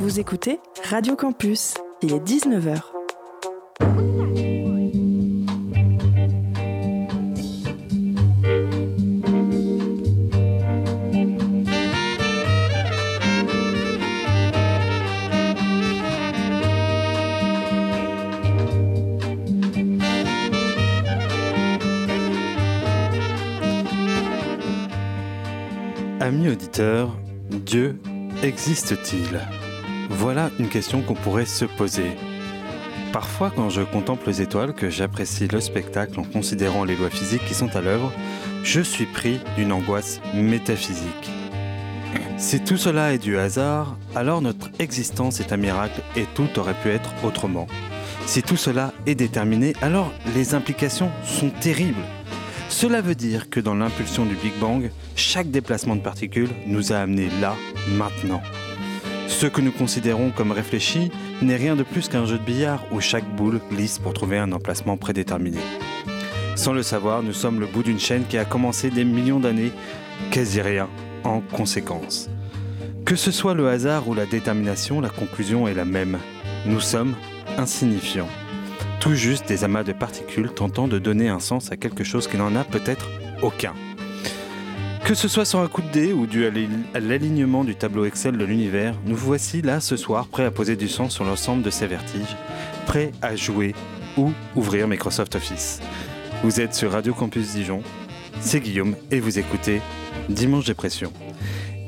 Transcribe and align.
Vous 0.00 0.20
écoutez 0.20 0.60
Radio 0.84 1.16
Campus, 1.16 1.74
il 2.02 2.12
est 2.12 2.20
19h. 2.20 2.82
Amis 26.20 26.48
auditeurs, 26.50 27.16
Dieu 27.50 27.98
existe-t-il? 28.44 29.40
Voilà 30.08 30.50
une 30.58 30.68
question 30.68 31.02
qu'on 31.02 31.14
pourrait 31.14 31.46
se 31.46 31.66
poser. 31.66 32.16
Parfois, 33.12 33.52
quand 33.54 33.68
je 33.70 33.82
contemple 33.82 34.26
les 34.26 34.42
étoiles, 34.42 34.72
que 34.72 34.90
j'apprécie 34.90 35.48
le 35.48 35.60
spectacle 35.60 36.18
en 36.18 36.24
considérant 36.24 36.84
les 36.84 36.96
lois 36.96 37.10
physiques 37.10 37.44
qui 37.46 37.54
sont 37.54 37.74
à 37.76 37.80
l'œuvre, 37.80 38.12
je 38.62 38.80
suis 38.80 39.06
pris 39.06 39.40
d'une 39.56 39.72
angoisse 39.72 40.20
métaphysique. 40.34 41.30
Si 42.38 42.60
tout 42.60 42.76
cela 42.76 43.12
est 43.12 43.18
du 43.18 43.36
hasard, 43.36 43.96
alors 44.14 44.40
notre 44.40 44.70
existence 44.78 45.40
est 45.40 45.52
un 45.52 45.56
miracle 45.56 46.00
et 46.16 46.24
tout 46.34 46.58
aurait 46.58 46.80
pu 46.82 46.88
être 46.88 47.10
autrement. 47.24 47.66
Si 48.26 48.42
tout 48.42 48.56
cela 48.56 48.92
est 49.06 49.14
déterminé, 49.14 49.74
alors 49.82 50.12
les 50.34 50.54
implications 50.54 51.10
sont 51.24 51.50
terribles. 51.50 52.04
Cela 52.68 53.00
veut 53.00 53.14
dire 53.14 53.50
que 53.50 53.60
dans 53.60 53.74
l'impulsion 53.74 54.24
du 54.24 54.36
Big 54.36 54.52
Bang, 54.60 54.90
chaque 55.16 55.50
déplacement 55.50 55.96
de 55.96 56.02
particules 56.02 56.50
nous 56.66 56.92
a 56.92 56.96
amenés 56.96 57.28
là, 57.40 57.56
maintenant. 57.96 58.42
Ce 59.38 59.46
que 59.46 59.60
nous 59.60 59.70
considérons 59.70 60.32
comme 60.32 60.50
réfléchi 60.50 61.12
n'est 61.42 61.54
rien 61.54 61.76
de 61.76 61.84
plus 61.84 62.08
qu'un 62.08 62.26
jeu 62.26 62.38
de 62.38 62.42
billard 62.42 62.84
où 62.90 63.00
chaque 63.00 63.36
boule 63.36 63.60
glisse 63.70 64.00
pour 64.00 64.12
trouver 64.12 64.36
un 64.36 64.50
emplacement 64.50 64.96
prédéterminé. 64.96 65.60
Sans 66.56 66.72
le 66.72 66.82
savoir, 66.82 67.22
nous 67.22 67.32
sommes 67.32 67.60
le 67.60 67.66
bout 67.66 67.84
d'une 67.84 68.00
chaîne 68.00 68.24
qui 68.28 68.36
a 68.36 68.44
commencé 68.44 68.90
des 68.90 69.04
millions 69.04 69.38
d'années, 69.38 69.70
quasi 70.32 70.60
rien, 70.60 70.88
en 71.22 71.38
conséquence. 71.38 72.28
Que 73.04 73.14
ce 73.14 73.30
soit 73.30 73.54
le 73.54 73.68
hasard 73.68 74.08
ou 74.08 74.14
la 74.14 74.26
détermination, 74.26 75.00
la 75.00 75.08
conclusion 75.08 75.68
est 75.68 75.74
la 75.74 75.84
même. 75.84 76.18
Nous 76.66 76.80
sommes 76.80 77.14
insignifiants. 77.58 78.28
Tout 78.98 79.14
juste 79.14 79.46
des 79.46 79.62
amas 79.62 79.84
de 79.84 79.92
particules 79.92 80.50
tentant 80.50 80.88
de 80.88 80.98
donner 80.98 81.28
un 81.28 81.38
sens 81.38 81.70
à 81.70 81.76
quelque 81.76 82.02
chose 82.02 82.26
qui 82.26 82.38
n'en 82.38 82.56
a 82.56 82.64
peut-être 82.64 83.08
aucun. 83.40 83.74
Que 85.04 85.14
ce 85.14 85.28
soit 85.28 85.44
sur 85.44 85.60
un 85.60 85.68
coup 85.68 85.80
de 85.80 85.88
dé 85.88 86.12
ou 86.12 86.26
dû 86.26 86.46
à 86.46 87.00
l'alignement 87.00 87.64
du 87.64 87.74
tableau 87.74 88.04
Excel 88.04 88.36
de 88.36 88.44
l'univers, 88.44 88.94
nous 89.06 89.16
voici 89.16 89.62
là 89.62 89.80
ce 89.80 89.96
soir 89.96 90.26
prêts 90.26 90.44
à 90.44 90.50
poser 90.50 90.76
du 90.76 90.88
sens 90.88 91.14
sur 91.14 91.24
l'ensemble 91.24 91.62
de 91.62 91.70
ces 91.70 91.86
vertiges, 91.86 92.36
prêts 92.86 93.12
à 93.22 93.34
jouer 93.34 93.74
ou 94.16 94.32
ouvrir 94.54 94.86
Microsoft 94.86 95.34
Office. 95.34 95.80
Vous 96.42 96.60
êtes 96.60 96.74
sur 96.74 96.92
Radio 96.92 97.14
Campus 97.14 97.52
Dijon, 97.52 97.82
c'est 98.40 98.60
Guillaume 98.60 98.96
et 99.10 99.20
vous 99.20 99.38
écoutez 99.38 99.80
Dimanche 100.28 100.66
Dépression. 100.66 101.12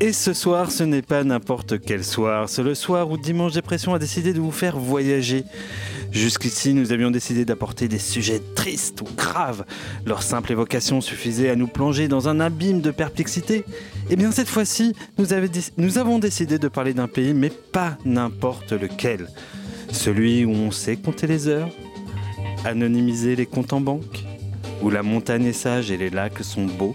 Et 0.02 0.14
ce 0.14 0.32
soir, 0.32 0.70
ce 0.70 0.82
n'est 0.82 1.02
pas 1.02 1.24
n'importe 1.24 1.78
quel 1.78 2.04
soir, 2.04 2.48
c'est 2.48 2.62
le 2.62 2.74
soir 2.74 3.10
où 3.10 3.18
Dimanche 3.18 3.52
Dépression 3.52 3.92
a 3.92 3.98
décidé 3.98 4.32
de 4.32 4.40
vous 4.40 4.50
faire 4.50 4.78
voyager. 4.78 5.44
Jusqu'ici, 6.10 6.72
nous 6.72 6.90
avions 6.90 7.10
décidé 7.10 7.44
d'apporter 7.44 7.86
des 7.86 7.98
sujets 7.98 8.40
tristes 8.54 9.02
ou 9.02 9.04
graves. 9.14 9.66
Leur 10.06 10.22
simple 10.22 10.52
évocation 10.52 11.02
suffisait 11.02 11.50
à 11.50 11.54
nous 11.54 11.66
plonger 11.66 12.08
dans 12.08 12.30
un 12.30 12.40
abîme 12.40 12.80
de 12.80 12.90
perplexité. 12.90 13.66
Et 14.08 14.16
bien 14.16 14.32
cette 14.32 14.48
fois-ci, 14.48 14.94
nous, 15.18 15.26
nous, 15.76 15.98
avons 15.98 16.18
décidé 16.18 16.58
de 16.58 16.68
parler 16.68 16.94
d'un 16.94 17.06
pays, 17.06 17.34
mais 17.34 17.50
pas 17.50 17.98
n'importe 18.06 18.72
lequel. 18.72 19.28
Celui 19.92 20.46
où 20.46 20.50
on 20.52 20.70
sait 20.70 20.96
compter 20.96 21.26
les 21.26 21.46
heures, 21.46 21.68
anonymiser 22.64 23.36
les 23.36 23.46
comptes 23.46 23.74
en 23.74 23.82
banque, 23.82 24.24
où 24.80 24.88
la 24.88 25.02
montagne 25.02 25.44
est 25.44 25.52
sage 25.52 25.90
et 25.90 25.98
les 25.98 26.08
lacs 26.08 26.42
sont 26.42 26.64
beaux. 26.64 26.94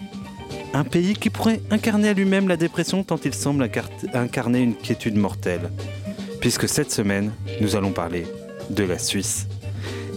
Un 0.75 0.83
pays 0.83 1.13
qui 1.13 1.29
pourrait 1.29 1.61
incarner 1.71 2.09
à 2.09 2.13
lui-même 2.13 2.49
la 2.49 2.57
dépression 2.57 3.01
tant 3.05 3.17
il 3.23 3.33
semble 3.33 3.71
incarner 4.13 4.59
une 4.59 4.75
quiétude 4.75 5.15
mortelle. 5.15 5.71
Puisque 6.41 6.67
cette 6.67 6.91
semaine, 6.91 7.31
nous 7.61 7.77
allons 7.77 7.93
parler 7.93 8.27
de 8.69 8.83
la 8.83 8.99
Suisse. 8.99 9.47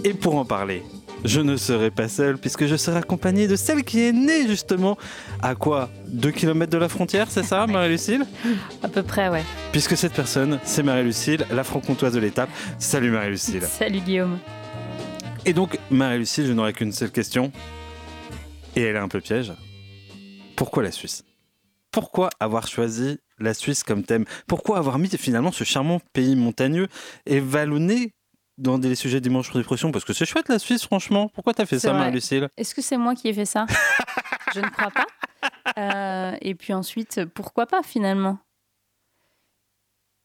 Et 0.03 0.15
pour 0.15 0.35
en 0.35 0.45
parler, 0.45 0.83
je 1.25 1.41
ne 1.41 1.57
serai 1.57 1.93
pas 1.93 2.09
seul 2.09 2.39
puisque 2.39 2.67
je 2.67 2.75
serai 2.75 2.97
accompagné 2.97 3.47
de 3.47 3.55
celle 3.55 3.85
qui 3.85 4.01
est 4.01 4.13
née 4.13 4.49
justement 4.49 4.99
à 5.41 5.55
quoi? 5.55 5.91
2 6.09 6.33
km 6.33 6.73
de 6.73 6.79
la 6.79 6.89
frontière, 6.89 7.29
c'est 7.31 7.45
ça 7.45 7.69
Marie-Lucille? 7.69 8.27
À 8.83 8.89
peu 8.89 9.05
près, 9.05 9.29
ouais. 9.29 9.45
Puisque 9.71 9.97
cette 9.97 10.13
personne, 10.13 10.59
c'est 10.65 10.83
Marie-Lucille, 10.83 11.47
la 11.53 11.63
franc-comtoise 11.63 12.15
de 12.15 12.19
l'étape. 12.19 12.51
Salut 12.81 13.13
Marie-Lucille. 13.13 13.63
Salut 13.63 14.01
Guillaume. 14.01 14.41
Et 15.47 15.53
donc, 15.53 15.79
Marie-Lucille, 15.93 16.47
je 16.47 16.53
n'aurai 16.53 16.73
qu'une 16.73 16.91
seule 16.91 17.13
question. 17.13 17.53
Et 18.75 18.83
elle 18.83 18.97
est 18.97 18.99
un 18.99 19.07
peu 19.07 19.21
piège. 19.21 19.53
Pourquoi 20.59 20.83
la 20.83 20.91
Suisse? 20.91 21.23
Pourquoi 21.93 22.31
avoir 22.41 22.67
choisi 22.67 23.21
la 23.39 23.55
Suisse 23.55 23.85
comme 23.85 24.03
thème? 24.03 24.25
Pourquoi 24.49 24.79
avoir 24.79 24.99
mis 24.99 25.09
finalement 25.09 25.53
ce 25.53 25.63
charmant 25.63 26.01
pays 26.13 26.35
montagneux 26.35 26.89
et 27.27 27.39
vallonné 27.39 28.13
dans 28.59 28.77
des 28.77 28.97
sujets 28.97 29.21
dimanche 29.21 29.51
pour 29.51 29.61
dépression? 29.61 29.93
Parce 29.93 30.05
que 30.05 30.13
c'est 30.13 30.27
chouette 30.27 30.49
la 30.49 30.59
Suisse, 30.59 30.85
franchement. 30.85 31.29
Pourquoi 31.29 31.55
t'as 31.55 31.65
fait 31.65 31.79
ça, 31.79 31.93
Marie-Lucille 31.93 32.49
Est-ce 32.57 32.75
que 32.75 32.83
c'est 32.83 32.97
moi 32.97 33.15
qui 33.15 33.29
ai 33.29 33.33
fait 33.33 33.45
ça? 33.45 33.67
Je 34.55 34.59
ne 34.59 34.69
crois 34.69 34.91
pas. 34.91 35.07
Euh, 35.79 36.37
et 36.41 36.57
puis 36.57 36.73
ensuite, 36.73 37.25
pourquoi 37.27 37.67
pas 37.67 37.85
finalement? 37.85 38.41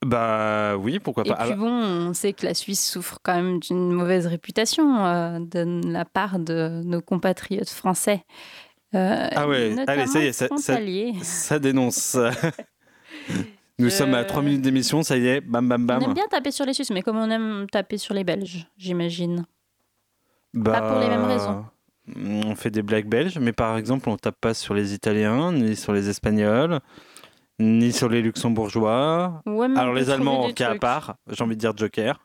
Bah 0.03 0.75
oui, 0.77 0.97
pourquoi 0.99 1.23
pas. 1.23 1.45
Et 1.45 1.49
puis 1.49 1.59
bon, 1.59 1.69
on 1.69 2.13
sait 2.13 2.33
que 2.33 2.45
la 2.45 2.55
Suisse 2.55 2.83
souffre 2.83 3.19
quand 3.21 3.35
même 3.35 3.59
d'une 3.59 3.91
mauvaise 3.91 4.25
réputation 4.25 5.05
euh, 5.05 5.39
de 5.39 5.81
la 5.87 6.05
part 6.05 6.39
de 6.39 6.81
nos 6.83 7.01
compatriotes 7.01 7.69
français. 7.69 8.23
Euh, 8.95 9.27
ah 9.31 9.47
ouais, 9.47 9.75
allez, 9.87 10.05
ça 10.05 10.19
y 10.19 10.27
est, 10.27 10.33
ça, 10.33 10.47
ça, 10.57 10.77
ça 11.21 11.59
dénonce. 11.59 12.17
Nous 13.79 13.89
sommes 13.89 14.13
à 14.13 14.23
3 14.23 14.43
minutes 14.43 14.61
d'émission, 14.61 15.01
ça 15.01 15.17
y 15.17 15.27
est, 15.27 15.41
bam 15.41 15.67
bam 15.67 15.85
bam. 15.85 16.03
On 16.03 16.07
aime 16.07 16.13
bien 16.13 16.27
taper 16.29 16.51
sur 16.51 16.65
les 16.65 16.73
Suisses, 16.73 16.91
mais 16.91 17.01
comme 17.01 17.17
on 17.17 17.29
aime 17.29 17.65
taper 17.71 17.97
sur 17.97 18.13
les 18.13 18.23
Belges, 18.23 18.67
j'imagine. 18.77 19.45
Pas 20.63 20.81
pour 20.81 20.99
les 20.99 21.07
mêmes 21.07 21.21
bah, 21.21 21.27
raisons. 21.27 21.65
On 22.15 22.55
fait 22.55 22.69
des 22.69 22.83
blagues 22.83 23.07
belges, 23.07 23.39
mais 23.39 23.53
par 23.53 23.77
exemple, 23.77 24.09
on 24.09 24.17
tape 24.17 24.39
pas 24.39 24.53
sur 24.53 24.73
les 24.73 24.93
Italiens, 24.93 25.51
ni 25.51 25.75
sur 25.75 25.93
les 25.93 26.09
Espagnols, 26.09 26.79
ni 27.59 27.91
sur 27.91 28.09
les 28.09 28.21
Luxembourgeois. 28.21 29.41
Alors 29.75 29.93
les 29.93 30.09
Allemands, 30.09 30.51
cas 30.51 30.71
à 30.71 30.75
part, 30.75 31.15
j'ai 31.29 31.43
envie 31.43 31.55
de 31.55 31.61
dire 31.61 31.75
Joker. 31.75 32.19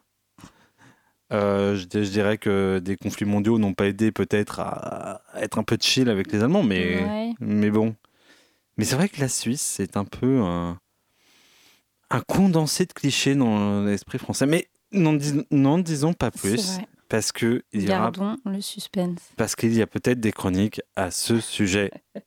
Euh, 1.32 1.76
je, 1.76 1.84
dirais 1.84 2.38
que 2.38 2.78
des 2.78 2.96
conflits 2.96 3.26
mondiaux 3.26 3.58
n'ont 3.58 3.74
pas 3.74 3.86
aidé 3.86 4.12
peut-être 4.12 4.60
à, 4.60 5.20
être 5.36 5.58
un 5.58 5.62
peu 5.62 5.76
chill 5.80 6.08
avec 6.08 6.32
les 6.32 6.42
Allemands, 6.42 6.62
mais, 6.62 7.34
mais 7.40 7.70
bon. 7.70 7.94
Mais 8.76 8.84
c'est 8.84 8.96
vrai 8.96 9.08
que 9.08 9.20
la 9.20 9.28
Suisse, 9.28 9.60
c'est 9.60 9.96
un 9.96 10.04
peu 10.04 10.40
un, 10.40 10.78
un 12.10 12.20
condensé 12.20 12.86
de 12.86 12.92
clichés 12.92 13.34
dans 13.34 13.84
l'esprit 13.84 14.18
français. 14.18 14.46
Mais 14.46 14.68
n'en 14.92 15.78
disons 15.78 16.12
pas 16.12 16.30
plus. 16.30 16.78
Parce 17.08 17.32
que 17.32 17.62
il 17.72 17.84
y 17.84 17.86
Gardons 17.86 18.36
le 18.44 18.60
suspense. 18.60 19.20
Parce 19.36 19.56
qu'il 19.56 19.72
y 19.72 19.80
a 19.80 19.86
peut-être 19.86 20.20
des 20.20 20.32
chroniques 20.32 20.82
à 20.96 21.10
ce 21.10 21.40
sujet. 21.40 21.90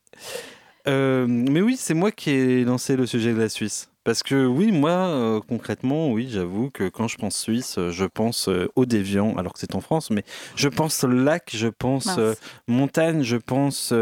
Euh, 0.87 1.27
mais 1.27 1.61
oui, 1.61 1.77
c'est 1.77 1.93
moi 1.93 2.11
qui 2.11 2.31
ai 2.31 2.63
lancé 2.63 2.95
le 2.95 3.05
sujet 3.05 3.33
de 3.33 3.37
la 3.37 3.49
Suisse. 3.49 3.90
Parce 4.03 4.23
que 4.23 4.45
oui, 4.45 4.71
moi, 4.71 4.91
euh, 4.91 5.39
concrètement, 5.47 6.11
oui, 6.11 6.27
j'avoue 6.31 6.71
que 6.71 6.89
quand 6.89 7.07
je 7.07 7.17
pense 7.17 7.37
Suisse, 7.37 7.77
je 7.89 8.05
pense 8.05 8.49
euh, 8.49 8.67
au 8.75 8.85
déviant, 8.85 9.35
alors 9.37 9.53
que 9.53 9.59
c'est 9.59 9.75
en 9.75 9.81
France, 9.81 10.09
mais 10.09 10.23
je 10.55 10.69
pense 10.69 11.03
lac, 11.03 11.51
je 11.53 11.67
pense 11.67 12.19
montagne, 12.67 13.21
je 13.21 13.37
pense 13.37 13.93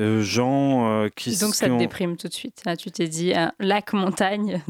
euh, 0.00 0.22
gens 0.22 0.88
euh, 0.88 1.08
qui 1.14 1.36
Donc 1.36 1.54
ça 1.54 1.68
te 1.68 1.76
déprime 1.76 2.16
tout 2.16 2.28
de 2.28 2.32
suite. 2.32 2.62
Ah, 2.64 2.74
tu 2.74 2.90
t'es 2.90 3.06
dit 3.06 3.34
lac, 3.58 3.92
montagne. 3.92 4.62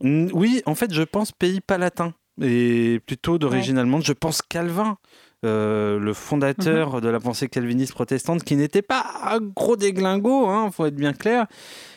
oui, 0.02 0.62
en 0.66 0.74
fait, 0.74 0.92
je 0.92 1.02
pense 1.02 1.32
pays 1.32 1.60
palatin 1.60 2.12
et 2.42 3.00
plutôt 3.06 3.38
d'origine 3.38 3.78
allemande. 3.78 4.04
Je 4.04 4.12
pense 4.12 4.42
Calvin. 4.42 4.98
Euh, 5.44 5.98
le 5.98 6.14
fondateur 6.14 6.94
mhm. 6.94 7.00
de 7.02 7.08
la 7.10 7.20
pensée 7.20 7.48
calviniste 7.48 7.92
protestante, 7.92 8.44
qui 8.44 8.56
n'était 8.56 8.80
pas 8.80 9.04
un 9.24 9.40
gros 9.40 9.76
déglingo, 9.76 10.46
hein, 10.46 10.70
faut 10.70 10.86
être 10.86 10.94
bien 10.94 11.12
clair. 11.12 11.46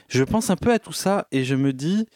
Je 0.08 0.24
pense 0.24 0.50
un 0.50 0.56
peu 0.56 0.72
à 0.72 0.80
tout 0.80 0.94
ça 0.94 1.28
et 1.32 1.44
je 1.44 1.56
me 1.56 1.74
dis 1.74 2.08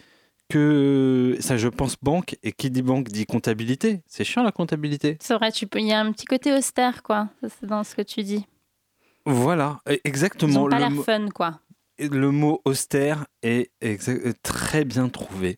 que 0.50 1.38
ça, 1.40 1.58
je 1.58 1.68
pense 1.68 1.96
banque 2.02 2.38
et 2.44 2.52
qui 2.52 2.70
dit 2.70 2.82
banque 2.82 3.10
dit 3.10 3.26
comptabilité. 3.26 4.02
C'est 4.06 4.24
chiant 4.24 4.44
la 4.44 4.52
comptabilité. 4.52 5.18
C'est 5.22 5.34
vrai, 5.34 5.52
tu 5.52 5.68
peux. 5.68 5.80
Il 5.80 5.88
y 5.88 5.94
a 5.94 6.00
un 6.00 6.12
petit 6.12 6.26
côté 6.26 6.54
austère, 6.54 7.04
quoi. 7.04 7.30
C'est 7.42 7.68
dans 7.68 7.84
ce 7.84 7.96
que 7.96 8.02
tu 8.02 8.24
dis. 8.24 8.46
Voilà, 9.26 9.80
exactement. 10.04 10.68
Ils 10.68 10.70
pas 10.70 10.80
l'air 10.80 11.04
fun, 11.04 11.30
quoi. 11.30 11.60
Le 12.00 12.32
mot 12.32 12.62
austère 12.66 13.26
est 13.44 13.72
très 14.44 14.84
bien 14.84 15.10
trouvé. 15.10 15.58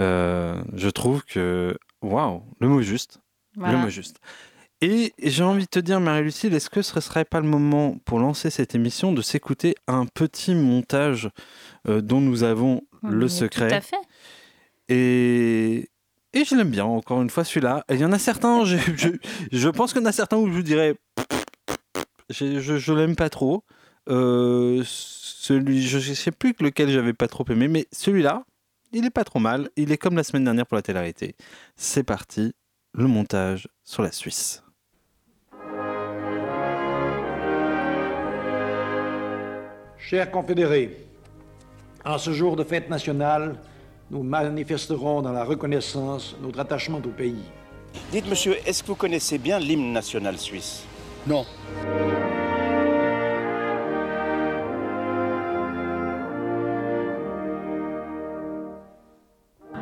Euh, 0.00 0.60
je 0.74 0.88
trouve 0.88 1.24
que, 1.24 1.78
waouh, 2.02 2.42
le 2.60 2.68
mot 2.68 2.82
juste. 2.82 3.20
Le 3.56 3.76
mot 3.78 3.88
juste. 3.88 4.18
Et 4.82 5.14
j'ai 5.22 5.42
envie 5.42 5.64
de 5.64 5.70
te 5.70 5.78
dire, 5.78 6.00
Marie-Lucille, 6.00 6.52
est-ce 6.54 6.68
que 6.68 6.82
ce 6.82 6.94
ne 6.96 7.00
serait 7.00 7.24
pas 7.24 7.40
le 7.40 7.48
moment 7.48 7.96
pour 8.04 8.18
lancer 8.18 8.50
cette 8.50 8.74
émission 8.74 9.12
de 9.12 9.22
s'écouter 9.22 9.74
un 9.86 10.04
petit 10.04 10.54
montage 10.54 11.30
euh, 11.88 12.02
dont 12.02 12.20
nous 12.20 12.42
avons 12.42 12.82
le 13.02 13.28
secret 13.28 13.68
Tout 13.68 13.74
à 13.74 13.80
fait. 13.80 13.96
Et 14.88 15.88
Et 16.34 16.44
je 16.44 16.54
l'aime 16.54 16.70
bien, 16.70 16.84
encore 16.84 17.22
une 17.22 17.30
fois, 17.30 17.44
celui-là. 17.44 17.84
Il 17.88 17.96
y 17.96 18.04
en 18.04 18.12
a 18.12 18.18
certains, 18.18 18.64
je, 18.66 18.76
je, 18.96 19.08
je 19.50 19.68
pense 19.70 19.92
qu'il 19.94 20.02
y 20.02 20.04
en 20.04 20.08
a 20.08 20.12
certains 20.12 20.36
où 20.36 20.46
je 20.46 20.52
vous 20.52 20.62
dirais, 20.62 20.96
je, 22.28 22.60
je, 22.60 22.76
je 22.76 22.92
l'aime 22.92 23.16
pas 23.16 23.30
trop. 23.30 23.64
Euh, 24.08 24.82
celui, 24.84 25.82
je 25.82 25.96
ne 25.96 26.14
sais 26.14 26.32
plus 26.32 26.54
lequel 26.60 26.90
j'avais 26.90 27.14
pas 27.14 27.28
trop 27.28 27.44
aimé, 27.48 27.68
mais 27.68 27.86
celui-là, 27.92 28.44
il 28.92 29.04
est 29.06 29.10
pas 29.10 29.24
trop 29.24 29.38
mal. 29.38 29.70
Il 29.76 29.90
est 29.90 29.98
comme 29.98 30.16
la 30.16 30.24
semaine 30.24 30.44
dernière 30.44 30.66
pour 30.66 30.76
la 30.76 30.82
télé 30.82 31.34
C'est 31.76 32.04
parti, 32.04 32.52
le 32.92 33.06
montage 33.06 33.68
sur 33.84 34.02
la 34.02 34.12
Suisse. 34.12 34.62
Chers 40.08 40.30
confédérés, 40.30 41.04
en 42.04 42.16
ce 42.16 42.30
jour 42.30 42.54
de 42.54 42.62
fête 42.62 42.88
nationale, 42.88 43.56
nous 44.08 44.22
manifesterons 44.22 45.20
dans 45.20 45.32
la 45.32 45.42
reconnaissance 45.42 46.36
notre 46.40 46.60
attachement 46.60 46.98
au 46.98 47.08
pays. 47.08 47.42
Dites, 48.12 48.28
monsieur, 48.28 48.54
est-ce 48.64 48.84
que 48.84 48.86
vous 48.86 48.94
connaissez 48.94 49.36
bien 49.36 49.58
l'hymne 49.58 49.92
national 49.92 50.38
suisse? 50.38 50.84
Non. 51.26 51.44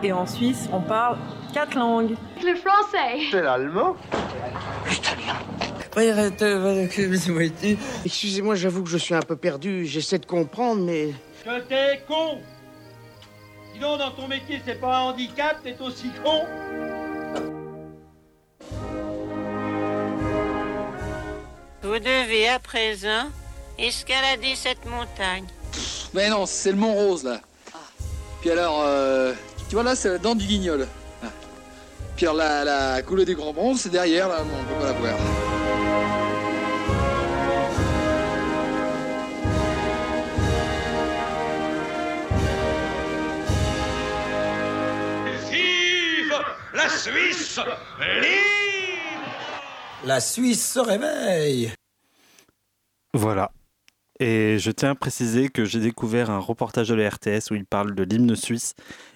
Et 0.03 0.11
en 0.11 0.25
Suisse, 0.25 0.71
on 0.73 0.81
parle 0.81 1.19
quatre 1.53 1.75
langues. 1.77 2.15
Le 2.43 2.55
français. 2.55 3.27
C'est 3.31 3.43
l'allemand 3.43 3.95
Excusez-moi, 8.05 8.55
j'avoue 8.57 8.83
que 8.83 8.91
je 8.91 8.99
suis 8.99 9.15
un 9.15 9.23
peu 9.23 9.37
perdu. 9.37 9.87
J'essaie 9.87 10.19
de 10.19 10.27
comprendre, 10.27 10.83
mais. 10.83 11.11
Que 11.45 11.61
t'es 11.61 12.03
con 12.09 12.39
Sinon, 13.73 13.97
dans 13.97 14.11
ton 14.13 14.29
métier, 14.29 14.61
c'est 14.65 14.81
pas 14.81 14.99
un 14.99 15.01
handicap, 15.11 15.59
t'es 15.63 15.77
aussi 15.81 16.11
con 16.23 16.45
Vous 21.83 21.99
devez 21.99 22.49
à 22.49 22.59
présent 22.59 23.29
escalader 23.79 24.55
cette 24.55 24.85
montagne. 24.87 25.45
Mais 26.15 26.31
non, 26.31 26.47
c'est 26.47 26.71
le 26.71 26.77
Mont 26.77 26.95
Rose 26.95 27.25
là. 27.25 27.41
Puis 28.41 28.51
alors, 28.51 28.83
euh, 28.85 29.33
tu 29.69 29.75
vois 29.75 29.85
là, 29.85 29.95
c'est 29.97 30.09
la 30.09 30.19
dent 30.19 30.35
du 30.35 30.47
guignol. 30.47 30.87
Ah. 31.23 31.27
Puis 32.17 32.27
alors 32.27 32.37
la, 32.37 32.65
la 32.65 33.03
coulée 33.03 33.25
du 33.25 33.35
Grand 33.35 33.53
Bronze, 33.53 33.81
c'est 33.83 33.91
derrière 33.91 34.29
là, 34.29 34.39
on 34.41 34.65
peut 34.65 34.81
pas 34.81 34.87
la 34.87 34.93
voir. 34.93 35.54
La 46.85 46.91
Suisse 46.91 47.57
libre 47.57 48.45
La 50.05 50.21
Suisse 50.21 50.73
se 50.73 50.81
réveille 50.81 51.73
Voilà. 53.15 53.53
Et 54.21 54.59
je 54.59 54.71
tiens 54.71 54.91
à 54.91 54.95
préciser 54.95 55.49
que 55.49 55.65
j'ai 55.65 55.81
découvert 55.81 56.29
un 56.31 56.39
reportage 56.39 56.89
de 56.89 56.95
la 56.95 57.09
RTS 57.09 57.51
où 57.51 57.55
il 57.55 57.65
parle 57.65 57.95
de 57.95 58.03
l'hymne 58.03 58.37
suisse. 58.37 58.75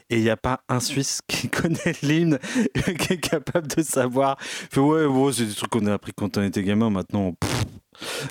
Et 0.08 0.16
il 0.16 0.22
n'y 0.22 0.30
a 0.30 0.38
pas 0.38 0.62
un 0.70 0.80
Suisse 0.80 1.20
qui 1.28 1.50
connaît 1.50 1.94
l'hymne, 2.00 2.38
qui 2.74 3.12
est 3.12 3.20
capable 3.20 3.68
de 3.68 3.82
savoir. 3.82 4.38
Il 4.40 4.68
fait, 4.74 4.80
ouais, 4.80 5.06
bon, 5.06 5.30
c'est 5.30 5.44
des 5.44 5.54
trucs 5.54 5.70
qu'on 5.70 5.84
a 5.86 5.92
appris 5.92 6.12
quand 6.16 6.38
on 6.38 6.42
était 6.42 6.62
gamin. 6.62 6.88
Maintenant, 6.88 7.34
pff, 7.34 7.64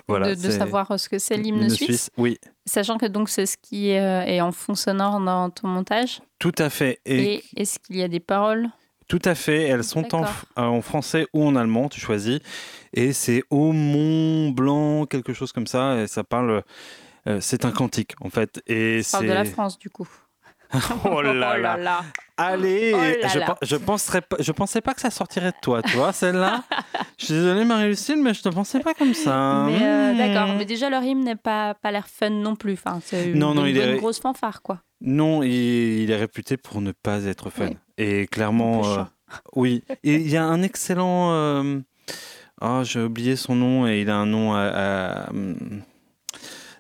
voilà. 0.08 0.34
de, 0.34 0.50
savoir 0.50 1.00
ce 1.00 1.10
que 1.10 1.20
c'est 1.20 1.38
l'hymne 1.38 1.70
suisse. 1.70 2.10
Oui, 2.18 2.40
Sachant 2.66 2.98
que 2.98 3.06
donc 3.06 3.30
c'est 3.30 3.46
ce 3.46 3.58
qui 3.62 3.92
euh, 3.92 4.24
est 4.24 4.42
en 4.42 4.52
fond 4.52 4.74
sonore 4.74 5.20
dans 5.20 5.52
ton 5.52 5.68
montage. 5.68 6.22
tout 6.40 6.56
à 6.58 6.72
fait. 6.72 7.00
Et, 7.06 7.36
Et, 7.36 7.44
est-ce 7.56 7.78
qu'il 7.78 7.98
y 7.98 8.04
a 8.04 8.08
des 8.08 8.20
paroles 8.20 8.72
tout 9.08 9.22
à 9.26 9.36
fait. 9.36 9.64
Elles 9.64 9.84
sont 9.84 10.14
en, 10.16 10.24
f- 10.24 10.44
en 10.56 10.82
français 10.82 11.28
ou 11.34 11.46
en 11.46 11.56
allemand, 11.56 11.90
tu 11.90 12.00
choisis. 12.00 12.40
Et 12.94 13.14
c'est 13.14 13.44
au 13.50 13.72
Mont 13.72 14.50
Blanc, 14.50 15.06
quelque 15.06 15.34
chose 15.34 15.52
comme 15.52 15.68
ça. 15.68 16.02
Et 16.02 16.08
ça 16.08 16.24
parle. 16.24 16.64
euh, 17.28 17.40
c'est 17.42 17.66
un 17.66 17.72
cantique, 17.72 18.14
en 18.22 18.30
fait. 18.30 18.62
Et 18.68 19.04
Ça 19.04 19.18
parle 19.20 19.30
de 19.30 19.34
la 19.34 19.46
France 19.46 19.78
du 19.80 19.90
coup. 19.90 20.08
Oh 21.06 21.22
là 21.22 21.58
là. 21.58 22.04
Allez, 22.36 22.92
Oh 22.94 22.98
là 23.22 23.28
je, 23.30 23.40
là. 23.40 23.56
je 23.62 23.76
penserais 23.78 24.22
je 24.40 24.52
pensais 24.52 24.82
pas 24.82 24.94
que 24.94 25.00
ça 25.00 25.10
sortirait 25.10 25.52
de 25.52 25.58
toi, 25.62 25.82
tu 25.82 25.96
vois, 25.96 26.12
celle-là. 26.12 26.64
je 27.18 27.26
suis 27.26 27.34
désolé, 27.36 27.64
Marie-Lucille, 27.64 28.22
mais 28.22 28.34
je 28.34 28.42
te 28.44 28.50
pensais 28.50 28.82
pas 28.82 28.94
comme 28.94 29.14
ça. 29.14 29.64
Mais 29.68 29.80
euh, 29.82 30.14
Mmh. 30.14 30.18
d'accord, 30.18 30.56
mais 30.58 30.66
déjà 30.66 30.90
leur 30.90 31.04
hymne 31.04 31.24
n'est 31.24 31.36
pas, 31.38 31.74
pas 31.76 31.92
l'air 31.92 32.08
fun 32.10 32.30
non 32.32 32.56
plus. 32.58 32.74
Enfin, 32.74 33.00
c'est 33.04 33.30
une, 33.30 33.40
Non, 33.40 33.54
non, 33.54 33.64
une 33.66 33.70
il 33.76 33.78
est- 33.78 33.86
bonne 33.88 33.98
grosse 33.98 34.20
fanfare 34.20 34.62
quoi. 34.62 34.82
Non, 35.02 35.44
il, 35.44 35.52
il 36.04 36.12
est 36.12 36.16
réputé 36.18 36.58
pour 36.58 36.82
ne 36.82 36.92
pas 36.92 37.24
être 37.26 37.50
fun. 37.50 37.68
Oui. 37.70 37.78
Et 37.98 38.28
clairement, 38.28 38.86
euh, 39.00 39.04
oui. 39.56 39.84
Et 40.04 40.16
il 40.16 40.30
y 40.30 40.38
a 40.38 40.44
un 40.46 40.62
excellent. 40.64 41.32
euh, 41.34 41.80
Ah, 42.62 42.82
j'ai 42.84 43.02
oublié 43.02 43.36
son 43.36 43.56
nom 43.56 43.88
et 43.88 44.02
il 44.02 44.10
a 44.10 44.18
un 44.18 44.26
nom 44.26 44.54
à. 44.54 44.62
à, 45.28 45.30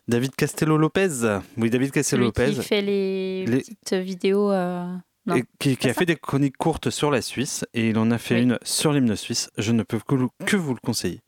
David 0.07 0.35
Castello-Lopez. 0.35 1.39
Oui, 1.57 1.69
David 1.69 1.89
Celui 1.89 1.91
Castello-Lopez. 1.91 2.53
qui 2.53 2.61
fait 2.63 2.81
les, 2.81 3.45
Les- 3.45 3.57
petites 3.57 3.93
vidéos. 3.93 4.51
euh, 4.51 4.85
non. 5.25 5.35
et 5.35 5.43
qui, 5.59 5.89
a 5.89 5.93
fait 5.93 6.05
des 6.05 6.15
chroniques 6.15 6.55
courtes 6.55 6.89
sur 6.89 7.11
la 7.11 7.21
Suisse 7.21 7.65
et 7.73 7.89
il 7.89 7.97
en 7.97 8.09
a 8.11 8.17
fait 8.17 8.35
Oui. 8.35 8.43
une 8.43 8.57
sur 8.63 8.93
l'hymne 8.93 9.13
suisse. 9.17 9.49
Je 9.57 9.73
ne 9.73 9.83
peux 9.83 9.99
que, 9.99 10.55
vous 10.55 10.73
le 10.73 10.79
conseiller. 10.79 11.19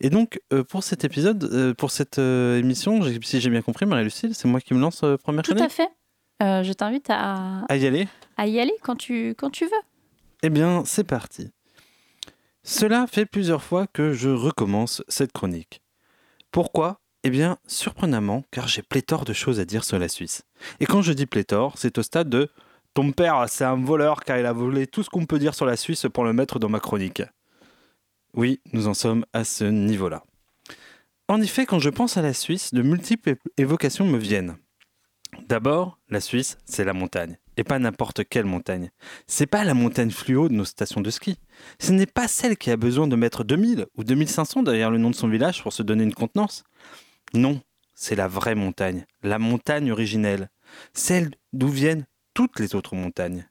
Et 0.00 0.10
donc, 0.10 0.38
euh, 0.52 0.62
pour 0.62 0.84
cet 0.84 1.04
épisode, 1.04 1.44
euh, 1.44 1.72
pour 1.72 1.90
cette 1.90 2.18
euh, 2.18 2.58
émission, 2.58 3.00
si 3.22 3.40
j'ai 3.40 3.48
bien 3.48 3.62
compris, 3.62 3.86
Marie-Lucille, 3.86 4.34
c'est 4.34 4.48
moi 4.48 4.60
qui 4.60 4.74
me 4.74 4.80
lance 4.80 5.02
première 5.22 5.42
Tout 5.42 5.54
à 5.58 5.70
fait. 5.70 5.88
Euh, 6.42 6.62
je 6.62 6.72
t'invite 6.72 7.08
à, 7.08 7.64
À 7.68 7.76
y 7.76 7.86
aller 7.86 8.08
à 8.36 8.46
y 8.46 8.60
aller 8.60 8.74
quand 8.82 8.96
tu, 8.96 9.34
quand 9.38 9.50
tu 9.50 9.64
veux. 9.64 9.70
Eh 10.42 10.50
bien, 10.50 10.84
c'est 10.84 11.04
parti. 11.04 11.50
Cela 12.62 13.06
fait 13.06 13.24
plusieurs 13.26 13.62
fois 13.62 13.86
que 13.86 14.12
je 14.12 14.28
recommence 14.28 15.02
cette 15.08 15.32
chronique. 15.32 15.80
Pourquoi? 16.50 17.00
Eh 17.24 17.30
bien, 17.30 17.58
surprenamment, 17.66 18.44
car 18.50 18.68
j'ai 18.68 18.82
pléthore 18.82 19.24
de 19.24 19.32
choses 19.32 19.58
à 19.58 19.64
dire 19.64 19.84
sur 19.84 19.98
la 19.98 20.08
Suisse. 20.08 20.42
Et 20.80 20.86
quand 20.86 21.00
je 21.00 21.12
dis 21.12 21.26
pléthore, 21.26 21.74
c'est 21.76 21.96
au 21.98 22.02
stade 22.02 22.28
de 22.28 22.50
ton 22.94 23.12
père, 23.12 23.44
c'est 23.48 23.64
un 23.64 23.76
voleur 23.76 24.24
car 24.24 24.38
il 24.38 24.46
a 24.46 24.52
volé 24.52 24.86
tout 24.86 25.02
ce 25.02 25.10
qu'on 25.10 25.26
peut 25.26 25.38
dire 25.38 25.54
sur 25.54 25.66
la 25.66 25.76
Suisse 25.76 26.06
pour 26.12 26.24
le 26.24 26.32
mettre 26.32 26.58
dans 26.58 26.68
ma 26.68 26.80
chronique. 26.80 27.22
Oui, 28.34 28.60
nous 28.72 28.86
en 28.86 28.94
sommes 28.94 29.24
à 29.32 29.44
ce 29.44 29.64
niveau-là. 29.64 30.24
En 31.28 31.40
effet, 31.40 31.66
quand 31.66 31.78
je 31.78 31.90
pense 31.90 32.16
à 32.16 32.22
la 32.22 32.32
Suisse, 32.32 32.72
de 32.72 32.82
multiples 32.82 33.36
évocations 33.56 34.06
me 34.06 34.18
viennent. 34.18 34.56
D'abord, 35.48 35.98
la 36.08 36.20
Suisse, 36.20 36.58
c'est 36.64 36.84
la 36.84 36.92
montagne. 36.92 37.38
Et 37.56 37.64
pas 37.64 37.78
n'importe 37.78 38.24
quelle 38.28 38.44
montagne. 38.44 38.90
C'est 39.26 39.46
pas 39.46 39.64
la 39.64 39.74
montagne 39.74 40.10
fluo 40.10 40.48
de 40.48 40.54
nos 40.54 40.64
stations 40.64 41.00
de 41.00 41.10
ski. 41.10 41.38
Ce 41.78 41.92
n'est 41.92 42.06
pas 42.06 42.28
celle 42.28 42.56
qui 42.56 42.70
a 42.70 42.76
besoin 42.76 43.06
de 43.06 43.16
mettre 43.16 43.44
2000 43.44 43.86
ou 43.96 44.04
2500 44.04 44.62
derrière 44.62 44.90
le 44.90 44.98
nom 44.98 45.10
de 45.10 45.14
son 45.14 45.28
village 45.28 45.62
pour 45.62 45.72
se 45.72 45.82
donner 45.82 46.04
une 46.04 46.14
contenance. 46.14 46.64
Non, 47.32 47.60
c'est 47.94 48.16
la 48.16 48.28
vraie 48.28 48.54
montagne, 48.54 49.06
la 49.22 49.38
montagne 49.38 49.90
originelle, 49.90 50.50
celle 50.92 51.30
d'où 51.52 51.68
viennent 51.68 52.06
toutes 52.34 52.60
les 52.60 52.74
autres 52.74 52.94
montagnes. 52.94 53.48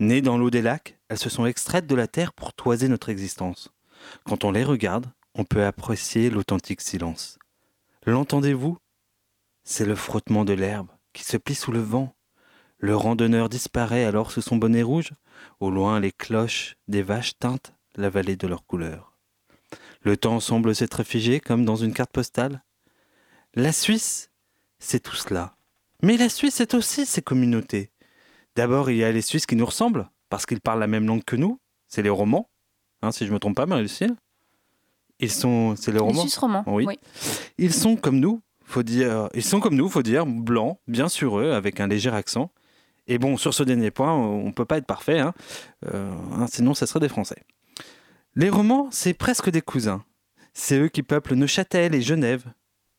Nées 0.00 0.22
dans 0.22 0.36
l'eau 0.36 0.50
des 0.50 0.62
lacs, 0.62 0.98
elles 1.08 1.18
se 1.18 1.30
sont 1.30 1.46
extraites 1.46 1.86
de 1.86 1.94
la 1.94 2.06
terre 2.06 2.32
pour 2.32 2.52
toiser 2.52 2.88
notre 2.88 3.08
existence. 3.08 3.70
Quand 4.24 4.44
on 4.44 4.50
les 4.50 4.64
regarde, 4.64 5.06
on 5.34 5.44
peut 5.44 5.64
apprécier 5.64 6.30
l'authentique 6.30 6.80
silence. 6.80 7.38
L'entendez-vous? 8.04 8.78
C'est 9.62 9.84
le 9.84 9.94
frottement 9.94 10.44
de 10.44 10.54
l'herbe 10.54 10.88
qui 11.12 11.24
se 11.24 11.36
plie 11.36 11.54
sous 11.54 11.72
le 11.72 11.80
vent. 11.80 12.14
Le 12.78 12.96
randonneur 12.96 13.48
disparaît 13.48 14.04
alors 14.04 14.30
sous 14.32 14.40
son 14.40 14.56
bonnet 14.56 14.82
rouge. 14.82 15.12
Au 15.60 15.70
loin, 15.70 16.00
les 16.00 16.12
cloches 16.12 16.76
des 16.88 17.02
vaches 17.02 17.38
teintent 17.38 17.74
la 17.96 18.08
vallée 18.10 18.36
de 18.36 18.46
leurs 18.46 18.64
couleurs. 18.64 19.18
Le 20.02 20.16
temps 20.16 20.40
semble 20.40 20.74
s'être 20.74 21.02
figé 21.02 21.40
comme 21.40 21.64
dans 21.64 21.76
une 21.76 21.92
carte 21.92 22.12
postale. 22.12 22.64
La 23.54 23.72
Suisse, 23.72 24.30
c'est 24.78 25.00
tout 25.00 25.16
cela. 25.16 25.56
Mais 26.02 26.16
la 26.16 26.28
Suisse, 26.28 26.54
c'est 26.54 26.74
aussi 26.74 27.04
ses 27.04 27.20
communautés. 27.20 27.90
D'abord, 28.56 28.90
il 28.90 28.96
y 28.96 29.04
a 29.04 29.12
les 29.12 29.22
Suisses 29.22 29.46
qui 29.46 29.56
nous 29.56 29.66
ressemblent, 29.66 30.08
parce 30.30 30.46
qu'ils 30.46 30.60
parlent 30.60 30.80
la 30.80 30.86
même 30.86 31.06
langue 31.06 31.24
que 31.24 31.36
nous. 31.36 31.60
C'est 31.86 32.02
les 32.02 32.08
romans. 32.08 32.48
Hein, 33.02 33.12
si 33.12 33.24
je 33.24 33.30
ne 33.30 33.34
me 33.34 33.38
trompe 33.38 33.56
pas, 33.56 33.66
Marie-Lucille 33.66 34.16
Ils 35.18 35.30
sont... 35.30 35.74
C'est 35.76 35.90
les 35.90 35.98
Les 35.98 36.04
romans 36.04 36.20
Suisses 36.22 36.38
romans. 36.38 36.64
Oui. 36.66 36.98
Ils 37.58 37.74
sont 37.74 37.96
comme 37.96 38.20
nous, 38.20 38.40
faut 38.70 38.82
dire. 38.82 39.28
Ils 39.34 39.42
sont 39.42 39.60
comme 39.60 39.74
nous, 39.74 39.88
faut 39.88 40.02
dire, 40.02 40.26
blancs, 40.26 40.78
bien 40.86 41.08
sur 41.08 41.38
eux, 41.38 41.52
avec 41.52 41.80
un 41.80 41.86
léger 41.86 42.10
accent. 42.10 42.50
Et 43.06 43.18
bon, 43.18 43.36
sur 43.36 43.54
ce 43.54 43.62
dernier 43.62 43.90
point, 43.90 44.14
on 44.14 44.52
peut 44.52 44.64
pas 44.64 44.78
être 44.78 44.86
parfait, 44.86 45.18
hein. 45.18 45.34
Euh, 45.92 46.12
hein, 46.32 46.46
sinon 46.48 46.74
ça 46.74 46.86
serait 46.86 47.00
des 47.00 47.08
Français. 47.08 47.42
Les 48.36 48.48
romans, 48.48 48.88
c'est 48.92 49.14
presque 49.14 49.50
des 49.50 49.62
cousins. 49.62 50.04
C'est 50.52 50.78
eux 50.78 50.88
qui 50.88 51.02
peuplent 51.02 51.34
Neuchâtel 51.34 51.94
et 51.94 52.02
Genève. 52.02 52.44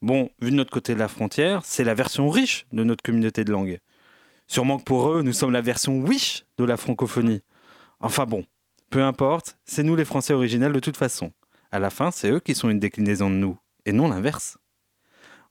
Bon, 0.01 0.29
vu 0.41 0.51
de 0.51 0.55
notre 0.55 0.71
côté 0.71 0.93
de 0.95 0.99
la 0.99 1.07
frontière, 1.07 1.61
c'est 1.63 1.83
la 1.83 1.93
version 1.93 2.29
riche 2.29 2.65
de 2.73 2.83
notre 2.83 3.03
communauté 3.03 3.45
de 3.45 3.51
langue. 3.51 3.79
Sûrement 4.47 4.79
que 4.79 4.83
pour 4.83 5.09
eux, 5.09 5.21
nous 5.21 5.31
sommes 5.31 5.51
la 5.51 5.61
version 5.61 6.01
wish 6.01 6.43
de 6.57 6.65
la 6.65 6.75
francophonie. 6.75 7.41
Enfin 8.01 8.25
bon, 8.25 8.45
peu 8.89 9.03
importe, 9.03 9.57
c'est 9.63 9.83
nous 9.83 9.95
les 9.95 10.03
Français 10.03 10.33
originels 10.33 10.73
de 10.73 10.79
toute 10.79 10.97
façon. 10.97 11.31
À 11.71 11.79
la 11.79 11.89
fin, 11.89 12.11
c'est 12.11 12.29
eux 12.31 12.41
qui 12.41 12.53
sont 12.53 12.69
une 12.69 12.79
déclinaison 12.79 13.29
de 13.29 13.35
nous, 13.35 13.57
et 13.85 13.93
non 13.93 14.09
l'inverse. 14.09 14.57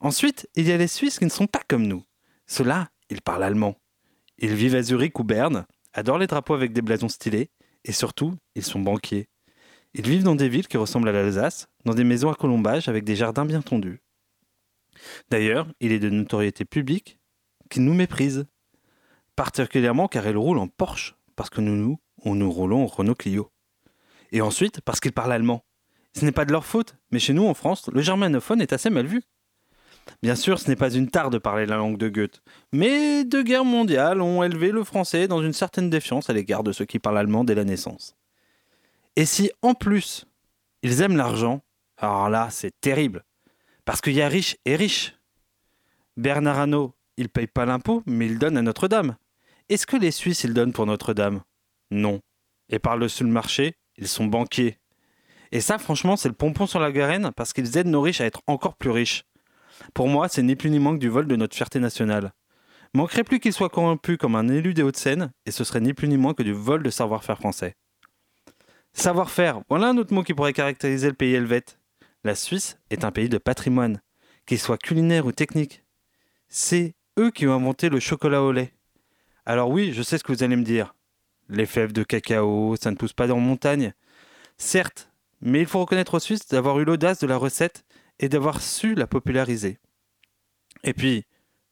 Ensuite, 0.01 0.49
il 0.55 0.67
y 0.67 0.73
a 0.73 0.79
les 0.79 0.89
Suisses 0.89 1.19
qui 1.19 1.27
ne 1.27 1.31
sont 1.31 1.47
pas 1.47 1.63
comme 1.69 1.87
nous. 1.87 2.03
Ceux-là, 2.47 2.89
ils 3.11 3.21
parlent 3.21 3.45
allemand. 3.45 3.77
Ils 4.39 4.55
vivent 4.55 4.75
à 4.75 4.83
Zurich 4.83 5.19
ou 5.19 5.25
Berne, 5.25 5.67
adorent 5.93 6.19
les 6.19 6.27
drapeaux 6.27 6.55
avec 6.55 6.73
des 6.73 6.83
blasons 6.83 7.09
stylés, 7.09 7.51
Et 7.85 7.93
surtout, 7.93 8.35
ils 8.55 8.65
sont 8.65 8.81
banquiers. 8.81 9.29
Ils 9.95 10.07
vivent 10.07 10.23
dans 10.23 10.35
des 10.35 10.49
villes 10.49 10.69
qui 10.69 10.77
ressemblent 10.77 11.09
à 11.09 11.13
l'Alsace, 11.13 11.69
dans 11.85 11.95
des 11.95 12.05
maisons 12.05 12.31
à 12.31 12.35
colombage 12.35 12.89
avec 12.89 13.05
des 13.05 13.17
jardins 13.17 13.45
bien 13.45 13.63
tondus. 13.63 14.01
D'ailleurs, 15.31 15.67
il 15.81 15.93
est 15.93 15.99
de 15.99 16.11
notoriété 16.11 16.65
publique 16.65 17.19
qu'ils 17.71 17.85
nous 17.85 17.95
méprisent. 17.95 18.47
Particulièrement 19.37 20.09
car 20.09 20.27
ils 20.27 20.37
roulent 20.37 20.59
en 20.59 20.69
Porsche, 20.69 21.17
parce 21.37 21.51
que 21.51 21.61
nous, 21.61 21.77
nous, 21.77 21.99
on 22.25 22.35
nous 22.35 22.51
roulons 22.51 22.85
en 22.85 22.87
Renault 22.87 23.15
Clio. 23.15 23.51
Et 24.33 24.41
ensuite, 24.43 24.81
parce 24.83 25.01
qu'ils 25.01 25.13
parlent 25.13 25.33
allemand. 25.33 25.65
Ce 26.15 26.25
n'est 26.25 26.33
pas 26.33 26.45
de 26.45 26.53
leur 26.53 26.67
faute, 26.67 26.97
mais 27.11 27.19
chez 27.19 27.33
nous, 27.33 27.47
en 27.47 27.55
France, 27.55 27.89
le 27.93 28.03
germanophone 28.03 28.61
est 28.61 28.73
assez 28.73 28.91
mal 28.91 29.07
vu. 29.07 29.23
Bien 30.23 30.35
sûr, 30.35 30.59
ce 30.59 30.69
n'est 30.69 30.77
pas 30.77 30.93
une 30.93 31.09
tare 31.09 31.31
de 31.31 31.39
parler 31.39 31.67
la 31.67 31.77
langue 31.77 31.97
de 31.97 32.09
Goethe, 32.09 32.43
mais 32.73 33.25
deux 33.25 33.43
guerres 33.43 33.65
mondiales 33.65 34.21
ont 34.21 34.43
élevé 34.43 34.71
le 34.71 34.85
français 34.85 35.29
dans 35.29 35.43
une 35.43 35.53
certaine 35.53 35.91
défiance 35.91 36.29
à 36.29 36.33
l'égard 36.33 36.63
de 36.63 36.73
ceux 36.73 36.85
qui 36.85 36.99
parlent 36.99 37.19
allemand 37.19 37.45
dès 37.45 37.55
la 37.55 37.65
naissance. 37.65 38.17
Et 39.17 39.25
si, 39.25 39.51
en 39.63 39.75
plus, 39.75 40.27
ils 40.83 41.01
aiment 41.01 41.17
l'argent, 41.17 41.63
alors 41.97 42.29
là, 42.29 42.49
c'est 42.51 42.79
terrible. 42.81 43.25
Parce 43.85 44.01
qu'il 44.01 44.15
y 44.15 44.23
a 44.23 44.29
riche 44.29 44.57
et 44.65 44.77
riche. 44.77 45.17
Bernard 46.17 46.59
Arnault, 46.59 46.95
il 47.17 47.29
paye 47.29 47.47
pas 47.47 47.67
l'impôt, 47.67 48.03
mais 48.07 48.27
il 48.27 48.39
donne 48.39 48.57
à 48.57 48.63
Notre-Dame. 48.63 49.17
Est-ce 49.69 49.87
que 49.87 49.97
les 49.97 50.11
Suisses, 50.11 50.45
ils 50.45 50.55
donnent 50.55 50.73
pour 50.73 50.87
Notre-Dame? 50.87 51.43
Non. 51.91 52.21
Et 52.69 52.79
par-dessus 52.79 53.25
le 53.25 53.31
marché, 53.31 53.75
ils 53.97 54.09
sont 54.09 54.27
banquiers. 54.27 54.79
Et 55.53 55.61
ça, 55.61 55.79
franchement, 55.79 56.17
c'est 56.17 56.29
le 56.29 56.35
pompon 56.35 56.67
sur 56.67 56.81
la 56.81 56.93
garenne 56.93 57.31
parce 57.35 57.53
qu'ils 57.53 57.77
aident 57.77 57.89
nos 57.89 58.01
riches 58.01 58.21
à 58.21 58.27
être 58.27 58.43
encore 58.47 58.77
plus 58.77 58.91
riches. 58.91 59.25
Pour 59.95 60.09
moi, 60.09 60.29
c'est 60.29 60.43
ni 60.43 60.57
plus 60.57 60.71
ni 60.71 60.79
moins 60.79 60.95
que 60.95 61.01
du 61.01 61.09
vol 61.09 61.27
de 61.27 61.37
notre 61.37 61.57
fierté 61.57 61.81
nationale. 61.81 62.33
Manquerait 62.93 63.25
plus 63.25 63.41
qu'il 63.41 63.53
soit 63.53 63.69
corrompu 63.69 64.17
comme 64.17 64.35
un 64.35 64.49
élu 64.49 64.75
des 64.75 64.83
Hauts-de-Seine, 64.83 65.31
et 65.47 65.51
ce 65.51 65.65
serait 65.65 65.81
ni 65.81 65.95
plus 65.95 66.09
ni 66.09 66.17
moins 66.17 66.35
que 66.35 66.43
du 66.43 66.53
vol 66.53 66.83
de 66.83 66.91
savoir-faire 66.91 67.39
français. 67.39 67.77
Savoir-faire, 68.93 69.61
voilà 69.69 69.89
un 69.89 69.97
autre 69.97 70.13
mot 70.13 70.25
qui 70.25 70.35
pourrait 70.35 70.53
caractériser 70.53 71.09
le 71.09 71.15
pays 71.15 71.35
helvète. 71.35 71.79
La 72.25 72.35
Suisse 72.35 72.79
est 72.91 73.05
un 73.05 73.13
pays 73.13 73.29
de 73.29 73.39
patrimoine, 73.39 74.03
qu'il 74.47 74.59
soit 74.59 74.77
culinaire 74.77 75.27
ou 75.27 75.33
technique. 75.33 75.85
C'est 76.49 76.95
eux 77.19 77.31
qui 77.31 77.47
ont 77.47 77.55
inventé 77.55 77.89
le 77.89 78.01
chocolat 78.01 78.43
au 78.43 78.51
lait. 78.51 78.75
Alors 79.47 79.71
oui, 79.71 79.93
je 79.93 80.03
sais 80.03 80.19
ce 80.19 80.25
que 80.25 80.33
vous 80.33 80.43
allez 80.43 80.57
me 80.57 80.65
dire. 80.65 80.95
Les 81.49 81.67
fèves 81.67 81.93
de 81.93 82.03
cacao, 82.03 82.77
ça 82.77 82.91
ne 82.91 82.97
pousse 82.97 83.13
pas 83.13 83.27
dans 83.27 83.39
montagne. 83.39 83.95
Certes, 84.59 85.11
mais 85.41 85.61
il 85.61 85.67
faut 85.67 85.81
reconnaître 85.81 86.15
aux 86.15 86.21
Suisses 86.21 86.49
d'avoir 86.49 86.79
eu 86.81 86.85
l'audace 86.85 87.21
de 87.21 87.27
la 87.27 87.37
recette 87.37 87.85
et 88.21 88.29
d'avoir 88.29 88.61
su 88.61 88.95
la 88.95 89.09
populariser. 89.09 89.79
Et 90.85 90.93
puis, 90.95 91.25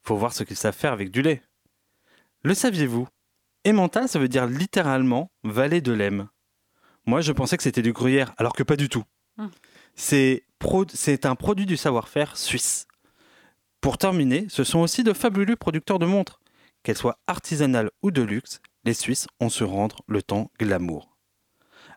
faut 0.03 0.17
voir 0.17 0.33
ce 0.33 0.43
qu'ils 0.43 0.57
savent 0.57 0.75
faire 0.75 0.93
avec 0.93 1.11
du 1.11 1.23
lait. 1.23 1.43
Le 2.43 2.55
saviez-vous? 2.55 3.07
Emmental, 3.67 4.09
ça 4.09 4.19
veut 4.19 4.29
dire 4.29 4.47
littéralement 4.47 5.31
vallée 5.45 5.83
de 5.83 5.93
l'Aime. 5.93 6.29
Moi, 7.07 7.21
je 7.21 7.33
pensais 7.33 7.57
que 7.57 7.63
c'était 7.63 7.83
du 7.83 7.93
gruyère, 7.93 8.35
alors 8.39 8.55
que 8.55 8.63
pas 8.63 8.77
du 8.77 8.89
tout. 8.89 9.05
Hum. 9.37 9.51
C'est 9.95 10.45
un 11.25 11.35
produit 11.35 11.67
du 11.67 11.77
savoir-faire 11.77 12.37
suisse. 12.37 12.87
Pour 13.81 13.99
terminer, 13.99 14.47
ce 14.49 14.65
sont 14.65 14.81
aussi 14.81 15.05
de 15.05 15.13
fabuleux 15.13 15.57
producteurs 15.57 15.99
de 15.99 16.07
montres. 16.07 16.41
Qu'elles 16.83 16.97
soient 16.97 17.19
artisanales 17.27 17.91
ou 18.03 18.11
de 18.11 18.23
luxe, 18.23 18.61
les 18.85 18.95
Suisses 18.95 19.27
ont 19.41 19.51
su 19.51 19.65
rendre 19.65 20.03
le 20.07 20.23
temps 20.23 20.51
glamour. 20.59 21.17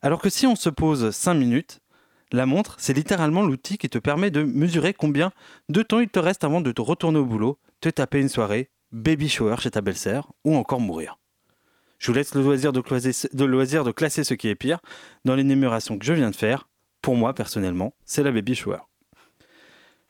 Alors 0.01 0.21
que 0.21 0.29
si 0.29 0.45
on 0.47 0.55
se 0.55 0.69
pose 0.69 1.11
5 1.11 1.35
minutes, 1.35 1.79
la 2.31 2.45
montre, 2.45 2.75
c'est 2.79 2.93
littéralement 2.93 3.41
l'outil 3.41 3.77
qui 3.77 3.89
te 3.89 3.97
permet 3.97 4.31
de 4.31 4.43
mesurer 4.43 4.93
combien 4.93 5.31
de 5.69 5.81
temps 5.83 5.99
il 5.99 6.09
te 6.09 6.19
reste 6.19 6.43
avant 6.43 6.61
de 6.61 6.71
te 6.71 6.81
retourner 6.81 7.19
au 7.19 7.25
boulot, 7.25 7.59
te 7.81 7.89
taper 7.89 8.19
une 8.19 8.29
soirée, 8.29 8.69
baby 8.91 9.29
shower 9.29 9.57
chez 9.59 9.71
ta 9.71 9.81
belle-sœur 9.81 10.31
ou 10.45 10.55
encore 10.55 10.79
mourir. 10.79 11.17
Je 11.99 12.07
vous 12.07 12.15
laisse 12.15 12.33
le 12.33 12.41
loisir 12.41 12.73
de, 12.73 12.81
classer, 13.91 14.23
ce 14.23 14.33
qui 14.33 14.47
est 14.47 14.55
pire 14.55 14.79
dans 15.23 15.35
l'énumération 15.35 15.99
que 15.99 16.05
je 16.05 16.13
viens 16.13 16.31
de 16.31 16.35
faire. 16.35 16.67
Pour 17.01 17.15
moi, 17.15 17.33
personnellement, 17.33 17.93
c'est 18.05 18.23
la 18.23 18.31
baby 18.31 18.55
shower. 18.55 18.79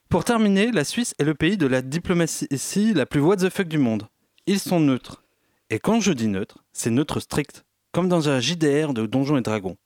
Pour 0.09 0.23
terminer, 0.23 0.71
la 0.71 0.83
Suisse 0.83 1.15
est 1.19 1.23
le 1.23 1.35
pays 1.35 1.57
de 1.57 1.67
la 1.67 1.81
diplomatie 1.81 2.47
la 2.93 3.05
plus 3.05 3.19
what 3.19 3.37
the 3.37 3.49
fuck 3.49 3.67
du 3.67 3.77
monde. 3.77 4.07
Ils 4.45 4.59
sont 4.59 4.79
neutres. 4.79 5.23
Et 5.69 5.79
quand 5.79 5.99
je 5.99 6.11
dis 6.11 6.27
neutre, 6.27 6.63
c'est 6.73 6.91
neutre 6.91 7.19
strict, 7.19 7.65
comme 7.91 8.09
dans 8.09 8.29
un 8.29 8.39
JDR 8.39 8.93
de 8.93 9.05
Donjons 9.05 9.37
et 9.37 9.41
Dragons. 9.41 9.77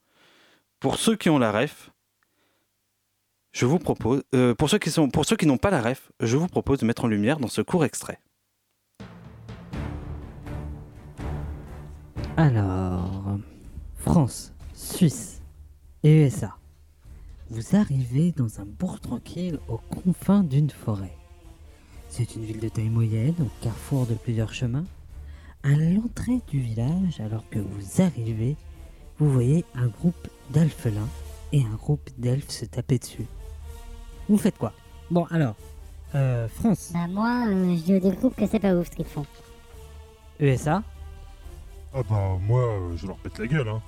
Pour 0.79 0.97
ceux 0.97 1.15
qui 1.15 1.29
ont 1.29 1.39
la 1.39 1.51
ref, 1.51 1.91
je 3.55 3.65
vous 3.65 3.79
propose, 3.79 4.21
euh, 4.35 4.53
pour 4.53 4.69
ceux 4.69 4.77
qui 4.77 4.91
sont, 4.91 5.09
pour 5.09 5.25
ceux 5.25 5.37
qui 5.37 5.45
n'ont 5.45 5.57
pas 5.57 5.69
la 5.69 5.81
ref, 5.81 6.11
je 6.19 6.35
vous 6.35 6.47
propose 6.47 6.79
de 6.79 6.85
mettre 6.85 7.05
en 7.05 7.07
lumière 7.07 7.39
dans 7.39 7.47
ce 7.47 7.61
court 7.61 7.85
extrait. 7.85 8.19
Alors, 12.35 13.37
France, 13.95 14.53
Suisse 14.73 15.41
et 16.03 16.25
USA. 16.25 16.57
Vous 17.49 17.77
arrivez 17.77 18.33
dans 18.33 18.59
un 18.59 18.65
bourg 18.65 18.99
tranquille 18.99 19.57
aux 19.69 19.77
confins 19.77 20.43
d'une 20.43 20.69
forêt. 20.69 21.15
C'est 22.09 22.35
une 22.35 22.43
ville 22.43 22.59
de 22.59 22.67
taille 22.67 22.89
moyenne, 22.89 23.35
au 23.39 23.63
carrefour 23.63 24.05
de 24.05 24.15
plusieurs 24.15 24.53
chemins. 24.53 24.85
À 25.63 25.69
l'entrée 25.69 26.41
du 26.49 26.59
village, 26.59 27.21
alors 27.21 27.47
que 27.49 27.59
vous 27.59 28.01
arrivez, 28.01 28.57
vous 29.17 29.31
voyez 29.31 29.63
un 29.75 29.87
groupe 29.87 30.27
d'alphelins 30.49 31.07
et 31.53 31.61
un 31.61 31.75
groupe 31.75 32.09
d'elfes 32.17 32.49
se 32.49 32.65
taper 32.65 32.99
dessus. 32.99 33.25
Vous 34.29 34.37
faites 34.37 34.57
quoi? 34.57 34.73
Bon, 35.11 35.25
alors, 35.29 35.55
euh, 36.15 36.47
France, 36.47 36.91
Bah 36.93 37.07
moi, 37.07 37.45
euh, 37.47 37.75
je 37.87 37.97
groupe 38.09 38.35
que 38.35 38.47
c'est 38.47 38.59
pas 38.59 38.73
ouf 38.73 38.89
ce 38.89 38.95
qu'ils 38.95 39.05
font. 39.05 39.25
USA 40.39 40.81
Ah 41.93 42.01
bah 42.09 42.37
moi, 42.41 42.61
euh, 42.61 42.97
je 42.97 43.07
leur 43.07 43.17
pète 43.17 43.37
la 43.39 43.47
gueule, 43.47 43.67
hein. 43.69 43.81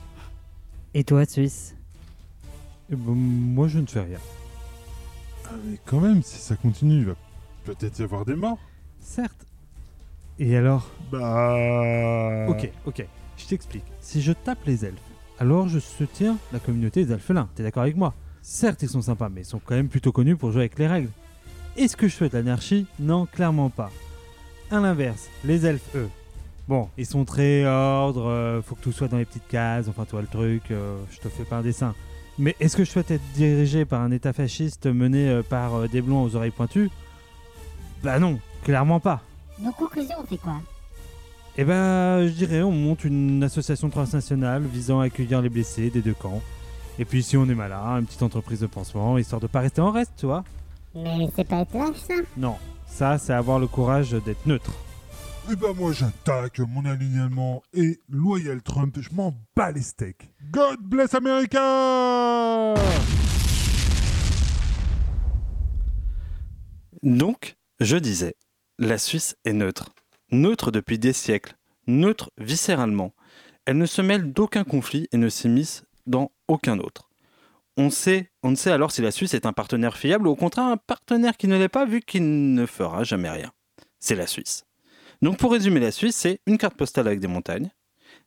et 0.94 1.04
toi, 1.04 1.26
Suisse? 1.26 1.76
Eh 2.92 2.96
ben, 2.96 3.14
moi, 3.14 3.68
je 3.68 3.80
ne 3.80 3.86
fais 3.86 4.02
rien. 4.02 4.20
Ah 5.46 5.54
mais 5.66 5.78
quand 5.86 6.00
même, 6.00 6.22
si 6.24 6.38
ça 6.40 6.56
continue, 6.56 6.98
il 7.00 7.06
va 7.06 7.16
peut-être 7.66 8.00
y 8.00 8.04
avoir 8.04 8.26
des 8.26 8.36
morts. 8.36 8.60
Certes. 9.00 9.46
Et 10.40 10.56
alors? 10.56 10.90
Bah... 11.12 12.46
Ok, 12.50 12.70
ok, 12.86 13.06
je 13.38 13.46
t'explique. 13.46 13.84
Si 14.02 14.22
je 14.22 14.34
tape 14.34 14.64
les 14.66 14.86
elfes, 14.86 15.00
alors 15.40 15.68
je 15.68 15.80
soutiens 15.80 16.38
la 16.52 16.60
communauté 16.60 17.06
des 17.06 17.12
alphelins. 17.14 17.50
T'es 17.56 17.64
d'accord 17.64 17.84
avec 17.84 17.96
moi? 17.98 18.14
Certes, 18.50 18.82
ils 18.82 18.88
sont 18.88 19.02
sympas, 19.02 19.28
mais 19.28 19.42
ils 19.42 19.46
sont 19.46 19.60
quand 19.64 19.76
même 19.76 19.90
plutôt 19.90 20.14
connus 20.14 20.38
pour 20.38 20.54
jouer 20.54 20.62
avec 20.62 20.80
les 20.80 20.88
règles. 20.88 21.10
Est-ce 21.76 21.98
que 21.98 22.08
je 22.08 22.16
souhaite 22.16 22.32
l'anarchie? 22.32 22.86
Non, 22.98 23.26
clairement 23.26 23.70
pas. 23.70 23.92
À 24.72 24.80
l'inverse, 24.80 25.28
les 25.44 25.66
elfes, 25.66 25.94
eux. 25.96 26.08
Bon, 26.66 26.88
ils 26.98 27.06
sont 27.06 27.26
très 27.26 27.66
ordre, 27.66 28.26
euh, 28.26 28.62
faut 28.62 28.76
que 28.76 28.82
tout 28.82 28.94
soit 28.94 29.10
dans 29.10 29.18
les 29.18 29.26
petites 29.26 29.50
cases, 29.50 29.90
enfin 29.90 30.06
toi 30.06 30.22
le 30.22 30.28
truc, 30.28 30.72
euh, 30.72 30.98
je 31.12 31.20
te 31.20 31.28
fais 31.28 31.44
pas 31.44 31.58
un 31.58 31.62
dessin. 31.62 31.94
Mais 32.40 32.56
est-ce 32.62 32.78
que 32.78 32.86
je 32.86 32.90
souhaite 32.90 33.12
être 33.12 33.34
dirigé 33.36 33.84
par 33.84 34.02
un 34.02 34.12
état 34.12 34.32
fasciste 34.32 34.86
mené 34.86 35.28
euh, 35.28 35.44
par 35.44 35.90
des 35.90 36.02
blonds 36.02 36.24
aux 36.24 36.34
oreilles 36.38 36.52
pointues? 36.52 36.90
Bah 38.02 38.18
non, 38.18 38.40
clairement 38.64 39.02
pas. 39.02 39.22
Donc 39.60 39.76
conclusion, 39.76 40.16
on 40.24 40.26
fait 40.26 40.38
quoi? 40.38 40.62
Eh 41.58 41.66
ben, 41.66 42.26
je 42.26 42.32
dirais, 42.32 42.62
on 42.62 42.72
monte 42.72 43.04
une 43.04 43.44
association 43.44 43.90
transnationale 43.90 44.64
visant 44.64 45.02
à 45.02 45.06
accueillir 45.06 45.42
les 45.42 45.50
blessés 45.50 45.90
des 45.90 46.02
deux 46.02 46.14
camps. 46.14 46.42
Et 47.00 47.06
puis, 47.06 47.22
si 47.22 47.38
on 47.38 47.48
est 47.48 47.56
malin, 47.56 48.00
une 48.00 48.06
petite 48.06 48.24
entreprise 48.24 48.62
de 48.62 48.68
pansement, 48.68 49.18
histoire 49.18 49.40
de 49.40 49.48
pas 49.48 49.60
rester 49.60 49.82
en 49.82 49.92
reste, 49.92 50.14
tu 50.18 50.26
vois. 50.26 50.44
Mais 50.96 51.30
c'est 51.36 51.48
pas 51.48 51.62
être 51.62 51.74
lâche 51.76 51.98
ça 52.08 52.16
Non, 52.38 52.56
ça, 52.88 53.18
c'est 53.20 53.34
avoir 53.34 53.60
le 53.60 53.68
courage 53.68 54.12
d'être 54.12 54.46
neutre. 54.48 54.72
Eh 55.50 55.56
bah 55.56 55.68
moi 55.78 55.94
j'attaque, 55.94 56.60
mon 56.60 56.84
alignement 56.84 57.64
est 57.74 58.02
loyal 58.10 58.62
Trump, 58.62 58.98
je 59.00 59.10
m'en 59.14 59.34
bats 59.56 59.72
les 59.72 59.82
steaks. 59.82 60.30
God 60.52 60.78
bless 60.82 61.14
America 61.14 62.74
Donc, 67.02 67.56
je 67.80 67.96
disais, 67.96 68.36
la 68.78 68.98
Suisse 68.98 69.38
est 69.46 69.54
neutre. 69.54 69.92
Neutre 70.32 70.72
depuis 70.72 71.00
des 71.00 71.14
siècles. 71.14 71.56
Neutre 71.86 72.32
viscéralement. 72.38 73.14
Elle 73.66 73.78
ne 73.78 73.86
se 73.86 74.02
mêle 74.02 74.34
d'aucun 74.34 74.66
conflit 74.66 75.08
et 75.14 75.18
ne 75.18 75.30
s'immisce 75.30 75.86
dans 76.08 76.32
aucun 76.48 76.80
autre. 76.80 77.10
On, 77.78 77.86
ne 77.86 78.56
sait 78.56 78.72
alors 78.72 78.92
si 78.92 79.04
la 79.04 79.12
Suisse 79.12 79.36
est 79.36 79.46
un 79.46 79.54
partenaire 79.54 79.98
fiable 79.98 80.28
ou 80.28 80.32
au 80.32 80.36
contraire 80.36 80.66
un 80.66 80.78
partenaire 80.78 81.38
qui 81.38 81.48
ne 81.48 81.58
l'est 81.58 81.70
pas 81.70 81.86
vu 81.86 82.02
qu'il 82.02 82.54
ne 82.56 82.66
fera 82.66 83.04
jamais 83.04 83.30
rien. 83.30 83.52
C'est 84.00 84.16
la 84.16 84.26
Suisse. 84.26 84.66
Donc 85.22 85.38
pour 85.38 85.52
résumer 85.52 85.80
la 85.80 85.92
Suisse, 85.92 86.16
c'est 86.16 86.40
une 86.48 86.58
carte 86.58 86.76
postale 86.76 87.08
avec 87.08 87.20
des 87.20 87.28
montagnes, 87.28 87.70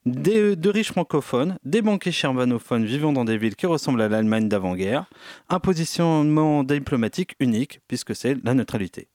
des, 0.05 0.55
de 0.55 0.69
riches 0.69 0.91
francophones, 0.91 1.57
des 1.65 1.81
banquiers 1.81 2.13
germanophones 2.13 2.85
vivant 2.85 3.11
dans 3.11 3.25
des 3.25 3.37
villes 3.37 3.57
qui 3.57 3.65
ressemblent 3.65 4.01
à 4.01 4.07
l'Allemagne 4.07 4.47
d'avant-guerre, 4.47 5.09
un 5.49 5.59
positionnement 5.59 6.63
diplomatique 6.63 7.35
unique 7.41 7.81
puisque 7.89 8.15
c'est 8.15 8.37
la 8.45 8.53
neutralité. 8.53 9.09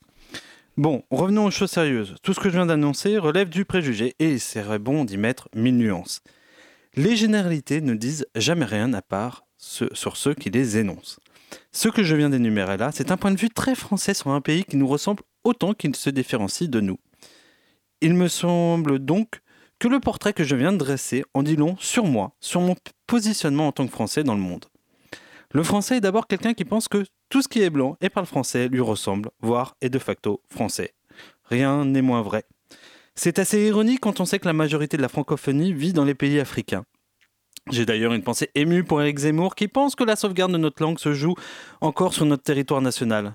Bon, 0.76 1.02
revenons 1.10 1.46
aux 1.46 1.50
choses 1.50 1.70
sérieuses. 1.70 2.16
Tout 2.22 2.34
ce 2.34 2.40
que 2.40 2.50
je 2.50 2.56
viens 2.56 2.66
d'annoncer 2.66 3.16
relève 3.16 3.48
du 3.48 3.64
préjugé 3.64 4.14
et 4.18 4.32
il 4.32 4.40
serait 4.40 4.78
bon 4.78 5.06
d'y 5.06 5.16
mettre 5.16 5.48
mille 5.54 5.78
nuances. 5.78 6.20
Les 6.98 7.14
généralités 7.14 7.82
ne 7.82 7.94
disent 7.94 8.26
jamais 8.34 8.64
rien 8.64 8.94
à 8.94 9.02
part 9.02 9.44
sur 9.58 10.16
ceux 10.16 10.32
qui 10.32 10.48
les 10.48 10.78
énoncent. 10.78 11.20
Ce 11.70 11.88
que 11.88 12.02
je 12.02 12.16
viens 12.16 12.30
d'énumérer 12.30 12.78
là, 12.78 12.90
c'est 12.90 13.10
un 13.10 13.18
point 13.18 13.32
de 13.32 13.38
vue 13.38 13.50
très 13.50 13.74
français 13.74 14.14
sur 14.14 14.30
un 14.30 14.40
pays 14.40 14.64
qui 14.64 14.76
nous 14.76 14.86
ressemble 14.86 15.22
autant 15.44 15.74
qu'il 15.74 15.94
se 15.94 16.08
différencie 16.08 16.70
de 16.70 16.80
nous. 16.80 16.98
Il 18.00 18.14
me 18.14 18.28
semble 18.28 18.98
donc 18.98 19.40
que 19.78 19.88
le 19.88 20.00
portrait 20.00 20.32
que 20.32 20.42
je 20.42 20.56
viens 20.56 20.72
de 20.72 20.78
dresser 20.78 21.22
en 21.34 21.42
dit 21.42 21.56
long 21.56 21.76
sur 21.78 22.06
moi, 22.06 22.34
sur 22.40 22.62
mon 22.62 22.76
positionnement 23.06 23.68
en 23.68 23.72
tant 23.72 23.86
que 23.86 23.92
Français 23.92 24.24
dans 24.24 24.34
le 24.34 24.40
monde. 24.40 24.64
Le 25.52 25.62
Français 25.62 25.98
est 25.98 26.00
d'abord 26.00 26.26
quelqu'un 26.26 26.54
qui 26.54 26.64
pense 26.64 26.88
que 26.88 27.04
tout 27.28 27.42
ce 27.42 27.48
qui 27.48 27.60
est 27.60 27.70
blanc 27.70 27.98
et 28.00 28.08
parle 28.08 28.26
français 28.26 28.68
lui 28.68 28.80
ressemble, 28.80 29.30
voire 29.40 29.76
est 29.82 29.90
de 29.90 29.98
facto 29.98 30.40
français. 30.48 30.94
Rien 31.44 31.84
n'est 31.84 32.02
moins 32.02 32.22
vrai. 32.22 32.44
C'est 33.16 33.38
assez 33.38 33.66
ironique 33.66 34.00
quand 34.00 34.20
on 34.20 34.24
sait 34.24 34.38
que 34.38 34.46
la 34.46 34.52
majorité 34.52 34.96
de 34.96 35.02
la 35.02 35.08
francophonie 35.08 35.72
vit 35.72 35.92
dans 35.92 36.04
les 36.04 36.14
pays 36.14 36.38
africains. 36.38 36.84
J'ai 37.70 37.84
d'ailleurs 37.86 38.12
une 38.12 38.22
pensée 38.22 38.50
émue 38.54 38.84
pour 38.84 39.00
Eric 39.02 39.18
Zemmour 39.18 39.54
qui 39.56 39.66
pense 39.68 39.96
que 39.96 40.04
la 40.04 40.14
sauvegarde 40.14 40.52
de 40.52 40.58
notre 40.58 40.82
langue 40.82 40.98
se 40.98 41.12
joue 41.14 41.34
encore 41.80 42.14
sur 42.14 42.24
notre 42.26 42.42
territoire 42.44 42.80
national. 42.80 43.34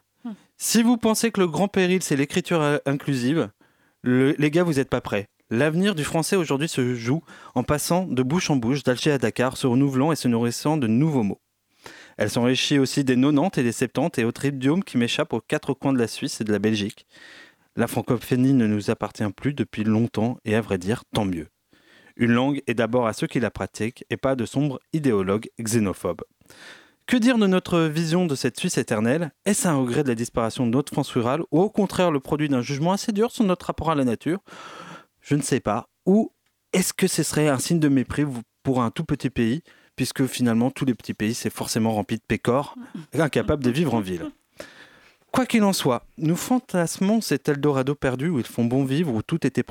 Si 0.57 0.83
vous 0.83 0.97
pensez 0.97 1.31
que 1.31 1.41
le 1.41 1.47
grand 1.47 1.67
péril 1.67 2.01
c'est 2.03 2.15
l'écriture 2.15 2.79
inclusive, 2.85 3.49
le- 4.03 4.35
les 4.37 4.51
gars 4.51 4.63
vous 4.63 4.73
n'êtes 4.73 4.89
pas 4.89 5.01
prêts. 5.01 5.25
L'avenir 5.49 5.95
du 5.95 6.05
français 6.05 6.37
aujourd'hui 6.37 6.69
se 6.69 6.95
joue 6.95 7.23
en 7.55 7.63
passant 7.63 8.05
de 8.05 8.23
bouche 8.23 8.49
en 8.51 8.55
bouche, 8.55 8.83
d'Alger 8.83 9.11
à 9.11 9.17
Dakar, 9.17 9.57
se 9.57 9.67
renouvelant 9.67 10.13
et 10.13 10.15
se 10.15 10.29
nourrissant 10.29 10.77
de 10.77 10.87
nouveaux 10.87 11.23
mots. 11.23 11.41
Elle 12.17 12.29
s'enrichit 12.29 12.77
aussi 12.79 13.03
des 13.03 13.15
90 13.15 13.59
et 13.59 13.63
des 13.63 13.71
70 13.73 14.21
et 14.21 14.23
autres 14.23 14.45
idiomes 14.45 14.83
qui 14.83 14.97
m'échappent 14.97 15.33
aux 15.33 15.41
quatre 15.41 15.73
coins 15.73 15.91
de 15.91 15.97
la 15.99 16.07
Suisse 16.07 16.39
et 16.39 16.43
de 16.45 16.51
la 16.53 16.59
Belgique. 16.59 17.05
La 17.75 17.87
francophonie 17.87 18.53
ne 18.53 18.67
nous 18.67 18.89
appartient 18.89 19.29
plus 19.35 19.53
depuis 19.53 19.83
longtemps 19.83 20.37
et 20.43 20.55
à 20.55 20.61
vrai 20.61 20.77
dire, 20.77 21.03
tant 21.13 21.25
mieux. 21.25 21.47
Une 22.17 22.33
langue 22.33 22.61
est 22.67 22.73
d'abord 22.73 23.07
à 23.07 23.13
ceux 23.13 23.27
qui 23.27 23.39
la 23.39 23.49
pratiquent 23.49 24.03
et 24.09 24.17
pas 24.17 24.35
de 24.35 24.45
sombres 24.45 24.79
idéologues 24.91 25.49
xénophobes. 25.59 26.23
Que 27.07 27.17
dire 27.17 27.37
de 27.37 27.47
notre 27.47 27.81
vision 27.81 28.25
de 28.25 28.35
cette 28.35 28.59
Suisse 28.59 28.77
éternelle? 28.77 29.31
Est-ce 29.45 29.67
un 29.67 29.75
regret 29.75 30.03
de 30.03 30.09
la 30.09 30.15
disparition 30.15 30.65
de 30.65 30.71
notre 30.71 30.91
France 30.91 31.11
rurale 31.11 31.41
ou 31.51 31.59
au 31.59 31.69
contraire 31.69 32.11
le 32.11 32.19
produit 32.19 32.49
d'un 32.49 32.61
jugement 32.61 32.91
assez 32.91 33.11
dur 33.11 33.31
sur 33.31 33.43
notre 33.43 33.65
rapport 33.67 33.91
à 33.91 33.95
la 33.95 34.03
nature? 34.03 34.39
Je 35.21 35.35
ne 35.35 35.41
sais 35.41 35.59
pas. 35.59 35.89
Ou 36.05 36.31
est-ce 36.73 36.93
que 36.93 37.07
ce 37.07 37.23
serait 37.23 37.47
un 37.47 37.59
signe 37.59 37.79
de 37.79 37.89
mépris 37.89 38.25
pour 38.63 38.81
un 38.81 38.91
tout 38.91 39.05
petit 39.05 39.29
pays 39.29 39.61
puisque 39.95 40.25
finalement 40.25 40.71
tous 40.71 40.85
les 40.85 40.95
petits 40.95 41.13
pays 41.13 41.33
c'est 41.33 41.49
forcément 41.49 41.93
rempli 41.93 42.17
de 42.17 42.23
pécores, 42.27 42.75
incapables 43.13 43.63
de 43.63 43.71
vivre 43.71 43.93
en 43.93 44.01
ville? 44.01 44.31
Quoi 45.31 45.45
qu'il 45.45 45.63
en 45.63 45.71
soit, 45.71 46.05
nous 46.17 46.35
fantasmons 46.35 47.21
cet 47.21 47.47
Eldorado 47.47 47.95
perdu 47.95 48.27
où 48.27 48.39
ils 48.39 48.45
font 48.45 48.65
bon 48.65 48.83
vivre, 48.83 49.13
où 49.13 49.21
tout 49.21 49.47
était 49.47 49.63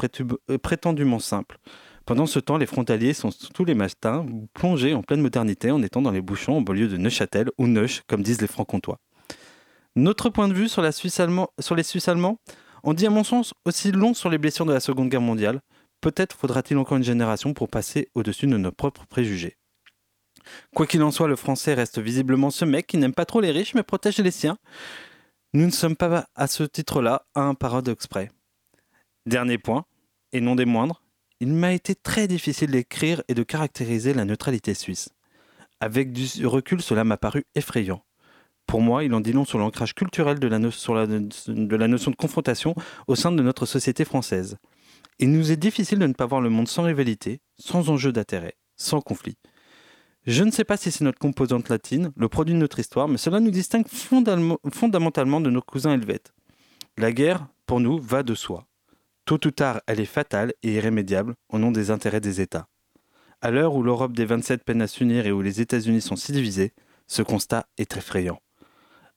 euh, 0.51 0.59
prétendument 0.59 1.19
simple. 1.19 1.59
Pendant 2.07 2.25
ce 2.25 2.39
temps, 2.39 2.57
les 2.57 2.65
frontaliers 2.65 3.13
sont 3.13 3.29
tous 3.53 3.67
les 3.67 3.75
matins 3.75 4.25
plongés 4.55 4.95
en 4.95 5.03
pleine 5.03 5.21
modernité 5.21 5.71
en 5.71 5.83
étant 5.83 6.01
dans 6.01 6.13
les 6.13 6.23
bouchons 6.23 6.57
au 6.57 6.61
banlieue 6.63 6.89
de 6.89 6.97
Neuchâtel 6.97 7.51
ou 7.59 7.67
Neuch, 7.67 8.03
comme 8.09 8.23
disent 8.23 8.41
les 8.41 8.47
francs-comtois. 8.47 8.99
Notre 9.97 10.31
point 10.31 10.49
de 10.49 10.55
vue 10.55 10.69
sur, 10.69 10.81
les 10.81 10.93
Suisses 10.93 11.19
allemands 11.21 12.39
en 12.83 12.95
dit 12.95 13.07
à 13.07 13.11
mon 13.11 13.23
sens 13.23 13.53
aussi 13.67 13.93
long 13.93 14.15
sur 14.15 14.31
les 14.31 14.39
blessures 14.39 14.65
de 14.65 14.73
la 14.73 14.81
Seconde 14.81 15.11
Guerre 15.11 15.21
mondiale. 15.21 15.61
Peut-être 16.01 16.35
faudra-t-il 16.35 16.79
encore 16.79 16.97
une 16.97 17.05
génération 17.05 17.53
pour 17.53 17.69
passer 17.69 18.09
au-dessus 18.15 18.47
de 18.47 18.57
nos 18.57 18.73
propres 18.73 19.05
préjugés. 19.07 19.59
Quoi 20.75 20.87
qu'il 20.87 21.03
en 21.03 21.11
soit, 21.11 21.29
le 21.29 21.37
français 21.37 21.75
reste 21.75 21.99
visiblement 21.99 22.51
ce 22.51 22.65
mec 22.65 22.87
qui 22.87 22.97
n'aime 22.97 23.13
pas 23.13 23.27
trop 23.27 23.43
les 23.43 23.51
riches 23.51 23.75
mais 23.75 23.83
protège 23.83 24.19
les 24.19 24.31
siens. 24.31 24.57
Nous 25.53 25.67
ne 25.67 25.73
sommes 25.73 25.97
pas 25.97 26.29
à 26.37 26.47
ce 26.47 26.63
titre-là 26.63 27.27
à 27.35 27.41
un 27.41 27.55
paradoxe 27.55 28.07
près. 28.07 28.31
Dernier 29.27 29.59
point, 29.59 29.85
et 30.33 30.41
non 30.41 30.55
des 30.55 30.65
moindres, 30.65 31.03
il 31.41 31.53
m'a 31.53 31.73
été 31.73 31.97
très 31.97 32.29
difficile 32.29 32.71
d'écrire 32.71 33.23
et 33.27 33.35
de 33.35 33.43
caractériser 33.43 34.15
la 34.15 34.25
neutralité 34.25 34.75
suisse. 34.75 35.09
Avec 35.81 36.13
du 36.13 36.47
recul, 36.47 36.81
cela 36.81 37.03
m'a 37.03 37.17
paru 37.17 37.47
effrayant. 37.57 38.05
Pour 38.67 38.81
moi, 38.81 39.03
il 39.03 39.13
en 39.13 39.19
dit 39.19 39.33
long 39.33 39.45
sur 39.45 39.59
l'ancrage 39.59 39.97
culturel 39.97 40.39
de 40.39 40.47
la, 40.47 40.61
de 40.61 41.77
la 41.77 41.89
notion 41.89 42.13
de 42.13 42.17
confrontation 42.17 42.77
au 43.09 43.17
sein 43.17 43.33
de 43.33 43.43
notre 43.43 43.67
société 43.67 44.05
française. 44.05 44.57
Il 45.19 45.33
nous 45.33 45.51
est 45.51 45.57
difficile 45.57 45.99
de 45.99 46.07
ne 46.07 46.13
pas 46.13 46.27
voir 46.27 46.41
le 46.41 46.51
monde 46.51 46.69
sans 46.69 46.85
rivalité, 46.85 47.41
sans 47.59 47.91
enjeu 47.91 48.13
d'intérêt, 48.13 48.55
sans 48.77 49.01
conflit. 49.01 49.37
Je 50.27 50.45
ne 50.45 50.51
sais 50.51 50.65
pas 50.65 50.77
si 50.77 50.91
c'est 50.91 51.05
notre 51.05 51.19
composante 51.19 51.69
latine, 51.71 52.13
le 52.17 52.29
produit 52.29 52.55
de 52.55 52.59
notre 52.61 52.79
histoire, 52.79 53.09
mais 53.09 53.17
cela 53.17 53.41
nous 53.41 53.51
distingue 53.51 53.87
fondam- 53.87 54.57
fondamentalement 54.73 55.41
de 55.41 55.51
nos 55.51 55.63
cousins 55.63 55.93
helvètes. 55.95 56.33
La 56.99 57.13
guerre, 57.13 57.47
pour 57.67 57.81
nous, 57.81 57.99
va 57.99 58.23
de 58.23 58.35
soi. 58.35 58.67
Tôt 59.25 59.39
ou 59.47 59.51
tard, 59.51 59.81
elle 59.87 60.01
est 60.01 60.05
fatale 60.05 60.53
et 60.63 60.75
irrémédiable 60.75 61.35
au 61.49 61.59
nom 61.59 61.71
des 61.71 61.91
intérêts 61.91 62.21
des 62.21 62.41
États. 62.41 62.69
À 63.41 63.51
l'heure 63.51 63.75
où 63.75 63.83
l'Europe 63.83 64.13
des 64.13 64.27
27 64.27 64.65
peine 64.65 64.83
à 64.83 64.87
s'unir 64.87 65.27
et 65.27 65.33
où 65.33 65.41
les 65.41 65.63
États-Unis 65.63 66.03
sont 66.03 66.17
si 66.17 66.33
divisés, 66.33 66.75
ce 67.07 67.23
constat 67.23 67.67
est 67.79 67.97
effrayant. 67.97 68.41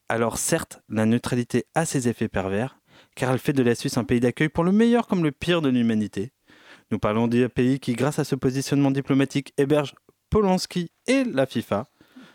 Alors 0.07 0.37
certes, 0.37 0.81
la 0.87 1.05
neutralité 1.05 1.65
a 1.75 1.85
ses 1.85 2.07
effets 2.07 2.29
pervers, 2.29 2.79
car 3.15 3.31
elle 3.31 3.39
fait 3.39 3.53
de 3.53 3.63
la 3.63 3.75
Suisse 3.75 3.97
un 3.97 4.03
pays 4.05 4.19
d'accueil 4.21 4.49
pour 4.49 4.63
le 4.63 4.71
meilleur 4.71 5.07
comme 5.07 5.23
le 5.23 5.31
pire 5.31 5.61
de 5.61 5.69
l'humanité. 5.69 6.31
Nous 6.91 6.99
parlons 6.99 7.27
d'un 7.27 7.49
pays 7.49 7.79
qui, 7.79 7.93
grâce 7.93 8.19
à 8.19 8.23
ce 8.23 8.35
positionnement 8.35 8.91
diplomatique, 8.91 9.53
héberge 9.57 9.95
Polanski 10.33 10.89
et 11.05 11.23
la 11.25 11.45
FIFA. 11.45 11.85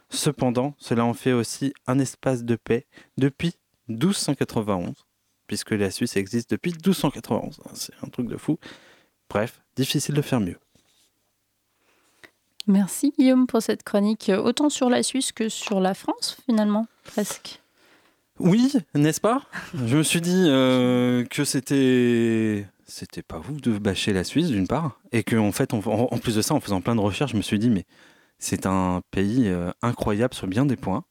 Cependant, 0.08 0.76
cela 0.78 1.04
en 1.04 1.14
fait 1.14 1.32
aussi 1.32 1.72
un 1.88 1.98
espace 1.98 2.44
de 2.44 2.54
paix 2.54 2.86
depuis 3.16 3.54
1291, 3.88 4.94
puisque 5.48 5.72
la 5.72 5.90
Suisse 5.90 6.16
existe 6.16 6.52
depuis 6.52 6.70
1291. 6.70 7.58
C'est 7.74 7.94
un 8.00 8.06
truc 8.08 8.28
de 8.28 8.36
fou. 8.36 8.60
Bref, 9.28 9.62
difficile 9.74 10.14
de 10.14 10.22
faire 10.22 10.38
mieux. 10.38 10.58
Merci 12.68 13.12
Guillaume 13.18 13.48
pour 13.48 13.62
cette 13.62 13.82
chronique, 13.82 14.28
euh, 14.28 14.40
autant 14.40 14.68
sur 14.68 14.88
la 14.88 15.02
Suisse 15.02 15.32
que 15.32 15.48
sur 15.48 15.80
la 15.80 15.94
France 15.94 16.36
finalement, 16.46 16.86
presque. 17.02 17.60
Oui, 18.38 18.74
n'est-ce 18.94 19.20
pas? 19.20 19.42
Je 19.74 19.96
me 19.96 20.04
suis 20.04 20.20
dit 20.20 20.44
euh, 20.46 21.24
que 21.24 21.44
c'était 21.44 22.64
c'était 22.88 23.22
pas 23.22 23.38
ouf 23.38 23.60
de 23.60 23.78
bâcher 23.78 24.12
la 24.12 24.24
Suisse 24.24 24.48
d'une 24.48 24.66
part, 24.66 25.00
et 25.12 25.22
que 25.22 25.36
en 25.36 25.52
fait, 25.52 25.74
en, 25.74 25.78
en- 25.78 26.08
en 26.10 26.18
plus 26.18 26.34
de 26.36 26.42
ça, 26.42 26.54
en 26.54 26.60
faisant 26.60 26.80
plein 26.80 26.94
de 26.96 27.00
recherches, 27.00 27.32
je 27.32 27.36
me 27.36 27.42
suis 27.42 27.58
dit 27.58 27.70
mais 27.70 27.84
c'est 28.38 28.66
un 28.66 29.02
pays 29.10 29.46
euh, 29.48 29.70
incroyable 29.82 30.34
sur 30.34 30.46
bien 30.46 30.64
des 30.66 30.76
points. 30.76 31.04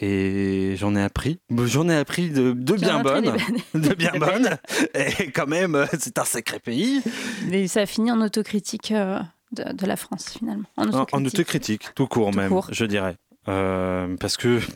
Et 0.00 0.74
j'en 0.76 0.94
ai 0.94 1.02
appris, 1.02 1.40
j'en 1.50 1.88
ai 1.88 1.96
appris 1.96 2.30
de, 2.30 2.52
de 2.52 2.74
bien 2.74 3.02
bonnes, 3.02 3.36
de 3.74 3.94
bien 3.94 4.12
bonnes. 4.20 4.56
Et 4.94 5.32
quand 5.32 5.48
même, 5.48 5.74
euh, 5.74 5.86
c'est 5.98 6.18
un 6.20 6.24
sacré 6.24 6.60
pays. 6.60 7.02
Mais 7.48 7.66
ça 7.66 7.80
a 7.80 7.86
fini 7.86 8.12
en 8.12 8.20
autocritique 8.20 8.92
euh, 8.92 9.18
de, 9.50 9.72
de 9.72 9.86
la 9.86 9.96
France 9.96 10.30
finalement. 10.38 10.68
En 10.76 10.84
autocritique. 10.84 11.14
en 11.14 11.24
autocritique, 11.24 11.88
tout 11.96 12.06
court 12.06 12.32
même, 12.32 12.48
court. 12.50 12.68
je 12.70 12.84
dirais, 12.84 13.16
parce 13.44 14.36
que 14.36 14.60
je 14.60 14.66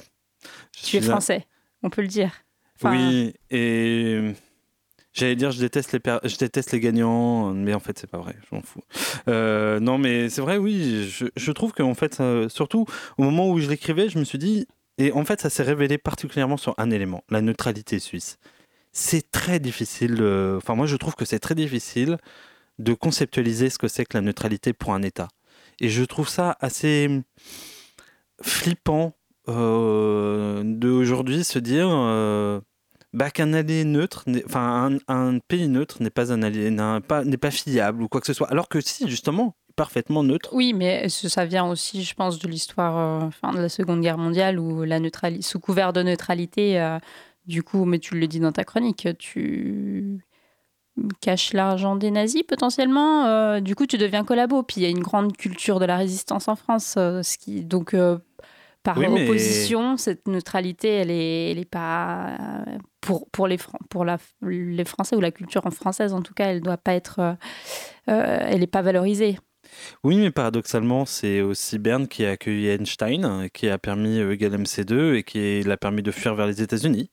Tu 0.83 0.97
es 0.97 1.01
suis 1.01 1.09
français, 1.09 1.47
on 1.85 1.91
peut 1.91 2.03
le 2.03 2.09
dire. 2.09 2.33
Enfin, 2.77 2.91
Oui, 2.91 3.33
et 3.51 4.33
j'allais 5.13 5.37
dire 5.37 5.51
je 5.51 5.61
déteste 5.61 5.93
les 5.93 6.01
je 6.25 6.37
déteste 6.37 6.73
les 6.73 6.81
gagnants, 6.81 7.53
mais 7.55 7.75
en 7.75 7.81
fait 7.81 7.99
c'est 7.99 8.07
pas 8.11 8.19
vrai, 8.19 8.37
je 8.51 8.55
m'en 8.57 8.63
fous. 8.63 8.83
Euh, 9.29 9.81
non, 9.81 9.99
mais 9.99 10.29
c'est 10.29 10.41
vrai, 10.41 10.57
oui, 10.59 11.09
je, 11.09 11.27
je 11.37 11.53
trouve 11.53 11.73
qu'en 11.73 11.95
fait, 11.95 12.15
ça- 12.15 12.49
surtout 12.49 12.87
au 13.19 13.23
moment 13.23 13.49
où 13.51 13.59
je 13.61 13.69
l'écrivais, 13.69 14.09
je 14.09 14.19
me 14.19 14.25
suis 14.25 14.39
dit, 14.39 14.67
et 14.99 15.13
en 15.13 15.25
fait 15.25 15.41
ça 15.41 15.51
s'est 15.51 15.63
révélé 15.63 15.99
particulièrement 15.99 16.57
sur 16.57 16.75
un 16.79 16.91
élément, 16.91 17.25
la 17.31 17.41
neutralité 17.43 17.99
suisse. 17.99 18.39
C'est 18.93 19.31
très 19.31 19.59
difficile, 19.61 20.19
euh, 20.21 20.59
enfin 20.59 20.75
moi 20.75 20.87
je 20.87 20.97
trouve 20.97 21.15
que 21.15 21.25
c'est 21.25 21.39
très 21.39 21.55
difficile 21.55 22.19
de 22.79 22.95
conceptualiser 22.95 23.71
ce 23.71 23.79
que 23.79 23.89
c'est 23.89 24.05
que 24.05 24.17
la 24.17 24.23
neutralité 24.23 24.73
pour 24.73 24.93
un 24.95 25.03
État. 25.03 25.29
Et 25.81 25.89
je 25.89 26.05
trouve 26.05 26.29
ça 26.29 26.57
assez 26.61 27.23
flippant 28.43 29.15
euh, 29.49 30.63
d'aujourd'hui 30.65 31.45
se 31.45 31.59
dire 31.59 31.89
euh, 31.91 32.61
bah, 33.13 33.31
qu'un 33.31 33.53
allié 33.53 33.85
neutre, 33.85 34.25
n'est- 34.27 34.45
enfin 34.47 34.99
un, 35.09 35.15
un 35.35 35.39
pays 35.41 35.69
neutre 35.69 36.03
n'est 36.03 36.11
pas 36.11 36.33
un 36.33 36.43
allié, 36.43 36.71
n'a 36.71 37.01
pas- 37.01 37.25
n'est 37.25 37.37
pas 37.37 37.51
fiable 37.51 38.03
ou 38.03 38.09
quoi 38.09 38.21
que 38.21 38.27
ce 38.27 38.33
soit. 38.33 38.51
Alors 38.51 38.69
que 38.69 38.81
si, 38.81 39.09
justement, 39.09 39.55
parfaitement 39.77 40.23
neutre. 40.23 40.51
Oui, 40.53 40.73
mais 40.75 41.09
ça 41.09 41.45
vient 41.47 41.67
aussi, 41.67 42.05
je 42.05 42.15
pense, 42.15 42.39
de 42.39 42.47
l'histoire 42.49 43.31
euh, 43.45 43.53
de 43.53 43.59
la 43.59 43.69
Seconde 43.69 44.01
Guerre 44.03 44.19
mondiale 44.19 44.59
où 44.59 44.83
la 44.83 44.99
neutrali- 45.01 45.43
sous 45.43 45.61
couvert 45.61 45.93
de 45.93 46.03
neutralité, 46.03 46.81
euh, 46.81 46.99
du 47.47 47.63
coup, 47.63 47.85
mais 47.87 47.99
tu 47.99 48.15
le 48.19 48.27
dis 48.27 48.39
dans 48.41 48.53
ta 48.53 48.65
chronique, 48.65 49.09
tu 49.19 50.25
caches 51.21 51.55
l'argent 51.55 51.97
des 51.97 52.11
nazis 52.11 52.43
potentiellement. 52.43 53.25
euh, 53.27 53.61
du 53.61 53.75
coup, 53.75 53.87
tu 53.87 53.97
deviens 53.99 54.25
collabo. 54.25 54.63
Puis 54.63 54.77
il 54.79 54.83
y 54.83 54.87
a 54.87 54.91
une 54.91 55.01
grande 55.01 55.37
culture 55.37 55.81
de 55.81 55.87
la 55.87 55.97
résistance 55.97 56.49
en 56.49 56.57
France, 56.57 56.95
euh, 56.99 57.23
ce 57.23 57.39
qui 57.39 57.65
donc 57.65 57.95
euh, 57.95 58.19
par 58.83 58.99
Oui, 58.99 59.07
mais- 59.09 59.25
opposition, 59.25 59.97
cette 59.97 60.29
neutralité, 60.29 60.89
elle 60.89 61.11
est, 61.11 61.51
elle 61.53 61.59
est 61.59 61.65
pas 61.65 62.37
pour 63.03 63.29
pour 63.31 63.47
les 63.47 63.59
pour 63.91 64.07
la, 64.07 64.17
les 64.41 64.85
Français 64.85 65.15
ou 65.17 65.21
la 65.21 65.33
culture 65.33 65.63
française 65.73 66.15
en 66.15 66.23
tout 66.23 66.33
cas, 66.33 66.47
elle 66.47 66.63
doit 66.63 66.79
pas 66.79 66.95
être, 66.95 67.19
euh, 67.19 67.35
euh, 68.09 68.39
elle 68.41 68.63
est 68.63 68.69
pas 68.69 68.81
valorisée. 68.81 69.39
Oui, 70.05 70.17
mais 70.17 70.31
paradoxalement, 70.31 71.07
c'est 71.07 71.41
aussi 71.41 71.79
Berne 71.79 72.09
qui 72.09 72.25
a 72.25 72.31
accueilli 72.31 72.69
Einstein, 72.69 73.49
qui 73.53 73.69
a 73.69 73.79
permis 73.79 74.19
euh, 74.19 74.33
égal 74.33 74.55
MC2 74.55 75.15
et 75.15 75.23
qui 75.23 75.63
l'a 75.63 75.77
permis 75.77 76.03
de 76.03 76.11
fuir 76.11 76.35
vers 76.35 76.47
les 76.47 76.63
États-Unis. 76.63 77.11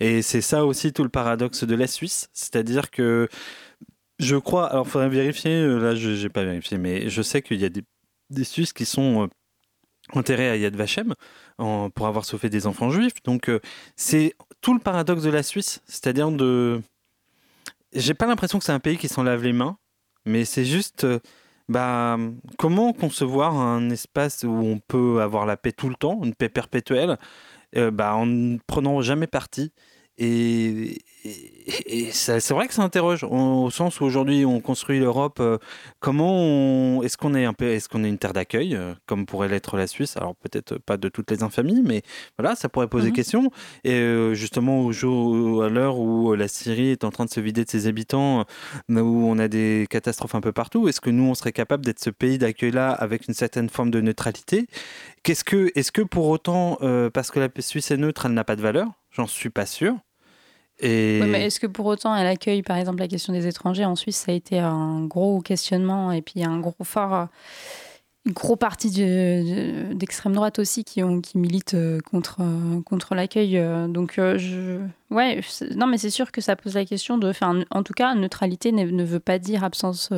Et 0.00 0.22
c'est 0.22 0.40
ça 0.40 0.64
aussi 0.64 0.92
tout 0.92 1.02
le 1.02 1.08
paradoxe 1.08 1.64
de 1.64 1.74
la 1.74 1.86
Suisse, 1.86 2.28
c'est-à-dire 2.32 2.90
que 2.90 3.28
je 4.18 4.36
crois, 4.36 4.66
alors 4.66 4.86
il 4.86 4.90
faudrait 4.90 5.08
vérifier, 5.08 5.66
là 5.66 5.94
je 5.94 6.22
n'ai 6.22 6.28
pas 6.28 6.44
vérifié, 6.44 6.78
mais 6.78 7.08
je 7.08 7.22
sais 7.22 7.42
qu'il 7.42 7.60
y 7.60 7.64
a 7.64 7.68
des, 7.68 7.84
Suisses 8.44 8.72
qui 8.72 8.86
sont 8.86 9.28
enterrés 10.14 10.48
à 10.48 10.56
Yad 10.56 10.74
Vashem 10.74 11.14
pour 11.56 12.06
avoir 12.06 12.24
sauvé 12.24 12.48
des 12.48 12.66
enfants 12.66 12.90
juifs. 12.90 13.22
Donc 13.24 13.50
c'est 13.94 14.34
tout 14.62 14.72
le 14.72 14.80
paradoxe 14.80 15.22
de 15.22 15.30
la 15.30 15.42
Suisse, 15.42 15.82
c'est-à-dire 15.86 16.30
de... 16.30 16.80
J'ai 17.92 18.14
pas 18.14 18.26
l'impression 18.26 18.58
que 18.58 18.64
c'est 18.64 18.72
un 18.72 18.80
pays 18.80 18.96
qui 18.96 19.08
s'en 19.08 19.22
lave 19.22 19.42
les 19.42 19.52
mains, 19.52 19.76
Mais 20.24 20.46
c'est 20.46 20.64
juste, 20.64 21.04
euh, 21.04 21.18
bah, 21.68 22.16
comment 22.58 22.94
concevoir 22.94 23.54
un 23.54 23.90
espace 23.90 24.44
où 24.44 24.50
on 24.52 24.78
peut 24.78 25.20
avoir 25.20 25.44
la 25.44 25.58
paix 25.58 25.72
tout 25.72 25.90
le 25.90 25.96
temps, 25.96 26.20
une 26.22 26.34
paix 26.34 26.48
perpétuelle, 26.48 27.18
euh, 27.76 27.90
bah, 27.90 28.14
en 28.14 28.24
ne 28.24 28.58
prenant 28.66 29.02
jamais 29.02 29.26
parti 29.26 29.72
et, 30.18 30.98
et- 31.24 31.98
et 32.06 32.10
ça- 32.10 32.40
c'est 32.40 32.52
vrai 32.54 32.68
que 32.68 32.74
ça 32.74 32.82
interroge 32.82 33.22
au, 33.24 33.28
au 33.64 33.70
sens 33.70 34.00
où 34.00 34.04
aujourd'hui 34.04 34.44
on 34.44 34.60
construit 34.60 34.98
l'Europe. 34.98 35.38
euh, 35.40 35.58
comment 36.00 37.02
est-ce 37.02 37.16
qu'on 37.16 37.34
est 37.34 37.44
un 37.44 37.52
peu, 37.52 37.66
est-ce 37.66 37.88
qu'on 37.88 38.04
est 38.04 38.08
une 38.08 38.18
terre 38.18 38.32
d'accueil 38.32 38.74
euh, 38.74 38.94
comme 39.06 39.24
pourrait 39.26 39.48
l'être 39.48 39.76
la 39.76 39.86
Suisse? 39.86 40.16
Alors 40.16 40.34
peut-être 40.36 40.78
pas 40.78 40.96
de 40.96 41.08
toutes 41.08 41.30
les 41.30 41.42
infamies, 41.42 41.82
mais 41.84 42.02
voilà, 42.38 42.56
ça 42.56 42.68
pourrait 42.68 42.88
poser 42.88 43.08
Mhm. 43.08 43.14
question. 43.14 43.50
Et 43.84 43.92
euh, 43.94 44.34
justement 44.34 44.80
au 44.80 44.92
jour, 44.92 45.62
à 45.62 45.68
l'heure 45.68 45.98
où 45.98 46.34
la 46.34 46.48
Syrie 46.48 46.88
est 46.90 47.04
en 47.04 47.10
train 47.10 47.24
de 47.24 47.30
se 47.30 47.40
vider 47.40 47.64
de 47.64 47.70
ses 47.70 47.86
habitants, 47.86 48.40
euh, 48.90 49.00
où 49.00 49.26
on 49.28 49.38
a 49.38 49.48
des 49.48 49.86
catastrophes 49.90 50.34
un 50.34 50.40
peu 50.40 50.52
partout, 50.52 50.88
est-ce 50.88 51.00
que 51.00 51.10
nous 51.10 51.24
on 51.24 51.34
serait 51.34 51.52
capable 51.52 51.84
d'être 51.84 52.00
ce 52.00 52.10
pays 52.10 52.38
d'accueil-là 52.38 52.90
avec 52.90 53.28
une 53.28 53.34
certaine 53.34 53.68
forme 53.70 53.90
de 53.90 54.00
neutralité? 54.00 54.66
Qu'est-ce 55.22 55.44
que, 55.44 55.70
est-ce 55.76 55.92
que 55.92 56.02
pour 56.02 56.28
autant, 56.28 56.78
euh, 56.82 57.08
parce 57.10 57.30
que 57.30 57.38
la 57.40 57.48
Suisse 57.60 57.90
est 57.92 57.96
neutre, 57.96 58.26
elle 58.26 58.32
n'a 58.32 58.44
pas 58.44 58.56
de 58.56 58.62
valeur? 58.62 58.88
J'en 59.12 59.26
suis 59.26 59.50
pas 59.50 59.66
sûr. 59.66 59.96
Est-ce 60.80 61.60
que 61.60 61.66
pour 61.66 61.86
autant 61.86 62.16
elle 62.16 62.26
accueille 62.26 62.62
par 62.62 62.76
exemple 62.76 62.98
la 62.98 63.08
question 63.08 63.32
des 63.32 63.46
étrangers 63.46 63.84
En 63.84 63.94
Suisse, 63.94 64.16
ça 64.16 64.32
a 64.32 64.34
été 64.34 64.58
un 64.58 65.04
gros 65.04 65.40
questionnement 65.40 66.10
et 66.10 66.22
puis 66.22 66.42
un 66.42 66.58
gros 66.58 66.82
fort, 66.82 67.28
une 68.24 68.32
gros 68.32 68.56
partie 68.56 68.90
d'extrême 69.94 70.32
droite 70.32 70.58
aussi 70.58 70.84
qui, 70.84 71.02
ont, 71.02 71.20
qui 71.20 71.38
militent 71.38 71.74
euh, 71.74 72.00
contre, 72.00 72.38
euh, 72.40 72.80
contre 72.82 73.14
l'accueil. 73.14 73.58
euh, 73.58 73.88
Donc, 73.88 74.14
je... 74.16 74.80
ouais, 75.10 75.40
non, 75.74 75.86
mais 75.86 75.98
c'est 75.98 76.10
sûr 76.10 76.30
que 76.30 76.40
ça 76.40 76.54
pose 76.54 76.74
la 76.74 76.84
question 76.84 77.18
de. 77.18 77.28
Enfin, 77.28 77.62
en 77.70 77.82
tout 77.82 77.94
cas, 77.94 78.14
neutralité 78.14 78.70
ne, 78.72 79.04
veut 79.04 79.20
pas 79.20 79.38
dire 79.38 79.64
absence. 79.64 80.10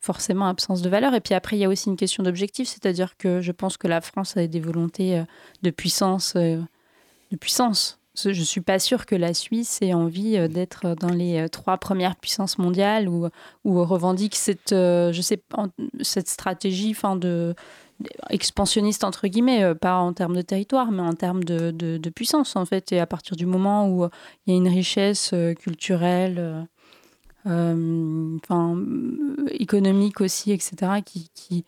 forcément 0.00 0.48
absence 0.48 0.82
de 0.82 0.88
valeur. 0.88 1.14
Et 1.14 1.20
puis 1.20 1.34
après, 1.34 1.56
il 1.56 1.60
y 1.60 1.64
a 1.64 1.68
aussi 1.68 1.88
une 1.88 1.96
question 1.96 2.22
d'objectif, 2.22 2.68
c'est-à-dire 2.68 3.16
que 3.16 3.40
je 3.40 3.52
pense 3.52 3.76
que 3.76 3.86
la 3.86 4.00
France 4.00 4.36
a 4.36 4.46
des 4.46 4.60
volontés 4.60 5.22
de 5.62 5.70
puissance, 5.70 6.36
de 6.36 6.66
puissance. 7.38 7.99
Je 8.16 8.30
ne 8.30 8.34
suis 8.34 8.60
pas 8.60 8.78
sûre 8.78 9.06
que 9.06 9.14
la 9.14 9.34
Suisse 9.34 9.78
ait 9.82 9.94
envie 9.94 10.36
euh, 10.36 10.48
d'être 10.48 10.94
dans 10.96 11.10
les 11.10 11.38
euh, 11.38 11.48
trois 11.48 11.78
premières 11.78 12.16
puissances 12.16 12.58
mondiales 12.58 13.08
ou, 13.08 13.28
ou 13.64 13.84
revendique 13.84 14.34
cette, 14.36 14.72
euh, 14.72 15.12
je 15.12 15.22
sais, 15.22 15.42
cette 16.02 16.28
stratégie 16.28 16.94
de, 17.16 17.54
expansionniste, 18.30 19.04
entre 19.04 19.28
guillemets, 19.28 19.62
euh, 19.62 19.74
pas 19.74 19.96
en 19.96 20.12
termes 20.12 20.36
de 20.36 20.42
territoire, 20.42 20.90
mais 20.90 21.02
en 21.02 21.14
termes 21.14 21.44
de, 21.44 21.70
de- 21.70 22.10
puissance, 22.10 22.56
en 22.56 22.64
fait. 22.64 22.92
Et 22.92 23.00
à 23.00 23.06
partir 23.06 23.36
du 23.36 23.46
moment 23.46 23.88
où 23.88 24.04
euh, 24.04 24.08
il 24.46 24.52
y 24.52 24.54
a 24.54 24.58
une 24.58 24.68
richesse 24.68 25.30
euh, 25.32 25.54
culturelle, 25.54 26.36
euh, 26.38 26.62
euh, 27.46 28.36
euh, 28.50 29.46
économique 29.52 30.20
aussi, 30.20 30.52
etc., 30.52 31.02
qui, 31.04 31.30
qui, 31.34 31.64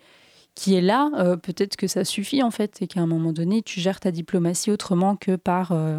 qui 0.55 0.75
est 0.75 0.81
là, 0.83 1.11
euh, 1.17 1.37
peut-être 1.37 1.77
que 1.77 1.87
ça 1.87 2.05
suffit, 2.05 2.43
en 2.43 2.51
fait, 2.51 2.83
et 2.83 2.87
qu'à 2.87 3.01
un 3.01 3.07
moment 3.07 3.33
donné, 3.33 3.63
tu 3.63 3.81
gères 3.81 4.01
ta 4.01 4.11
diplomatie 4.11 4.71
autrement 4.71 5.17
que 5.17 5.37
par 5.37 5.73
euh, 5.73 5.99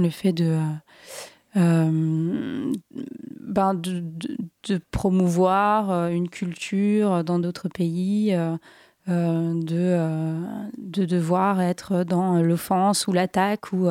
le 0.00 0.10
fait 0.10 0.32
de... 0.32 0.44
euh, 0.44 0.60
euh, 1.56 2.72
ben 3.40 3.74
de, 3.74 4.02
de- 4.68 4.80
promouvoir 4.90 5.90
euh, 5.90 6.08
une 6.08 6.28
culture 6.28 7.22
dans 7.22 7.38
d'autres 7.38 7.68
pays, 7.68 8.34
euh, 8.34 8.56
de, 9.06 9.98
de 10.78 11.04
devoir 11.04 11.60
être 11.60 12.04
dans 12.04 12.42
l'offense 12.42 13.06
ou 13.06 13.12
l'attaque 13.12 13.72
ou, 13.72 13.88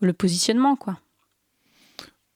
le 0.00 0.12
positionnement, 0.12 0.76
quoi. 0.76 0.98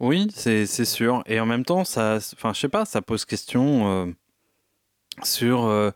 Oui, 0.00 0.28
c'est 0.34 0.66
sûr. 0.84 1.22
Et 1.26 1.38
en 1.40 1.46
même 1.46 1.64
temps, 1.64 1.84
ça, 1.84 2.18
enfin, 2.34 2.52
je 2.54 2.60
sais 2.60 2.68
pas, 2.68 2.84
ça 2.84 3.02
pose 3.02 3.24
question 3.24 4.14
sur. 5.22 5.92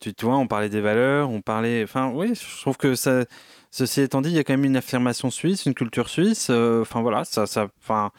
tu, 0.00 0.14
tu 0.14 0.24
vois, 0.24 0.36
on 0.38 0.46
parlait 0.46 0.68
des 0.68 0.80
valeurs, 0.80 1.30
on 1.30 1.40
parlait. 1.42 1.82
Enfin, 1.84 2.10
oui, 2.14 2.34
je 2.34 2.60
trouve 2.60 2.76
que 2.76 2.94
ça. 2.94 3.24
Ceci 3.70 4.00
étant 4.00 4.20
dit, 4.20 4.30
il 4.30 4.36
y 4.36 4.38
a 4.38 4.44
quand 4.44 4.52
même 4.54 4.64
une 4.64 4.76
affirmation 4.76 5.30
suisse, 5.30 5.64
une 5.66 5.74
culture 5.74 6.08
suisse. 6.08 6.48
euh, 6.50 6.82
Enfin 6.82 7.00
voilà, 7.02 7.24
ça, 7.24 7.46
ça, 7.46 7.68
enfin. 7.82 8.10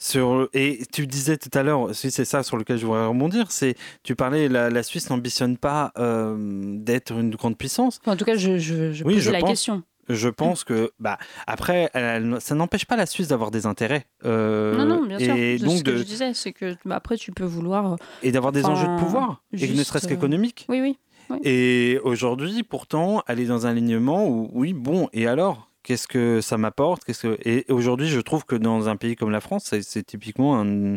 Sur, 0.00 0.48
et 0.54 0.78
tu 0.92 1.08
disais 1.08 1.36
tout 1.38 1.50
à 1.58 1.64
l'heure, 1.64 1.92
si 1.92 2.12
c'est 2.12 2.24
ça 2.24 2.44
sur 2.44 2.56
lequel 2.56 2.78
je 2.78 2.86
voudrais 2.86 3.06
rebondir, 3.06 3.50
c'est 3.50 3.74
tu 4.04 4.14
parlais 4.14 4.48
la, 4.48 4.70
la 4.70 4.82
Suisse 4.84 5.10
n'ambitionne 5.10 5.56
pas 5.56 5.90
euh, 5.98 6.36
d'être 6.78 7.10
une 7.18 7.34
grande 7.34 7.58
puissance. 7.58 7.98
En 8.06 8.14
tout 8.14 8.24
cas, 8.24 8.36
je, 8.36 8.58
je, 8.58 8.92
je 8.92 9.02
Oui, 9.02 9.14
posais 9.14 9.24
je 9.26 9.30
la 9.32 9.40
pense. 9.40 9.50
question. 9.50 9.82
Je 10.08 10.28
pense 10.28 10.62
que, 10.62 10.92
bah, 11.00 11.18
après, 11.48 11.90
elle- 11.94 12.36
ça 12.40 12.54
n'empêche 12.54 12.84
pas 12.86 12.94
la 12.94 13.06
Suisse 13.06 13.26
d'avoir 13.26 13.50
des 13.50 13.66
intérêts. 13.66 14.06
euh, 14.24 14.76
non, 14.76 14.86
non, 14.86 15.04
bien 15.04 15.18
sûr. 15.18 15.34
Et 15.34 15.58
C'est 15.58 15.64
donc 15.64 15.78
ce 15.78 15.82
que 15.82 15.90
de, 15.90 15.96
je 15.96 16.02
disais, 16.04 16.32
c'est 16.32 16.52
que 16.52 16.76
bah, 16.84 16.94
après, 16.94 17.16
tu 17.16 17.32
peux 17.32 17.44
vouloir. 17.44 17.96
et 18.22 18.30
d'avoir 18.30 18.52
des 18.52 18.66
enjeux 18.66 18.86
de 18.86 18.96
pouvoir, 19.00 19.42
et 19.52 19.66
ne 19.66 19.82
serait-ce 19.82 20.06
qu'économiques. 20.06 20.64
Oui, 20.68 20.80
oui. 20.80 20.96
Oui. 21.30 21.38
Et 21.44 21.98
aujourd'hui, 22.02 22.62
pourtant, 22.62 23.22
elle 23.26 23.40
est 23.40 23.46
dans 23.46 23.66
un 23.66 23.70
alignement 23.70 24.26
où, 24.28 24.50
oui, 24.52 24.72
bon, 24.72 25.08
et 25.12 25.26
alors 25.26 25.68
Qu'est-ce 25.88 26.06
que 26.06 26.42
ça 26.42 26.58
m'apporte 26.58 27.02
Qu'est-ce 27.04 27.28
que... 27.28 27.38
Et 27.48 27.64
aujourd'hui, 27.70 28.08
je 28.08 28.20
trouve 28.20 28.44
que 28.44 28.56
dans 28.56 28.90
un 28.90 28.96
pays 28.96 29.16
comme 29.16 29.30
la 29.30 29.40
France, 29.40 29.64
c'est, 29.66 29.80
c'est 29.80 30.02
typiquement 30.02 30.60
un, 30.60 30.96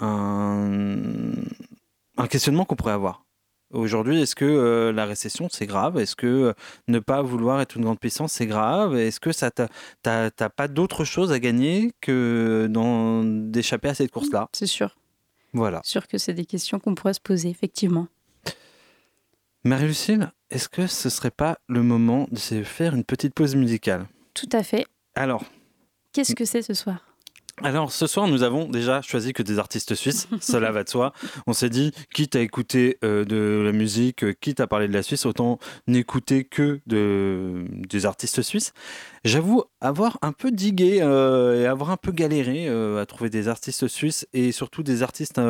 un, 0.00 1.32
un 2.16 2.26
questionnement 2.28 2.64
qu'on 2.64 2.76
pourrait 2.76 2.94
avoir. 2.94 3.26
Aujourd'hui, 3.72 4.22
est-ce 4.22 4.34
que 4.34 4.46
euh, 4.46 4.90
la 4.90 5.04
récession, 5.04 5.48
c'est 5.50 5.66
grave? 5.66 5.98
Est-ce 5.98 6.16
que 6.16 6.26
euh, 6.26 6.52
ne 6.88 6.98
pas 6.98 7.20
vouloir 7.20 7.60
être 7.60 7.76
une 7.76 7.84
grande 7.84 8.00
puissance, 8.00 8.32
c'est 8.32 8.46
grave? 8.46 8.96
Est-ce 8.96 9.20
que 9.20 9.32
ça 9.32 9.50
t'a, 9.50 9.68
t'as, 10.02 10.30
t'as 10.30 10.48
pas 10.48 10.68
d'autre 10.68 11.04
chose 11.04 11.30
à 11.30 11.38
gagner 11.38 11.92
que 12.00 12.68
dans, 12.70 13.24
d'échapper 13.24 13.88
à 13.88 13.94
cette 13.94 14.10
course-là? 14.10 14.48
C'est 14.52 14.66
sûr. 14.66 14.96
Voilà. 15.52 15.82
sûr 15.84 16.08
que 16.08 16.16
c'est 16.16 16.32
des 16.32 16.46
questions 16.46 16.78
qu'on 16.78 16.94
pourrait 16.94 17.12
se 17.12 17.20
poser, 17.20 17.50
effectivement. 17.50 18.08
Marie-Lucille, 19.64 20.32
est-ce 20.50 20.68
que 20.68 20.88
ce 20.88 21.08
serait 21.08 21.30
pas 21.30 21.56
le 21.68 21.82
moment 21.82 22.26
de 22.32 22.64
faire 22.64 22.96
une 22.96 23.04
petite 23.04 23.32
pause 23.32 23.54
musicale? 23.54 24.06
Tout 24.34 24.48
à 24.52 24.64
fait. 24.64 24.86
Alors, 25.14 25.44
Qu'est-ce 26.12 26.34
que 26.34 26.44
c'est 26.44 26.62
ce 26.62 26.74
soir? 26.74 27.11
Alors, 27.60 27.92
ce 27.92 28.06
soir, 28.06 28.28
nous 28.28 28.42
avons 28.42 28.66
déjà 28.66 29.02
choisi 29.02 29.34
que 29.34 29.42
des 29.42 29.58
artistes 29.58 29.94
suisses, 29.94 30.26
cela 30.40 30.72
va 30.72 30.84
de 30.84 30.88
soi. 30.88 31.12
On 31.46 31.52
s'est 31.52 31.68
dit, 31.68 31.92
quitte 32.14 32.34
à 32.34 32.40
écouter 32.40 32.98
euh, 33.04 33.26
de 33.26 33.62
la 33.62 33.72
musique, 33.72 34.24
euh, 34.24 34.32
quitte 34.32 34.60
à 34.60 34.66
parler 34.66 34.88
de 34.88 34.92
la 34.94 35.02
Suisse, 35.02 35.26
autant 35.26 35.58
n'écouter 35.86 36.44
que 36.44 36.80
de, 36.86 37.64
des 37.70 38.06
artistes 38.06 38.40
suisses. 38.40 38.72
J'avoue 39.24 39.64
avoir 39.82 40.18
un 40.22 40.32
peu 40.32 40.50
digué 40.50 41.00
euh, 41.02 41.62
et 41.62 41.66
avoir 41.66 41.90
un 41.90 41.98
peu 41.98 42.10
galéré 42.10 42.68
à 42.68 43.04
trouver 43.06 43.28
des 43.28 43.48
artistes 43.48 43.86
suisses 43.86 44.26
et 44.32 44.50
surtout 44.50 44.82
des 44.82 45.02
artistes 45.02 45.40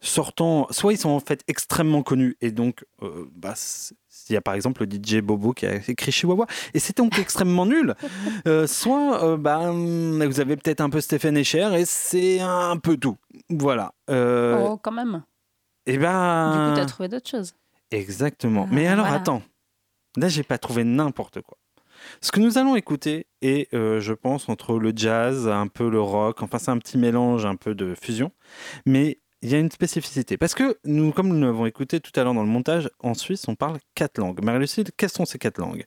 sortant. 0.00 0.66
Soit 0.70 0.94
ils 0.94 0.98
sont 0.98 1.10
en 1.10 1.20
fait 1.20 1.42
extrêmement 1.46 2.02
connus 2.02 2.36
et 2.40 2.50
donc, 2.50 2.84
bah, 3.36 3.54
il 4.28 4.32
y 4.32 4.36
a 4.36 4.40
par 4.40 4.54
exemple 4.54 4.84
le 4.84 4.90
DJ 4.90 5.20
Bobo 5.20 5.52
qui 5.52 5.66
a 5.66 5.74
écrit 5.76 6.12
Chihuahua 6.12 6.46
et 6.72 6.78
c'était 6.78 7.02
donc 7.02 7.18
extrêmement 7.18 7.66
nul. 7.66 7.94
Euh, 8.46 8.66
soit 8.66 9.24
euh, 9.24 9.36
bah, 9.36 9.58
hum, 9.70 10.22
vous 10.24 10.40
avez 10.40 10.56
peut-être 10.56 10.80
un 10.80 10.90
peu 10.90 11.00
Stéphane 11.00 11.36
Echer 11.36 11.70
et 11.78 11.84
c'est 11.86 12.40
un 12.40 12.76
peu 12.76 12.96
tout. 12.96 13.16
Voilà. 13.48 13.92
Euh, 14.10 14.58
Oh, 14.68 14.76
quand 14.76 14.92
même. 14.92 15.22
et 15.86 15.92
Du 15.94 15.98
ben. 16.00 16.70
coup, 16.70 16.74
tu 16.76 16.80
as 16.82 16.86
trouvé 16.86 17.08
d'autres 17.08 17.28
choses. 17.30 17.54
Exactement. 17.90 18.66
Mais 18.70 18.86
alors 18.86 19.06
voilà. 19.06 19.20
attends, 19.20 19.42
là 20.16 20.28
j'ai 20.28 20.42
pas 20.42 20.58
trouvé 20.58 20.84
n'importe 20.84 21.40
quoi. 21.42 21.56
Ce 22.20 22.32
que 22.32 22.40
nous 22.40 22.58
allons 22.58 22.76
écouter 22.76 23.26
est, 23.40 23.72
euh, 23.72 24.00
je 24.00 24.12
pense, 24.12 24.48
entre 24.48 24.78
le 24.78 24.92
jazz, 24.94 25.48
un 25.48 25.68
peu 25.68 25.88
le 25.88 26.00
rock, 26.00 26.42
enfin 26.42 26.58
c'est 26.58 26.70
un 26.70 26.78
petit 26.78 26.98
mélange, 26.98 27.46
un 27.46 27.56
peu 27.56 27.74
de 27.74 27.94
fusion, 27.94 28.30
mais 28.84 29.20
il 29.44 29.50
y 29.50 29.54
a 29.54 29.58
une 29.58 29.70
spécificité. 29.70 30.38
Parce 30.38 30.54
que 30.54 30.78
nous, 30.84 31.12
comme 31.12 31.28
nous 31.28 31.40
l'avons 31.44 31.66
écouté 31.66 32.00
tout 32.00 32.10
à 32.18 32.24
l'heure 32.24 32.32
dans 32.34 32.42
le 32.42 32.48
montage, 32.48 32.88
en 33.00 33.12
Suisse 33.14 33.46
on 33.46 33.54
parle 33.54 33.78
quatre 33.94 34.18
langues. 34.18 34.42
Marie-Lucille, 34.42 34.86
quelles 34.96 35.10
sont 35.10 35.26
ces 35.26 35.38
quatre 35.38 35.58
langues? 35.58 35.84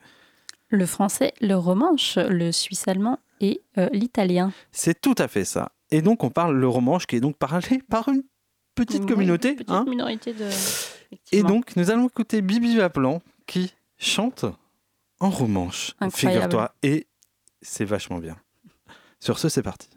Le 0.70 0.86
français, 0.86 1.34
le 1.42 1.56
romanche, 1.56 2.18
le 2.18 2.52
suisse-allemand 2.52 3.20
et 3.42 3.62
euh, 3.78 3.90
l'italien. 3.92 4.52
C'est 4.72 5.02
tout 5.02 5.16
à 5.18 5.28
fait 5.28 5.44
ça. 5.44 5.72
Et 5.90 6.02
donc 6.02 6.24
on 6.24 6.30
parle 6.30 6.56
le 6.56 6.68
romanche 6.68 7.08
qui 7.08 7.16
est 7.16 7.20
donc 7.20 7.36
parlé 7.38 7.82
par 7.90 8.08
une 8.10 8.24
petite 8.76 9.02
Oui, 9.02 9.08
communauté. 9.08 9.54
petite 9.56 9.72
hein. 9.72 9.86
minorité 9.88 10.34
de. 10.34 10.46
Et 11.32 11.42
donc, 11.42 11.76
nous 11.78 11.90
allons 11.90 12.08
écouter 12.08 12.42
Bibi 12.42 12.76
Vaplan 12.76 13.22
qui 13.46 13.74
chante 13.98 14.46
en 15.22 15.30
romanche, 15.30 15.96
Incroyable. 16.02 16.42
figure-toi. 16.44 16.76
Et 16.84 17.08
c'est 17.62 17.86
vachement 17.86 18.20
bien. 18.20 18.36
Sur 19.22 19.40
ce, 19.40 19.48
c'est 19.48 19.64
parti. 19.64 19.90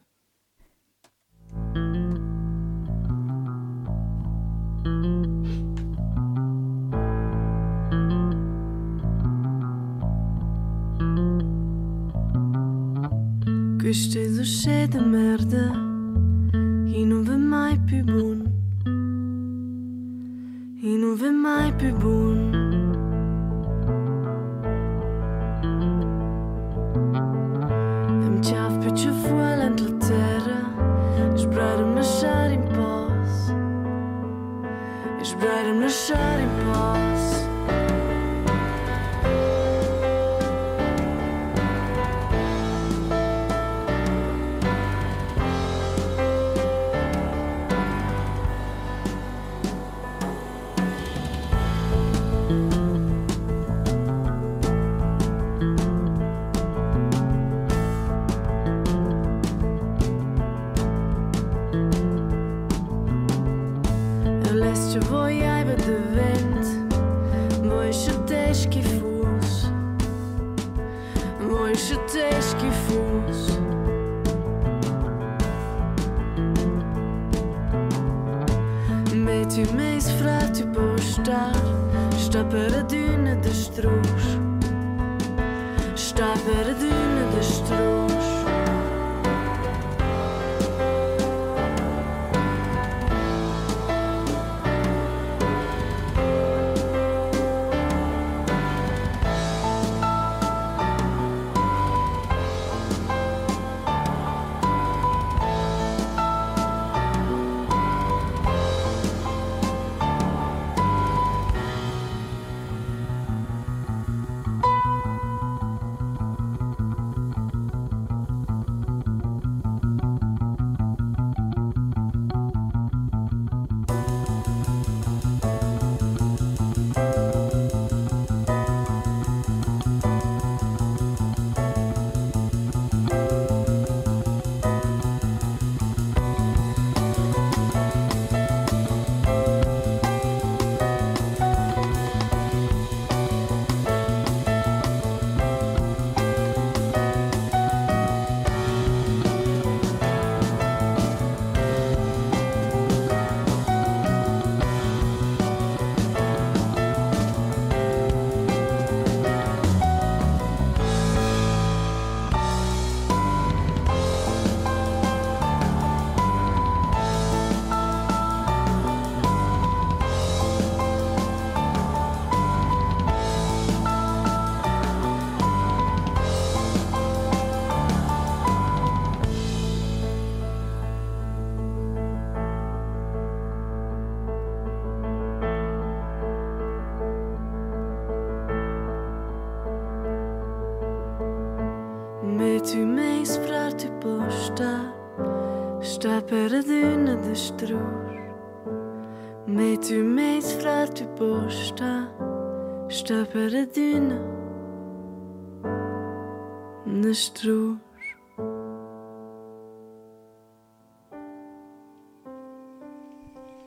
Questo 13.81 14.19
è 14.19 14.27
uscite 14.29 14.89
de 14.89 15.01
merda 15.01 15.73
E 16.93 17.03
non 17.03 17.23
v'è 17.23 17.35
mai 17.35 17.79
più 17.81 18.05
buon 18.05 18.43
E 20.83 20.97
non 20.99 21.15
v'è 21.17 21.31
mai 21.31 21.73
più 21.73 21.97
buon 21.97 22.30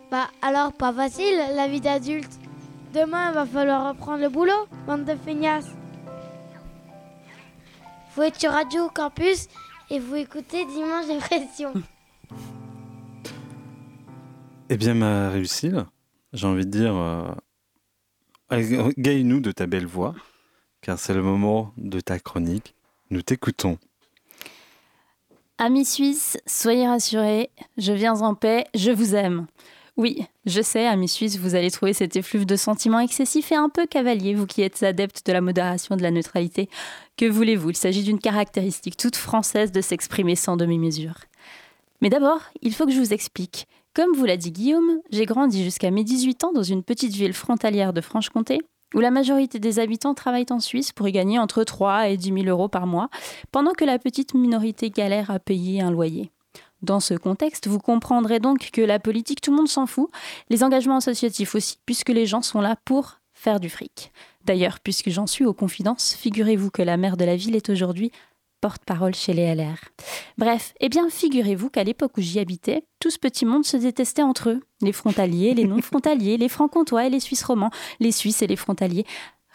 Bah 0.09 0.29
alors, 0.41 0.73
pas 0.73 0.91
facile 0.91 1.35
la 1.55 1.67
vie 1.67 1.79
d'adulte. 1.79 2.39
Demain, 2.91 3.29
il 3.29 3.35
va 3.35 3.45
falloir 3.45 3.89
reprendre 3.89 4.23
le 4.23 4.29
boulot, 4.29 4.67
bande 4.87 5.05
de 5.05 5.13
feignasses. 5.15 5.69
Vous 8.15 8.23
êtes 8.23 8.39
sur 8.39 8.49
Radio 8.49 8.89
Campus 8.89 9.47
et 9.91 9.99
vous 9.99 10.15
écoutez 10.15 10.65
Dimanche 10.65 11.05
Dépression. 11.07 11.73
Eh 14.69 14.77
bien, 14.77 14.95
ma 14.95 15.29
réussite, 15.29 15.75
j'ai 16.31 16.47
envie 16.47 16.65
de 16.65 16.71
dire, 16.71 16.95
euh, 16.95 17.31
gagne-nous 18.51 19.39
de 19.39 19.51
ta 19.51 19.67
belle 19.67 19.85
voix, 19.87 20.15
car 20.81 20.99
c'est 20.99 21.13
le 21.13 21.23
moment 21.23 21.73
de 21.77 21.99
ta 21.99 22.19
chronique. 22.19 22.75
Nous 23.09 23.21
t'écoutons. 23.21 23.77
Amis 25.57 25.85
suisses, 25.85 26.37
soyez 26.47 26.87
rassurés, 26.87 27.49
je 27.77 27.93
viens 27.93 28.21
en 28.21 28.35
paix, 28.35 28.65
je 28.73 28.91
vous 28.91 29.15
aime. 29.15 29.47
Oui, 29.95 30.25
je 30.47 30.61
sais, 30.61 30.87
amis 30.87 31.07
suisses, 31.07 31.37
vous 31.37 31.53
allez 31.53 31.69
trouver 31.69 31.93
cet 31.93 32.15
effluve 32.15 32.47
de 32.47 32.55
sentiments 32.55 32.99
excessifs 32.99 33.51
et 33.51 33.55
un 33.55 33.69
peu 33.69 33.85
cavalier, 33.85 34.33
vous 34.33 34.47
qui 34.47 34.63
êtes 34.63 34.81
adeptes 34.81 35.23
de 35.27 35.31
la 35.31 35.41
modération 35.41 35.93
et 35.93 35.97
de 35.99 36.03
la 36.03 36.09
neutralité. 36.09 36.67
Que 37.15 37.29
voulez-vous? 37.29 37.69
Il 37.69 37.77
s'agit 37.77 38.03
d'une 38.03 38.17
caractéristique 38.17 38.97
toute 38.97 39.15
française 39.15 39.71
de 39.71 39.81
s'exprimer 39.81 40.35
sans 40.35 40.57
demi-mesure. 40.57 41.15
Mais 42.01 42.09
d'abord, 42.09 42.41
il 42.63 42.73
faut 42.73 42.87
que 42.87 42.91
je 42.91 42.99
vous 42.99 43.13
explique. 43.13 43.67
Comme 43.95 44.13
vous 44.15 44.25
l'a 44.25 44.37
dit 44.37 44.51
Guillaume, 44.51 45.01
j'ai 45.11 45.27
grandi 45.27 45.63
jusqu'à 45.63 45.91
mes 45.91 46.03
18 46.03 46.45
ans 46.45 46.51
dans 46.51 46.63
une 46.63 46.81
petite 46.81 47.13
ville 47.13 47.33
frontalière 47.33 47.93
de 47.93 48.01
Franche-Comté, 48.01 48.59
où 48.95 48.99
la 48.99 49.11
majorité 49.11 49.59
des 49.59 49.77
habitants 49.77 50.15
travaillent 50.15 50.47
en 50.49 50.59
Suisse 50.59 50.91
pour 50.91 51.07
y 51.07 51.11
gagner 51.11 51.37
entre 51.37 51.63
3 51.63 52.09
et 52.09 52.17
10 52.17 52.33
000 52.33 52.45
euros 52.45 52.69
par 52.69 52.87
mois, 52.87 53.09
pendant 53.51 53.73
que 53.73 53.85
la 53.85 53.99
petite 53.99 54.33
minorité 54.33 54.89
galère 54.89 55.29
à 55.29 55.37
payer 55.37 55.81
un 55.81 55.91
loyer. 55.91 56.31
Dans 56.81 56.99
ce 56.99 57.13
contexte, 57.13 57.67
vous 57.67 57.77
comprendrez 57.77 58.39
donc 58.39 58.71
que 58.71 58.81
la 58.81 58.97
politique, 58.97 59.41
tout 59.41 59.51
le 59.51 59.57
monde 59.57 59.69
s'en 59.69 59.85
fout, 59.85 60.09
les 60.49 60.63
engagements 60.63 60.97
associatifs 60.97 61.53
aussi, 61.53 61.77
puisque 61.85 62.09
les 62.09 62.25
gens 62.25 62.41
sont 62.41 62.61
là 62.61 62.75
pour 62.85 63.19
faire 63.35 63.59
du 63.59 63.69
fric. 63.69 64.11
D'ailleurs, 64.43 64.79
puisque 64.79 65.11
j'en 65.11 65.27
suis 65.27 65.45
aux 65.45 65.53
confidences, 65.53 66.15
figurez-vous 66.15 66.71
que 66.71 66.81
la 66.81 66.97
maire 66.97 67.15
de 67.15 67.25
la 67.25 67.35
ville 67.35 67.55
est 67.55 67.69
aujourd'hui 67.69 68.11
porte-parole 68.63 69.13
chez 69.13 69.33
les 69.33 69.53
LR. 69.53 69.75
Bref, 70.37 70.73
eh 70.79 70.87
bien, 70.87 71.09
figurez-vous 71.09 71.69
qu'à 71.69 71.83
l'époque 71.83 72.17
où 72.17 72.21
j'y 72.21 72.39
habitais, 72.39 72.85
tout 73.01 73.09
ce 73.09 73.19
petit 73.19 73.45
monde 73.45 73.65
se 73.65 73.75
détestait 73.75 74.21
entre 74.21 74.51
eux. 74.51 74.61
Les 74.79 74.93
frontaliers, 74.93 75.53
les 75.53 75.65
non-frontaliers, 75.65 76.37
les 76.37 76.47
francs-comtois 76.47 77.07
et 77.07 77.09
les 77.09 77.19
Suisses 77.19 77.43
romans, 77.43 77.71
les 77.99 78.13
Suisses 78.13 78.41
et 78.41 78.47
les 78.47 78.55
frontaliers. 78.55 79.05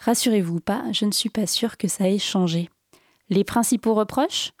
Rassurez-vous 0.05 0.57
ou 0.57 0.59
pas, 0.59 0.83
je 0.91 1.05
ne 1.05 1.11
suis 1.11 1.29
pas 1.29 1.47
sûre 1.47 1.77
que 1.77 1.87
ça 1.87 2.07
ait 2.07 2.19
changé. 2.19 2.69
Les 3.31 3.43
principaux 3.43 3.95
reproches? 3.95 4.51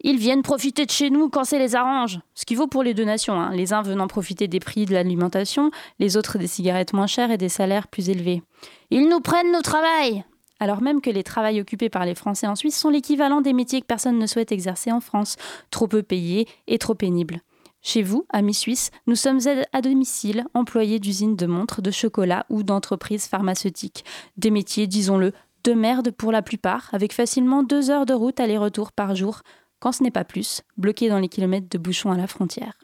Ils 0.00 0.18
viennent 0.18 0.42
profiter 0.42 0.86
de 0.86 0.90
chez 0.90 1.08
nous 1.08 1.28
quand 1.28 1.44
ça 1.44 1.60
les 1.60 1.76
arrange. 1.76 2.18
Ce 2.34 2.44
qui 2.44 2.56
vaut 2.56 2.66
pour 2.66 2.82
les 2.82 2.94
deux 2.94 3.04
nations. 3.04 3.40
Hein. 3.40 3.54
Les 3.54 3.72
uns 3.72 3.82
venant 3.82 4.08
profiter 4.08 4.48
des 4.48 4.58
prix 4.58 4.86
de 4.86 4.92
l'alimentation, 4.92 5.70
les 6.00 6.16
autres 6.16 6.36
des 6.36 6.48
cigarettes 6.48 6.94
moins 6.94 7.06
chères 7.06 7.30
et 7.30 7.38
des 7.38 7.48
salaires 7.48 7.86
plus 7.86 8.10
élevés. 8.10 8.42
Ils 8.90 9.08
nous 9.08 9.20
prennent 9.20 9.52
nos 9.52 9.62
travail 9.62 10.24
alors 10.60 10.82
même 10.82 11.00
que 11.00 11.10
les 11.10 11.24
travails 11.24 11.60
occupés 11.60 11.88
par 11.88 12.04
les 12.04 12.14
Français 12.14 12.46
en 12.46 12.54
Suisse 12.54 12.78
sont 12.78 12.90
l'équivalent 12.90 13.40
des 13.40 13.52
métiers 13.52 13.80
que 13.80 13.86
personne 13.86 14.18
ne 14.18 14.26
souhaite 14.26 14.52
exercer 14.52 14.92
en 14.92 15.00
France, 15.00 15.36
trop 15.70 15.88
peu 15.88 16.02
payés 16.02 16.46
et 16.66 16.78
trop 16.78 16.94
pénibles. 16.94 17.40
Chez 17.82 18.02
vous, 18.02 18.24
amis 18.30 18.54
suisses, 18.54 18.90
nous 19.06 19.16
sommes 19.16 19.40
à 19.72 19.82
domicile, 19.82 20.46
employés 20.54 20.98
d'usines 20.98 21.36
de 21.36 21.44
montres, 21.44 21.82
de 21.82 21.90
chocolat 21.90 22.46
ou 22.48 22.62
d'entreprises 22.62 23.26
pharmaceutiques. 23.26 24.06
Des 24.38 24.50
métiers, 24.50 24.86
disons-le, 24.86 25.32
de 25.64 25.72
merde 25.74 26.10
pour 26.10 26.32
la 26.32 26.40
plupart, 26.40 26.88
avec 26.92 27.12
facilement 27.12 27.62
deux 27.62 27.90
heures 27.90 28.06
de 28.06 28.14
route 28.14 28.40
aller-retour 28.40 28.92
par 28.92 29.14
jour, 29.14 29.42
quand 29.80 29.92
ce 29.92 30.02
n'est 30.02 30.10
pas 30.10 30.24
plus, 30.24 30.62
bloqués 30.78 31.10
dans 31.10 31.18
les 31.18 31.28
kilomètres 31.28 31.68
de 31.68 31.76
bouchons 31.76 32.10
à 32.10 32.16
la 32.16 32.26
frontière. 32.26 32.78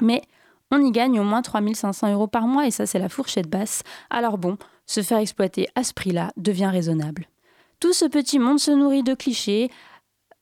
Mais 0.00 0.22
on 0.72 0.84
y 0.84 0.90
gagne 0.90 1.20
au 1.20 1.24
moins 1.24 1.42
3500 1.42 2.12
euros 2.12 2.26
par 2.26 2.48
mois 2.48 2.66
et 2.66 2.72
ça 2.72 2.86
c'est 2.86 2.98
la 2.98 3.08
fourchette 3.08 3.48
basse. 3.48 3.82
Alors 4.10 4.38
bon, 4.38 4.58
se 4.86 5.02
faire 5.02 5.18
exploiter 5.18 5.68
à 5.74 5.84
ce 5.84 5.92
prix-là 5.92 6.32
devient 6.36 6.66
raisonnable. 6.66 7.28
Tout 7.80 7.92
ce 7.92 8.04
petit 8.04 8.38
monde 8.38 8.58
se 8.58 8.70
nourrit 8.70 9.02
de 9.02 9.14
clichés 9.14 9.70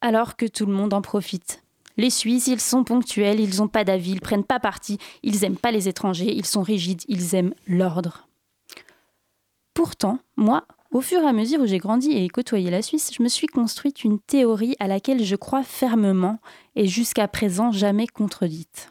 alors 0.01 0.37
que 0.37 0.47
tout 0.47 0.67
le 0.67 0.73
monde 0.73 0.95
en 0.95 1.03
profite. 1.03 1.63
Les 1.97 2.11
Suisses, 2.11 2.49
ils 2.49 2.61
sont 2.61 2.85
ponctuels, 2.85 3.41
ils 3.41 3.59
n'ont 3.59 3.69
pas 3.69 3.85
d'avis, 3.85 4.13
ils 4.13 4.21
prennent 4.21 4.45
pas 4.45 4.61
parti, 4.61 4.99
ils 5.23 5.45
aiment 5.45 5.57
pas 5.57 5.71
les 5.71 5.89
étrangers, 5.89 6.33
ils 6.35 6.47
sont 6.47 6.63
rigides, 6.63 7.03
ils 7.09 7.35
aiment 7.35 7.55
l'ordre. 7.67 8.29
Pourtant, 9.75 10.19
moi, 10.37 10.65
au 10.91 11.01
fur 11.01 11.23
et 11.23 11.27
à 11.27 11.33
mesure 11.33 11.61
où 11.61 11.67
j'ai 11.67 11.79
grandi 11.79 12.13
et 12.13 12.29
côtoyé 12.29 12.71
la 12.71 12.83
Suisse, 12.83 13.13
je 13.17 13.23
me 13.23 13.29
suis 13.29 13.47
construite 13.47 14.05
une 14.05 14.21
théorie 14.21 14.77
à 14.79 14.87
laquelle 14.87 15.25
je 15.25 15.37
crois 15.37 15.63
fermement 15.63 16.39
et 16.77 16.87
jusqu'à 16.87 17.27
présent 17.29 17.73
jamais 17.73 18.07
contredite. 18.07 18.91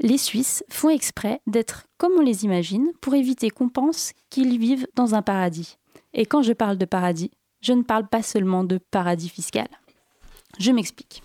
Les 0.00 0.18
Suisses 0.18 0.64
font 0.70 0.90
exprès 0.90 1.40
d'être 1.46 1.86
comme 1.96 2.12
on 2.18 2.22
les 2.22 2.44
imagine 2.44 2.92
pour 3.00 3.14
éviter 3.14 3.50
qu'on 3.50 3.68
pense 3.68 4.12
qu'ils 4.30 4.58
vivent 4.58 4.86
dans 4.94 5.14
un 5.14 5.22
paradis. 5.22 5.76
Et 6.14 6.24
quand 6.24 6.42
je 6.42 6.52
parle 6.52 6.78
de 6.78 6.84
paradis, 6.84 7.32
je 7.60 7.72
ne 7.72 7.82
parle 7.82 8.06
pas 8.06 8.22
seulement 8.22 8.62
de 8.62 8.78
paradis 8.78 9.28
fiscal. 9.28 9.68
Je 10.58 10.70
m'explique. 10.70 11.22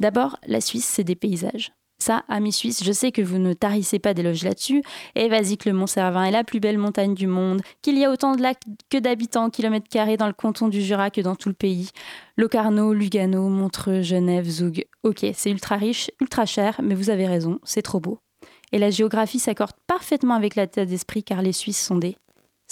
D'abord, 0.00 0.38
la 0.46 0.60
Suisse, 0.60 0.84
c'est 0.84 1.04
des 1.04 1.14
paysages. 1.14 1.72
Ça, 1.98 2.24
amis 2.28 2.52
suisses, 2.52 2.82
je 2.84 2.92
sais 2.92 3.12
que 3.12 3.22
vous 3.22 3.38
ne 3.38 3.52
tarissez 3.52 3.98
pas 3.98 4.14
d'éloges 4.14 4.42
là-dessus. 4.42 4.82
Et 5.14 5.28
vas-y 5.28 5.56
que 5.56 5.68
le 5.68 5.74
Mont 5.74 5.86
Cervin 5.86 6.24
est 6.24 6.30
la 6.30 6.44
plus 6.44 6.60
belle 6.60 6.78
montagne 6.78 7.14
du 7.14 7.26
monde, 7.26 7.62
qu'il 7.82 7.98
y 7.98 8.04
a 8.04 8.10
autant 8.10 8.34
de 8.34 8.42
lacs 8.42 8.62
que 8.90 8.98
d'habitants 8.98 9.44
en 9.44 9.50
kilomètres 9.50 9.88
carrés 9.88 10.16
dans 10.16 10.26
le 10.26 10.32
canton 10.32 10.68
du 10.68 10.82
Jura 10.82 11.10
que 11.10 11.20
dans 11.20 11.36
tout 11.36 11.48
le 11.48 11.54
pays. 11.54 11.90
Locarno, 12.36 12.92
Lugano, 12.92 13.48
Montreux, 13.48 14.02
Genève, 14.02 14.48
Zoug. 14.48 14.84
Ok, 15.02 15.24
c'est 15.34 15.50
ultra 15.50 15.76
riche, 15.76 16.10
ultra 16.20 16.46
cher, 16.46 16.80
mais 16.82 16.94
vous 16.94 17.10
avez 17.10 17.26
raison, 17.26 17.58
c'est 17.64 17.82
trop 17.82 18.00
beau. 18.00 18.18
Et 18.72 18.78
la 18.78 18.90
géographie 18.90 19.38
s'accorde 19.38 19.76
parfaitement 19.86 20.34
avec 20.34 20.56
la 20.56 20.66
tête 20.66 20.88
d'esprit 20.88 21.22
car 21.22 21.42
les 21.42 21.52
Suisses 21.52 21.80
sont 21.80 21.96
des 21.96 22.16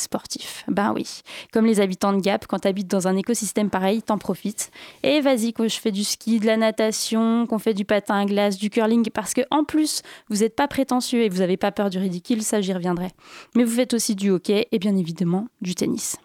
sportif. 0.02 0.64
Ben 0.68 0.92
oui, 0.94 1.22
comme 1.52 1.66
les 1.66 1.80
habitants 1.80 2.12
de 2.12 2.20
Gap, 2.20 2.46
quand 2.46 2.60
tu 2.60 2.68
habites 2.68 2.88
dans 2.88 3.08
un 3.08 3.16
écosystème 3.16 3.70
pareil, 3.70 4.02
t'en 4.02 4.18
profites. 4.18 4.70
Et 5.02 5.20
vas-y, 5.20 5.52
quand 5.52 5.68
je 5.68 5.80
fais 5.80 5.90
du 5.90 6.04
ski, 6.04 6.40
de 6.40 6.46
la 6.46 6.56
natation, 6.56 7.46
qu'on 7.46 7.58
fait 7.58 7.74
du 7.74 7.84
patin 7.84 8.20
à 8.20 8.24
glace, 8.24 8.58
du 8.58 8.70
curling, 8.70 9.08
parce 9.10 9.34
que 9.34 9.42
en 9.50 9.64
plus, 9.64 10.02
vous 10.28 10.38
n'êtes 10.38 10.56
pas 10.56 10.68
prétentieux 10.68 11.22
et 11.22 11.28
vous 11.28 11.38
n'avez 11.38 11.56
pas 11.56 11.72
peur 11.72 11.90
du 11.90 11.98
ridicule, 11.98 12.42
ça 12.42 12.60
j'y 12.60 12.72
reviendrai. 12.72 13.08
Mais 13.54 13.64
vous 13.64 13.74
faites 13.74 13.94
aussi 13.94 14.14
du 14.14 14.30
hockey 14.30 14.68
et 14.70 14.78
bien 14.78 14.96
évidemment 14.96 15.48
du 15.60 15.74
tennis. 15.74 16.16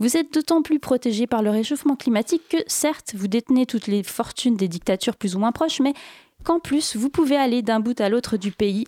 Vous 0.00 0.16
êtes 0.16 0.32
d'autant 0.32 0.62
plus 0.62 0.78
protégé 0.78 1.26
par 1.26 1.42
le 1.42 1.50
réchauffement 1.50 1.96
climatique 1.96 2.42
que, 2.48 2.58
certes, 2.68 3.14
vous 3.16 3.26
détenez 3.26 3.66
toutes 3.66 3.88
les 3.88 4.04
fortunes 4.04 4.56
des 4.56 4.68
dictatures 4.68 5.16
plus 5.16 5.34
ou 5.34 5.40
moins 5.40 5.50
proches, 5.50 5.80
mais 5.80 5.92
qu'en 6.44 6.60
plus, 6.60 6.94
vous 6.94 7.10
pouvez 7.10 7.36
aller 7.36 7.62
d'un 7.62 7.80
bout 7.80 8.00
à 8.00 8.08
l'autre 8.08 8.36
du 8.36 8.52
pays 8.52 8.86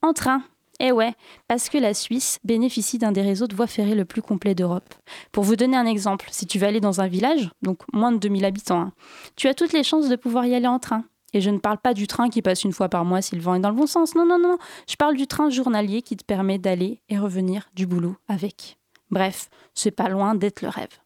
en 0.00 0.12
train 0.12 0.44
eh 0.80 0.92
ouais, 0.92 1.14
parce 1.48 1.68
que 1.68 1.78
la 1.78 1.94
Suisse 1.94 2.38
bénéficie 2.44 2.98
d'un 2.98 3.12
des 3.12 3.22
réseaux 3.22 3.46
de 3.46 3.54
voies 3.54 3.66
ferrées 3.66 3.94
le 3.94 4.04
plus 4.04 4.22
complet 4.22 4.54
d'Europe. 4.54 4.94
Pour 5.32 5.44
vous 5.44 5.56
donner 5.56 5.76
un 5.76 5.86
exemple, 5.86 6.26
si 6.30 6.46
tu 6.46 6.58
veux 6.58 6.66
aller 6.66 6.80
dans 6.80 7.00
un 7.00 7.06
village, 7.06 7.50
donc 7.62 7.82
moins 7.92 8.12
de 8.12 8.18
2000 8.18 8.44
habitants, 8.44 8.80
hein, 8.80 8.92
tu 9.36 9.48
as 9.48 9.54
toutes 9.54 9.72
les 9.72 9.84
chances 9.84 10.08
de 10.08 10.16
pouvoir 10.16 10.46
y 10.46 10.54
aller 10.54 10.66
en 10.66 10.78
train. 10.78 11.04
Et 11.32 11.40
je 11.40 11.50
ne 11.50 11.58
parle 11.58 11.78
pas 11.78 11.94
du 11.94 12.06
train 12.06 12.30
qui 12.30 12.42
passe 12.42 12.62
une 12.62 12.72
fois 12.72 12.88
par 12.88 13.04
mois 13.04 13.20
si 13.20 13.34
le 13.34 13.42
vent 13.42 13.56
est 13.56 13.60
dans 13.60 13.70
le 13.70 13.74
bon 13.74 13.88
sens. 13.88 14.14
Non, 14.14 14.24
non, 14.24 14.38
non. 14.38 14.56
Je 14.88 14.94
parle 14.94 15.16
du 15.16 15.26
train 15.26 15.50
journalier 15.50 16.00
qui 16.00 16.16
te 16.16 16.24
permet 16.24 16.58
d'aller 16.58 17.00
et 17.08 17.18
revenir 17.18 17.68
du 17.74 17.86
boulot 17.86 18.16
avec. 18.28 18.78
Bref, 19.10 19.48
c'est 19.74 19.90
pas 19.90 20.08
loin 20.08 20.36
d'être 20.36 20.62
le 20.62 20.68
rêve. 20.68 20.96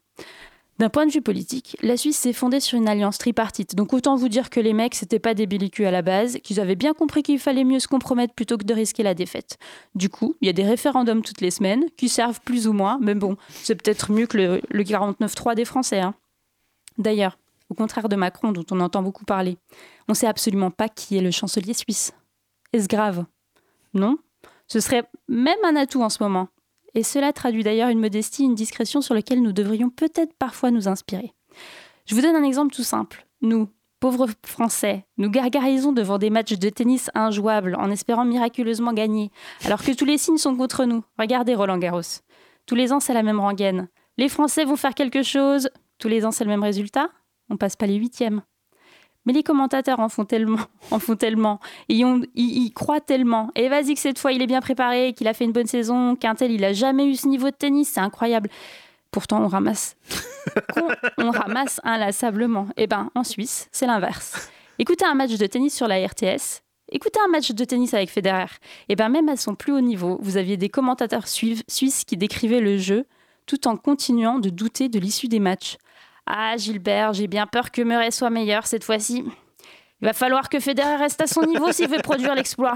D'un 0.79 0.91
point 0.91 1.07
de 1.07 1.11
vue 1.11 1.23
politique, 1.23 1.77
la 1.83 1.97
Suisse 1.97 2.17
s'est 2.17 2.33
fondée 2.33 2.61
sur 2.61 2.79
une 2.79 2.89
alliance 2.89 3.19
tripartite. 3.19 3.75
Donc 3.75 3.93
autant 3.93 4.15
vous 4.15 4.29
dire 4.29 4.49
que 4.49 4.61
les 4.61 4.73
mecs, 4.73 4.95
c'était 4.95 5.19
pas 5.19 5.35
des 5.35 5.49
à 5.85 5.91
la 5.91 6.03
base, 6.03 6.39
qu'ils 6.45 6.61
avaient 6.61 6.77
bien 6.77 6.95
compris 6.95 7.25
qu'il 7.25 7.41
fallait 7.41 7.65
mieux 7.65 7.81
se 7.81 7.89
compromettre 7.89 8.33
plutôt 8.33 8.57
que 8.57 8.65
de 8.65 8.75
risquer 8.75 9.03
la 9.03 9.15
défaite. 9.15 9.59
Du 9.97 10.09
coup, 10.09 10.37
il 10.41 10.47
y 10.47 10.49
a 10.49 10.53
des 10.53 10.65
référendums 10.65 11.23
toutes 11.23 11.41
les 11.41 11.51
semaines, 11.51 11.85
qui 11.97 12.09
servent 12.09 12.41
plus 12.43 12.69
ou 12.69 12.73
moins, 12.73 12.99
mais 13.01 13.17
bon, 13.17 13.37
c'est 13.49 13.75
peut-être 13.75 14.13
mieux 14.13 14.27
que 14.27 14.61
le, 14.71 14.85
49-3 14.85 15.57
des 15.57 15.65
Français. 15.65 16.01
Hein. 16.01 16.15
D'ailleurs, 16.97 17.39
au 17.71 17.75
contraire 17.75 18.09
de 18.09 18.15
Macron, 18.15 18.53
dont 18.53 18.65
on 18.71 18.79
entend 18.81 19.03
beaucoup 19.03 19.25
parler, 19.25 19.59
on 20.07 20.15
sait 20.15 20.29
absolument 20.29 20.71
pas 20.71 20.89
qui 20.89 21.17
est 21.17 21.23
le 21.23 21.33
chancelier 21.33 21.75
suisse. 21.75 22.13
Est-ce 22.73 22.87
grave? 22.87 23.25
Non? 23.95 24.17
Ce 24.69 24.81
serait 24.81 25.03
même 25.29 25.59
un 25.65 25.75
atout 25.75 26.03
en 26.03 26.09
ce 26.09 26.23
moment. 26.23 26.49
Et 26.99 27.05
cela 27.05 27.33
traduit 27.33 27.63
d'ailleurs 27.63 27.91
une 27.91 28.01
modestie, 28.01 28.43
une 28.43 28.57
discrétion 28.57 29.01
sur 29.01 29.15
lesquelles 29.15 29.41
nous 29.41 29.53
devrions 29.53 29.89
peut-être 29.89 30.35
parfois 30.35 30.73
nous 30.73 30.89
inspirer. 30.89 31.33
Je 32.07 32.17
vous 32.17 32.21
donne 32.21 32.35
un 32.35 32.43
exemple 32.43 32.75
tout 32.75 32.83
simple. 32.83 33.25
Nous, 33.41 33.69
pauvres 34.01 34.27
Français, 34.45 35.07
nous 35.17 35.31
gargarisons 35.31 35.93
devant 35.93 36.19
des 36.19 36.29
matchs 36.29 36.59
de 36.59 36.69
tennis 36.71 37.09
injouables 37.15 37.77
en 37.79 37.93
espérant 37.93 38.25
miraculeusement 38.25 38.93
gagner, 38.93 39.31
alors 39.65 39.81
que 39.81 39.93
tous 39.93 40.07
les 40.07 40.19
signes 40.19 40.39
sont 40.39 40.57
contre 40.57 40.87
nous. 40.87 41.05
Regardez 41.21 41.55
Roland 41.55 41.79
Garros. 41.79 42.19
Tous 42.67 42.75
les 42.75 42.93
ans, 42.93 42.99
c'est 42.99 43.15
la 43.15 43.23
même 43.23 43.39
rengaine. 43.39 43.87
Les 44.17 44.29
Français 44.29 44.65
vont 44.65 44.75
faire 44.75 44.97
quelque 44.97 45.23
chose. 45.23 45.71
Tous 45.99 46.09
les 46.09 46.27
ans, 46.27 46.33
c'est 46.33 46.43
le 46.43 46.51
même 46.51 46.65
résultat. 46.65 47.11
On 47.49 47.57
passe 47.57 47.77
pas 47.77 47.87
les 47.87 47.95
huitièmes. 47.95 48.43
Mais 49.29 49.35
les 49.35 49.43
commentateurs 49.43 50.01
en 50.01 50.09
font 50.09 50.25
tellement, 50.25 50.57
en 50.91 50.99
font 50.99 51.15
tellement, 51.15 51.61
ils, 51.91 52.27
ils, 52.35 52.73
croient 52.73 53.03
tellement. 53.03 53.51
Et 53.57 53.69
vas-y 53.69 53.93
que 53.93 54.01
cette 54.01 54.19
fois 54.19 54.33
il 54.33 54.41
est 54.41 54.47
bien 54.47 54.63
préparé, 54.63 55.13
qu'il 55.13 55.29
a 55.29 55.35
fait 55.35 55.45
une 55.45 55.53
bonne 55.53 55.67
saison, 55.67 56.17
qu'un 56.17 56.35
tel 56.35 56.51
il 56.51 56.65
a 56.65 56.73
jamais 56.73 57.05
eu 57.05 57.15
ce 57.15 57.29
niveau 57.29 57.51
de 57.51 57.55
tennis, 57.55 57.91
c'est 57.93 58.01
incroyable. 58.01 58.49
Pourtant 59.11 59.43
on 59.45 59.47
ramasse, 59.47 59.97
on, 61.19 61.31
ramasse 61.31 61.79
inlassablement. 61.85 62.69
Et 62.79 62.85
eh 62.85 62.87
ben 62.87 63.11
en 63.15 63.23
Suisse 63.23 63.69
c'est 63.71 63.87
l'inverse. 63.87 64.51
Écoutez 64.79 65.05
un 65.05 65.15
match 65.15 65.37
de 65.37 65.47
tennis 65.47 65.77
sur 65.77 65.89
la 65.89 65.97
RTS, 66.07 66.63
Écoutez 66.91 67.21
un 67.23 67.29
match 67.29 67.51
de 67.51 67.65
tennis 67.67 67.93
avec 67.93 68.09
Federer. 68.09 68.45
Et 68.89 68.93
eh 68.93 68.97
ben 68.97 69.11
même 69.11 69.29
à 69.29 69.37
son 69.37 69.55
plus 69.55 69.75
haut 69.75 69.83
niveau, 69.83 70.19
vous 70.23 70.39
aviez 70.39 70.57
des 70.57 70.71
commentateurs 70.71 71.29
suisses 71.29 72.05
qui 72.07 72.17
décrivaient 72.17 72.63
le 72.63 72.79
jeu 72.79 73.05
tout 73.45 73.69
en 73.69 73.77
continuant 73.77 74.39
de 74.39 74.49
douter 74.49 74.89
de 74.89 74.99
l'issue 74.99 75.29
des 75.29 75.39
matchs. 75.39 75.77
Ah, 76.31 76.59
Gilbert, 76.59 77.15
j'ai 77.15 77.27
bien 77.27 77.47
peur 77.47 77.71
que 77.71 77.81
Murray 77.81 78.11
soit 78.11 78.29
meilleur 78.29 78.67
cette 78.67 78.85
fois-ci. 78.85 79.25
Il 80.01 80.05
va 80.05 80.13
falloir 80.13 80.51
que 80.51 80.61
Federer 80.61 80.97
reste 80.97 81.23
à 81.23 81.27
son 81.27 81.43
niveau 81.47 81.73
s'il 81.73 81.89
veut 81.89 82.03
produire 82.03 82.35
l'exploit. 82.35 82.75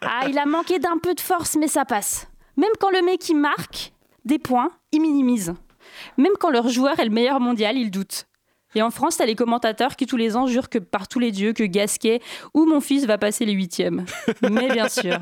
Ah, 0.00 0.26
il 0.26 0.38
a 0.38 0.46
manqué 0.46 0.78
d'un 0.78 0.96
peu 0.96 1.14
de 1.14 1.20
force, 1.20 1.56
mais 1.56 1.68
ça 1.68 1.84
passe. 1.84 2.28
Même 2.56 2.72
quand 2.80 2.90
le 2.90 3.02
mec 3.02 3.28
il 3.28 3.36
marque 3.36 3.92
des 4.24 4.38
points, 4.38 4.70
il 4.90 5.02
minimise. 5.02 5.54
Même 6.16 6.32
quand 6.40 6.48
leur 6.48 6.68
joueur 6.68 6.98
est 6.98 7.04
le 7.04 7.10
meilleur 7.10 7.40
mondial, 7.40 7.76
il 7.76 7.90
doute. 7.90 8.26
Et 8.74 8.80
en 8.80 8.90
France, 8.90 9.18
t'as 9.18 9.26
les 9.26 9.34
commentateurs 9.34 9.94
qui 9.94 10.06
tous 10.06 10.16
les 10.16 10.34
ans 10.34 10.46
jurent 10.46 10.70
que 10.70 10.78
par 10.78 11.08
tous 11.08 11.18
les 11.18 11.30
dieux, 11.30 11.52
que 11.52 11.64
Gasquet 11.64 12.20
ou 12.54 12.64
mon 12.64 12.80
fils 12.80 13.04
va 13.04 13.18
passer 13.18 13.44
les 13.44 13.52
huitièmes. 13.52 14.06
Mais 14.42 14.72
bien 14.72 14.88
sûr. 14.88 15.18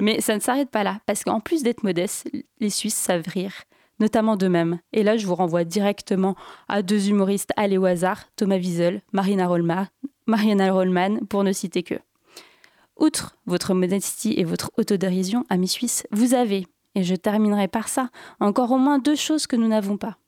Mais 0.00 0.20
ça 0.20 0.34
ne 0.34 0.40
s'arrête 0.40 0.70
pas 0.70 0.82
là, 0.82 0.98
parce 1.06 1.22
qu'en 1.22 1.38
plus 1.38 1.62
d'être 1.62 1.84
modestes, 1.84 2.28
les 2.58 2.70
Suisses 2.70 2.96
savent 2.96 3.26
rire 3.26 3.52
notamment 4.00 4.36
d'eux-mêmes. 4.36 4.80
Et 4.92 5.02
là, 5.02 5.16
je 5.16 5.26
vous 5.26 5.34
renvoie 5.34 5.64
directement 5.64 6.36
à 6.68 6.82
deux 6.82 7.08
humoristes 7.08 7.52
allés 7.56 7.78
au 7.78 7.84
hasard, 7.84 8.24
Thomas 8.36 8.58
Wiesel, 8.58 9.02
Marina 9.12 9.46
Rollman, 9.46 9.86
Mariana 10.26 10.72
Rollman, 10.72 11.20
pour 11.28 11.44
ne 11.44 11.52
citer 11.52 11.82
que. 11.82 11.94
Outre 12.98 13.36
votre 13.46 13.74
modestie 13.74 14.34
et 14.36 14.44
votre 14.44 14.72
autodérision, 14.76 15.44
amis 15.48 15.68
suisses, 15.68 16.06
vous 16.10 16.34
avez, 16.34 16.66
et 16.94 17.04
je 17.04 17.14
terminerai 17.14 17.68
par 17.68 17.88
ça, 17.88 18.10
encore 18.40 18.72
au 18.72 18.78
moins 18.78 18.98
deux 18.98 19.14
choses 19.14 19.46
que 19.46 19.56
nous 19.56 19.68
n'avons 19.68 19.96
pas. 19.96 20.18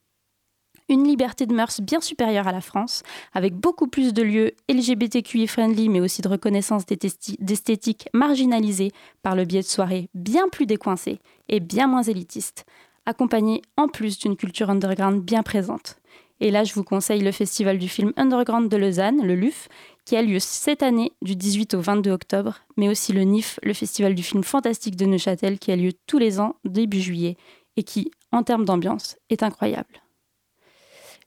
Une 0.89 1.07
liberté 1.07 1.47
de 1.47 1.55
mœurs 1.55 1.81
bien 1.81 2.01
supérieure 2.01 2.49
à 2.49 2.53
la 2.53 2.61
France, 2.61 3.05
avec 3.33 3.55
beaucoup 3.55 3.87
plus 3.87 4.13
de 4.13 4.23
lieux 4.23 4.53
LGBTQI 4.69 5.47
friendly, 5.47 5.89
mais 5.89 6.01
aussi 6.01 6.21
de 6.21 6.29
reconnaissance 6.29 6.85
d'esthétique 6.87 8.09
marginalisée 8.13 8.91
par 9.23 9.37
le 9.37 9.45
biais 9.45 9.61
de 9.61 9.67
soirées 9.67 10.09
bien 10.15 10.49
plus 10.49 10.67
décoincées 10.67 11.21
et 11.49 11.61
bien 11.61 11.87
moins 11.87 12.03
élitistes, 12.03 12.65
accompagné 13.11 13.61
en 13.77 13.89
plus 13.89 14.19
d'une 14.19 14.37
culture 14.37 14.71
underground 14.71 15.23
bien 15.23 15.43
présente. 15.43 15.97
Et 16.41 16.51
là, 16.51 16.65
je 16.65 16.73
vous 16.73 16.85
conseille 16.85 17.21
le 17.21 17.33
festival 17.33 17.79
du 17.79 17.89
film 17.89 18.13
underground 18.17 18.71
de 18.71 18.77
Lausanne, 18.77 19.27
le 19.27 19.35
LUF, 19.35 19.69
qui 20.07 20.17
a 20.17 20.23
lieu 20.23 20.39
cette 20.39 20.83
année 20.83 21.13
du 21.21 21.37
18 21.37 21.75
au 21.75 21.81
22 21.81 22.11
octobre, 22.11 22.61
mais 22.79 22.89
aussi 22.89 23.13
le 23.13 23.23
NIF, 23.23 23.61
le 23.63 23.75
festival 23.75 24.15
du 24.15 24.23
film 24.23 24.43
fantastique 24.43 24.97
de 24.97 25.05
Neuchâtel, 25.05 25.59
qui 25.59 25.71
a 25.71 25.77
lieu 25.77 25.93
tous 26.07 26.19
les 26.19 26.41
ans 26.41 26.57
début 26.65 27.01
juillet 27.01 27.37
et 27.77 27.83
qui, 27.83 28.11
en 28.33 28.43
termes 28.43 28.65
d'ambiance, 28.65 29.17
est 29.29 29.43
incroyable. 29.43 30.01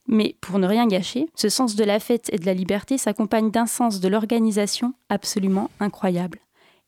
Mais 0.07 0.35
pour 0.41 0.57
ne 0.59 0.67
rien 0.67 0.87
gâcher, 0.87 1.27
ce 1.35 1.47
sens 1.47 1.75
de 1.75 1.83
la 1.83 1.99
fête 1.99 2.29
et 2.33 2.37
de 2.37 2.45
la 2.45 2.53
liberté 2.53 2.97
s'accompagne 2.97 3.51
d'un 3.51 3.67
sens 3.67 3.99
de 3.99 4.07
l'organisation 4.07 4.93
absolument 5.09 5.69
incroyable. 5.79 6.39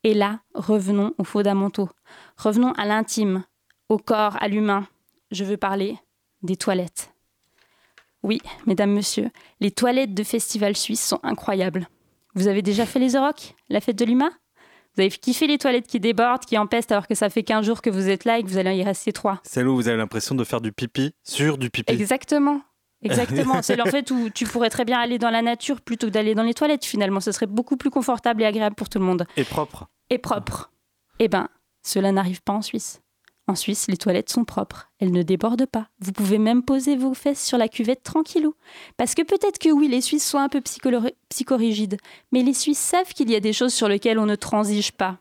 Et 0.04 0.14
là, 0.14 0.40
revenons 0.54 1.14
aux 1.18 1.24
fondamentaux. 1.24 1.88
Revenons 2.36 2.72
à 2.72 2.84
l'intime, 2.84 3.44
au 3.88 3.98
corps, 3.98 4.36
à 4.40 4.48
l'humain. 4.48 4.86
Je 5.30 5.44
veux 5.44 5.56
parler 5.56 5.98
des 6.42 6.56
toilettes. 6.56 7.12
Oui, 8.22 8.40
mesdames, 8.66 8.92
messieurs, 8.92 9.30
les 9.60 9.70
toilettes 9.70 10.14
de 10.14 10.24
Festival 10.24 10.76
Suisse 10.76 11.04
sont 11.04 11.20
incroyables. 11.22 11.88
Vous 12.34 12.48
avez 12.48 12.62
déjà 12.62 12.86
fait 12.86 12.98
les 12.98 13.14
Eurocs, 13.14 13.54
la 13.68 13.80
fête 13.80 13.96
de 13.96 14.04
l'humain? 14.04 14.32
Vous 14.94 15.02
avez 15.02 15.10
kiffé 15.10 15.46
les 15.46 15.58
toilettes 15.58 15.86
qui 15.86 16.00
débordent, 16.00 16.44
qui 16.44 16.56
empestent 16.56 16.90
alors 16.90 17.06
que 17.06 17.14
ça 17.14 17.28
fait 17.28 17.42
15 17.42 17.66
jours 17.66 17.82
que 17.82 17.90
vous 17.90 18.08
êtes 18.08 18.24
là 18.24 18.38
et 18.38 18.42
que 18.42 18.48
vous 18.48 18.56
allez 18.56 18.76
y 18.76 18.82
rester 18.82 19.12
trois 19.12 19.40
Celle 19.42 19.68
où 19.68 19.76
vous 19.76 19.88
avez 19.88 19.98
l'impression 19.98 20.34
de 20.34 20.42
faire 20.42 20.60
du 20.60 20.72
pipi 20.72 21.12
sur 21.22 21.58
du 21.58 21.70
pipi. 21.70 21.92
Exactement. 21.92 22.62
Exactement. 23.02 23.60
C'est 23.62 23.80
en 23.80 23.84
fait 23.84 24.10
où 24.10 24.30
tu 24.30 24.46
pourrais 24.46 24.70
très 24.70 24.86
bien 24.86 24.98
aller 24.98 25.18
dans 25.18 25.30
la 25.30 25.42
nature 25.42 25.82
plutôt 25.82 26.06
que 26.06 26.12
d'aller 26.12 26.34
dans 26.34 26.42
les 26.42 26.54
toilettes 26.54 26.84
finalement. 26.84 27.20
Ce 27.20 27.30
serait 27.30 27.46
beaucoup 27.46 27.76
plus 27.76 27.90
confortable 27.90 28.42
et 28.42 28.46
agréable 28.46 28.74
pour 28.74 28.88
tout 28.88 28.98
le 28.98 29.04
monde. 29.04 29.26
Et 29.36 29.44
propre. 29.44 29.88
Et 30.08 30.18
propre. 30.18 30.72
Eh 31.18 31.28
ben, 31.28 31.48
cela 31.82 32.10
n'arrive 32.10 32.42
pas 32.42 32.54
en 32.54 32.62
Suisse. 32.62 33.02
En 33.48 33.54
Suisse, 33.54 33.86
les 33.88 33.96
toilettes 33.96 34.30
sont 34.30 34.44
propres, 34.44 34.90
elles 34.98 35.12
ne 35.12 35.22
débordent 35.22 35.66
pas. 35.66 35.88
Vous 36.00 36.10
pouvez 36.10 36.38
même 36.38 36.64
poser 36.64 36.96
vos 36.96 37.14
fesses 37.14 37.44
sur 37.44 37.58
la 37.58 37.68
cuvette 37.68 38.02
tranquillou. 38.02 38.54
Parce 38.96 39.14
que 39.14 39.22
peut-être 39.22 39.58
que 39.58 39.70
oui, 39.70 39.86
les 39.86 40.00
Suisses 40.00 40.26
sont 40.26 40.38
un 40.38 40.48
peu 40.48 40.60
psychorigides, 41.28 41.98
mais 42.32 42.42
les 42.42 42.54
Suisses 42.54 42.78
savent 42.78 43.12
qu'il 43.14 43.30
y 43.30 43.36
a 43.36 43.40
des 43.40 43.52
choses 43.52 43.72
sur 43.72 43.88
lesquelles 43.88 44.18
on 44.18 44.26
ne 44.26 44.34
transige 44.34 44.90
pas. 44.92 45.18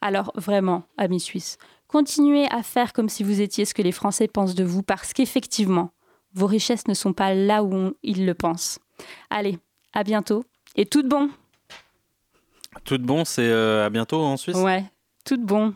Alors 0.00 0.32
vraiment, 0.36 0.84
amis 0.98 1.20
suisses, 1.20 1.58
continuez 1.88 2.46
à 2.50 2.62
faire 2.62 2.92
comme 2.92 3.08
si 3.08 3.24
vous 3.24 3.40
étiez 3.40 3.64
ce 3.64 3.74
que 3.74 3.82
les 3.82 3.92
Français 3.92 4.28
pensent 4.28 4.54
de 4.54 4.64
vous, 4.64 4.82
parce 4.82 5.12
qu'effectivement, 5.12 5.90
vos 6.34 6.46
richesses 6.46 6.86
ne 6.86 6.94
sont 6.94 7.12
pas 7.12 7.34
là 7.34 7.64
où 7.64 7.94
ils 8.02 8.26
le 8.26 8.34
pensent. 8.34 8.78
Allez, 9.30 9.58
à 9.92 10.04
bientôt, 10.04 10.44
et 10.76 10.86
tout 10.86 11.02
de 11.02 11.08
bon 11.08 11.30
Tout 12.84 12.98
de 12.98 13.04
bon, 13.04 13.24
c'est 13.24 13.48
euh, 13.48 13.86
à 13.86 13.90
bientôt 13.90 14.22
en 14.22 14.36
Suisse? 14.36 14.56
Ouais, 14.56 14.84
tout 15.24 15.38
bon. 15.38 15.74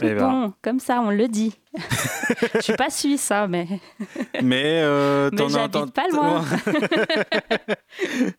Tout 0.00 0.06
Eh 0.08 0.14
ben. 0.14 0.30
bon, 0.30 0.52
comme 0.62 0.80
ça, 0.80 1.00
on 1.00 1.10
le 1.10 1.28
dit. 1.28 1.54
Je 2.54 2.60
suis 2.60 2.72
pas 2.74 2.90
suisse, 2.90 3.30
hein, 3.30 3.46
mais. 3.48 3.66
Mais 4.42 4.80
euh, 4.82 5.30
Mais 5.32 5.48
j'habite 5.48 5.92
pas 5.92 6.08
loin. 6.12 6.44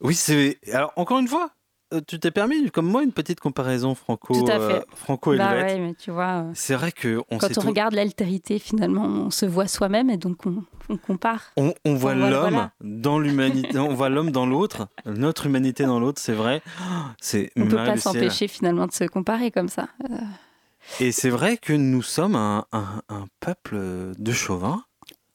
oui, 0.00 0.14
c'est. 0.14 0.58
Alors, 0.72 0.92
encore 0.96 1.18
une 1.18 1.28
fois, 1.28 1.50
euh, 1.94 2.00
tu 2.06 2.18
t'es 2.18 2.30
permis, 2.30 2.70
comme 2.70 2.86
moi, 2.86 3.02
une 3.02 3.12
petite 3.12 3.40
comparaison 3.40 3.94
franco, 3.94 4.34
Tout 4.34 4.50
à 4.50 4.58
fait. 4.58 4.74
euh, 4.74 4.80
franco-helvète. 4.94 5.46
Bah 5.48 5.54
ouais, 5.74 5.78
mais 5.78 5.94
tu 5.94 6.10
vois. 6.10 6.42
euh, 6.44 6.50
C'est 6.54 6.74
vrai 6.74 6.92
que 6.92 7.22
on 7.30 7.38
Quand 7.38 7.46
on 7.56 7.60
tout- 7.60 7.68
regarde 7.68 7.94
l'altérité, 7.94 8.58
finalement, 8.58 9.04
on 9.04 9.30
se 9.30 9.46
voit 9.46 9.68
soi-même 9.68 10.10
et 10.10 10.16
donc 10.16 10.44
on, 10.46 10.64
on 10.88 10.96
compare. 10.96 11.52
On, 11.56 11.72
on 11.84 11.94
voit 11.94 12.14
l'homme 12.14 12.30
voilà. 12.50 12.72
dans 12.80 13.18
l'humanité, 13.18 13.78
on 13.78 13.94
voit 13.94 14.08
l'homme 14.08 14.30
dans 14.32 14.46
l'autre, 14.46 14.88
notre 15.06 15.46
humanité 15.46 15.84
dans 15.84 16.00
l'autre, 16.00 16.20
c'est 16.20 16.32
vrai. 16.34 16.60
C'est 17.20 17.50
On 17.56 17.66
peut 17.68 17.76
Marie 17.76 17.90
pas 17.92 17.96
s'empêcher 17.98 18.48
finalement 18.48 18.86
de 18.86 18.92
se 18.92 19.04
comparer 19.04 19.50
comme 19.50 19.68
ça. 19.68 19.88
Euh, 20.10 20.16
Et 21.00 21.12
c'est 21.12 21.30
vrai 21.30 21.56
que 21.56 21.72
nous 21.72 22.02
sommes 22.02 22.36
un, 22.36 22.64
un- 22.72 23.02
un 23.08 23.26
peuple 23.40 23.76
de 24.18 24.32
chauvin. 24.32 24.82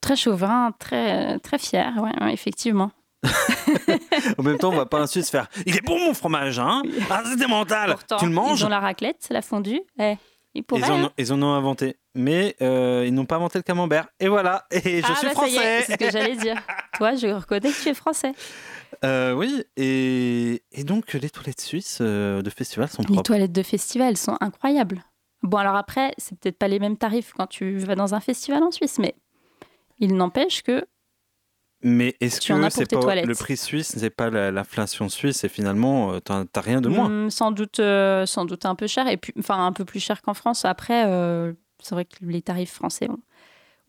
très 0.02 0.16
chauvin, 0.16 0.72
très, 0.80 1.38
très 1.40 1.58
fier, 1.60 1.94
ouais, 1.98 2.12
ouais, 2.24 2.34
effectivement. 2.34 2.92
En 4.38 4.44
même 4.44 4.58
temps, 4.58 4.70
on 4.70 4.76
va 4.76 4.86
pas 4.86 5.00
un 5.00 5.08
Suisse 5.08 5.30
faire 5.30 5.48
Il 5.66 5.76
est 5.76 5.86
bon 5.86 6.00
mon 6.00 6.14
fromage, 6.14 6.60
hein 6.60 6.82
Ah, 7.10 7.22
c'était 7.30 7.48
mental 7.48 7.92
Pourtant, 7.92 8.18
Tu 8.18 8.26
le 8.26 8.32
manges 8.32 8.62
Ils 8.62 8.66
ont 8.66 8.70
la 8.70 8.80
raclette, 8.80 9.28
la 9.30 9.42
fondue. 9.42 9.82
Eh, 10.00 10.16
ils 10.54 10.64
pourraient. 10.64 10.82
ils, 10.82 10.92
en 10.92 11.00
hein. 11.00 11.04
ont, 11.06 11.12
ils 11.18 11.32
en 11.34 11.42
ont 11.42 11.54
inventé. 11.54 11.98
Mais 12.16 12.56
euh, 12.62 13.04
ils 13.08 13.14
n'ont 13.14 13.26
pas 13.26 13.36
inventé 13.38 13.60
le 13.60 13.64
camembert. 13.64 14.08
Et 14.20 14.28
voilà, 14.28 14.66
et 14.72 15.02
je 15.02 15.06
ah, 15.08 15.16
suis 15.16 15.28
bah, 15.28 15.34
français 15.34 15.84
c'est 15.86 15.94
ce 15.94 15.98
que 15.98 16.12
j'allais 16.12 16.36
dire. 16.36 16.56
Toi, 16.98 17.16
je 17.16 17.28
reconnais 17.28 17.72
que 17.72 17.82
tu 17.82 17.90
es 17.90 17.94
français. 17.94 18.34
Euh, 19.06 19.34
Oui, 19.34 19.64
et, 19.78 20.64
et 20.72 20.84
donc 20.84 21.14
les 21.14 21.30
toilettes 21.30 21.62
suisses 21.62 22.00
euh, 22.02 22.42
de 22.42 22.50
festival 22.50 22.90
sont 22.90 23.02
Les 23.04 23.06
propres. 23.08 23.24
toilettes 23.24 23.54
de 23.54 23.64
festival 23.64 24.18
sont 24.18 24.38
incroyables. 24.42 25.04
Bon, 25.44 25.58
alors 25.58 25.76
après, 25.76 26.14
c'est 26.18 26.38
peut-être 26.40 26.58
pas 26.58 26.68
les 26.68 26.80
mêmes 26.80 26.98
tarifs 26.98 27.34
quand 27.34 27.48
tu 27.48 27.78
vas 27.80 27.96
dans 27.96 28.14
un 28.14 28.20
festival 28.20 28.64
en 28.64 28.72
Suisse, 28.72 29.00
mais 29.00 29.16
il 30.00 30.16
n'empêche 30.16 30.62
que 30.62 30.86
Mais 31.84 32.16
est-ce 32.20 32.40
Tu 32.42 32.54
en 32.54 32.62
que 32.62 32.70
c'est 32.70 32.86
tes 32.86 32.96
pas 32.96 33.02
toilettes. 33.02 33.26
le 33.26 33.34
prix 33.34 33.58
suisse, 33.58 33.96
c'est 33.98 34.10
pas 34.12 34.30
la- 34.30 34.52
l'inflation 34.52 35.10
suisse 35.10 35.44
et 35.44 35.50
finalement 35.50 36.14
euh, 36.14 36.20
t'as 36.20 36.46
t'as 36.46 36.62
rien 36.62 36.80
de 36.80 36.90
moins. 36.90 37.10
Hmm, 37.10 37.30
sans 37.32 37.52
doute, 37.52 37.80
euh, 37.80 38.26
sans 38.28 38.46
doute 38.46 38.66
un 38.66 38.76
peu 38.76 38.86
cher 38.88 39.08
et 39.08 39.18
puis, 39.18 39.34
enfin 39.40 39.66
un 39.66 39.72
peu 39.74 39.84
plus 39.84 40.00
cher 40.00 40.22
qu'en 40.22 40.36
France. 40.36 40.64
Après, 40.66 41.06
euh, 41.08 41.54
c'est 41.80 41.96
vrai 41.96 42.06
que 42.06 42.18
les 42.22 42.42
tarifs 42.44 42.74
français 42.74 43.10
ont, 43.10 43.20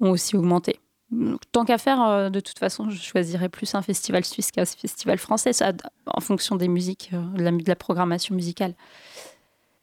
ont 0.00 0.10
aussi 0.10 0.36
augmenté. 0.36 0.80
Donc, 1.10 1.40
Tant 1.52 1.66
qu'à 1.66 1.76
faire, 1.76 2.00
euh, 2.02 2.30
de 2.30 2.40
toute 2.40 2.58
façon, 2.58 2.88
je 2.88 2.96
choisirais 2.98 3.50
plus 3.50 3.74
un 3.74 3.82
festival 3.82 4.24
suisse 4.24 4.50
qu'un 4.50 4.64
festival 4.64 5.18
français, 5.18 5.52
ça, 5.52 5.72
en 6.06 6.20
fonction 6.22 6.56
des 6.56 6.68
musiques, 6.68 7.10
de, 7.12 7.42
la, 7.42 7.50
de 7.50 7.64
la 7.68 7.76
programmation 7.76 8.34
musicale. 8.34 8.74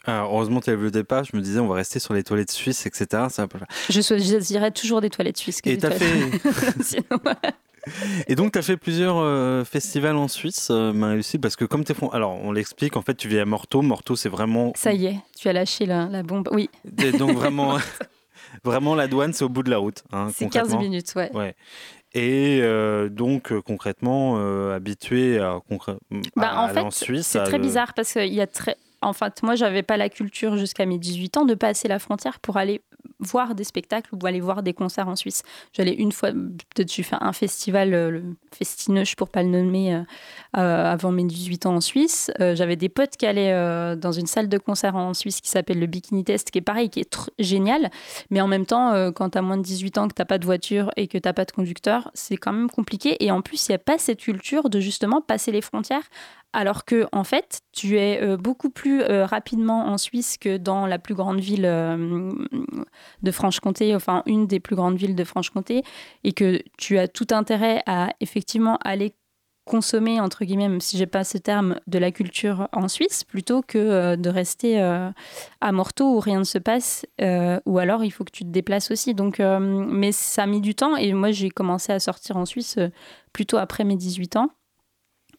Alors, 0.09 0.31
heureusement 0.33 0.59
tu 0.61 0.75
le 0.75 1.03
pas, 1.03 1.23
je 1.23 1.35
me 1.35 1.41
disais 1.41 1.59
on 1.59 1.67
va 1.67 1.75
rester 1.75 1.99
sur 1.99 2.13
les 2.13 2.23
toilettes 2.23 2.51
suisses, 2.51 2.85
etc. 2.85 3.23
Peu- 3.49 3.59
Je 3.89 4.01
choisirais 4.01 4.71
toujours 4.71 5.01
des 5.01 5.09
toilettes 5.09 5.37
suisses. 5.37 5.61
Que 5.61 5.69
Et 5.69 5.77
des 5.77 5.79
t'as 5.79 5.89
toilettes- 5.97 6.81
Sinon, 6.81 7.19
Et 8.27 8.35
donc, 8.35 8.51
tu 8.51 8.59
as 8.59 8.61
fait 8.61 8.77
plusieurs 8.77 9.17
euh, 9.17 9.63
festivals 9.63 10.17
en 10.17 10.27
Suisse, 10.27 10.67
euh, 10.69 10.91
Marie-Lucie, 10.93 11.39
parce 11.39 11.55
que 11.55 11.65
comme 11.65 11.83
tu 11.83 11.93
es... 11.93 11.95
Alors, 12.11 12.33
on 12.43 12.51
l'explique, 12.51 12.97
en 12.97 13.01
fait, 13.01 13.15
tu 13.15 13.27
vis 13.27 13.39
à 13.39 13.45
Morteau. 13.45 13.81
Morteau, 13.81 14.15
c'est 14.15 14.29
vraiment... 14.29 14.73
ça 14.75 14.91
y 14.93 15.05
est, 15.07 15.15
tu 15.37 15.47
as 15.47 15.53
lâché 15.53 15.85
la, 15.85 16.05
la 16.07 16.21
bombe. 16.21 16.49
Oui, 16.51 16.69
Et 17.01 17.11
donc, 17.13 17.31
vraiment, 17.37 17.77
vraiment 18.63 18.95
la 18.95 19.07
douane, 19.07 19.33
c'est 19.33 19.45
au 19.45 19.49
bout 19.49 19.63
de 19.63 19.69
la 19.69 19.77
route. 19.77 20.03
hein, 20.11 20.27
c'est 20.35 20.45
15 20.49 20.61
concrètement. 20.63 20.81
minutes, 20.81 21.13
ouais. 21.15 21.31
Ouais. 21.33 21.55
Et 22.13 22.59
euh, 22.61 23.07
donc, 23.07 23.51
euh, 23.51 23.61
concrètement, 23.61 24.35
habitué 24.73 25.39
à, 25.39 25.59
concrè- 25.71 25.97
Bah, 26.35 26.49
à 26.49 26.61
en 26.61 26.65
aller 26.65 26.73
fait, 26.73 26.79
en 26.81 26.91
Suisse. 26.91 27.27
c'est 27.27 27.43
très 27.43 27.57
le- 27.57 27.63
bizarre 27.63 27.93
parce 27.93 28.11
qu'il 28.13 28.33
y 28.33 28.41
a 28.41 28.47
très. 28.47 28.75
En 29.01 29.13
fait, 29.13 29.43
moi, 29.43 29.55
j'avais 29.55 29.83
pas 29.83 29.97
la 29.97 30.09
culture 30.09 30.57
jusqu'à 30.57 30.85
mes 30.85 30.97
18 30.97 31.37
ans 31.37 31.45
de 31.45 31.53
passer 31.53 31.87
la 31.87 31.99
frontière 31.99 32.39
pour 32.39 32.57
aller 32.57 32.81
voir 33.19 33.53
des 33.55 33.63
spectacles 33.63 34.09
ou 34.15 34.25
aller 34.25 34.39
voir 34.39 34.63
des 34.63 34.73
concerts 34.73 35.07
en 35.07 35.15
Suisse. 35.15 35.43
J'allais 35.73 35.93
une 35.93 36.11
fois, 36.11 36.31
peut-être 36.31 36.91
j'ai 36.91 37.03
fait 37.03 37.17
un 37.19 37.33
festival, 37.33 37.93
euh, 37.93 38.11
le 38.11 38.23
Festineuch 38.53 39.15
pour 39.15 39.29
pas 39.29 39.43
le 39.43 39.49
nommer, 39.49 39.93
euh, 39.93 40.01
euh, 40.57 40.85
avant 40.85 41.11
mes 41.11 41.23
18 41.23 41.65
ans 41.65 41.75
en 41.75 41.81
Suisse. 41.81 42.31
J'avais 42.39 42.75
des 42.75 42.89
potes 42.89 43.17
qui 43.17 43.25
allaient 43.25 43.95
dans 43.95 44.11
une 44.11 44.27
salle 44.27 44.49
de 44.49 44.57
concert 44.57 44.95
en 44.95 45.13
Suisse 45.13 45.41
qui 45.41 45.49
s'appelle 45.49 45.79
le 45.79 45.85
Bikini 45.85 46.23
Test, 46.23 46.51
qui 46.51 46.59
est 46.59 46.61
pareil, 46.61 46.89
qui 46.89 47.01
est 47.01 47.31
génial. 47.37 47.89
Mais 48.29 48.41
en 48.41 48.47
même 48.47 48.65
temps, 48.65 49.11
quand 49.11 49.31
tu 49.31 49.37
as 49.37 49.41
moins 49.41 49.57
de 49.57 49.63
18 49.63 49.97
ans, 49.97 50.07
que 50.07 50.13
tu 50.13 50.25
pas 50.25 50.37
de 50.37 50.45
voiture 50.45 50.91
et 50.95 51.07
que 51.07 51.17
tu 51.17 51.33
pas 51.33 51.45
de 51.45 51.51
conducteur, 51.51 52.11
c'est 52.13 52.37
quand 52.37 52.53
même 52.53 52.69
compliqué. 52.69 53.23
Et 53.23 53.31
en 53.31 53.41
plus, 53.41 53.67
il 53.67 53.71
n'y 53.71 53.75
a 53.75 53.79
pas 53.79 53.97
cette 53.97 54.19
culture 54.19 54.69
de 54.69 54.79
justement 54.79 55.21
passer 55.21 55.51
les 55.51 55.61
frontières 55.61 56.03
alors 56.53 56.85
que 56.85 57.07
en 57.11 57.23
fait, 57.23 57.61
tu 57.71 57.97
es 57.97 58.21
euh, 58.21 58.37
beaucoup 58.37 58.69
plus 58.69 59.01
euh, 59.01 59.25
rapidement 59.25 59.87
en 59.87 59.97
Suisse 59.97 60.37
que 60.37 60.57
dans 60.57 60.87
la 60.87 60.97
plus 60.97 61.13
grande 61.13 61.39
ville 61.39 61.65
euh, 61.65 62.31
de 63.21 63.31
Franche-Comté, 63.31 63.95
enfin 63.95 64.23
une 64.25 64.47
des 64.47 64.59
plus 64.59 64.75
grandes 64.75 64.97
villes 64.97 65.15
de 65.15 65.23
Franche-Comté, 65.23 65.83
et 66.23 66.33
que 66.33 66.59
tu 66.77 66.97
as 66.97 67.07
tout 67.07 67.27
intérêt 67.31 67.83
à 67.85 68.09
effectivement 68.19 68.77
aller 68.83 69.13
consommer 69.65 70.19
entre 70.19 70.45
guillemets, 70.45 70.67
même 70.67 70.81
si 70.81 70.97
j'ai 70.97 71.05
pas 71.05 71.23
ce 71.23 71.37
terme, 71.37 71.79
de 71.85 71.99
la 71.99 72.09
culture 72.11 72.67
en 72.71 72.87
Suisse, 72.87 73.23
plutôt 73.23 73.61
que 73.61 74.15
de 74.15 74.29
rester 74.29 74.81
à 74.81 75.71
Morteau 75.71 76.15
où 76.15 76.19
rien 76.19 76.39
ne 76.39 76.43
se 76.43 76.57
passe, 76.57 77.05
ou 77.19 77.77
alors 77.77 78.03
il 78.03 78.09
faut 78.09 78.23
que 78.23 78.31
tu 78.31 78.43
te 78.45 78.49
déplaces 78.49 78.89
aussi. 78.89 79.13
Donc, 79.13 79.37
mais 79.37 80.11
ça 80.11 80.43
a 80.43 80.47
mis 80.47 80.61
du 80.61 80.73
temps, 80.73 80.95
et 80.95 81.13
moi 81.13 81.29
j'ai 81.29 81.51
commencé 81.51 81.91
à 81.91 81.99
sortir 81.99 82.37
en 82.37 82.47
Suisse 82.47 82.79
plutôt 83.31 83.57
après 83.57 83.83
mes 83.83 83.95
18 83.95 84.37
ans. 84.37 84.49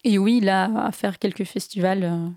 Et 0.05 0.18
oui, 0.18 0.40
là, 0.40 0.70
à 0.86 0.92
faire 0.92 1.18
quelques 1.18 1.44
festivals. 1.44 2.05
euh, 2.05 2.28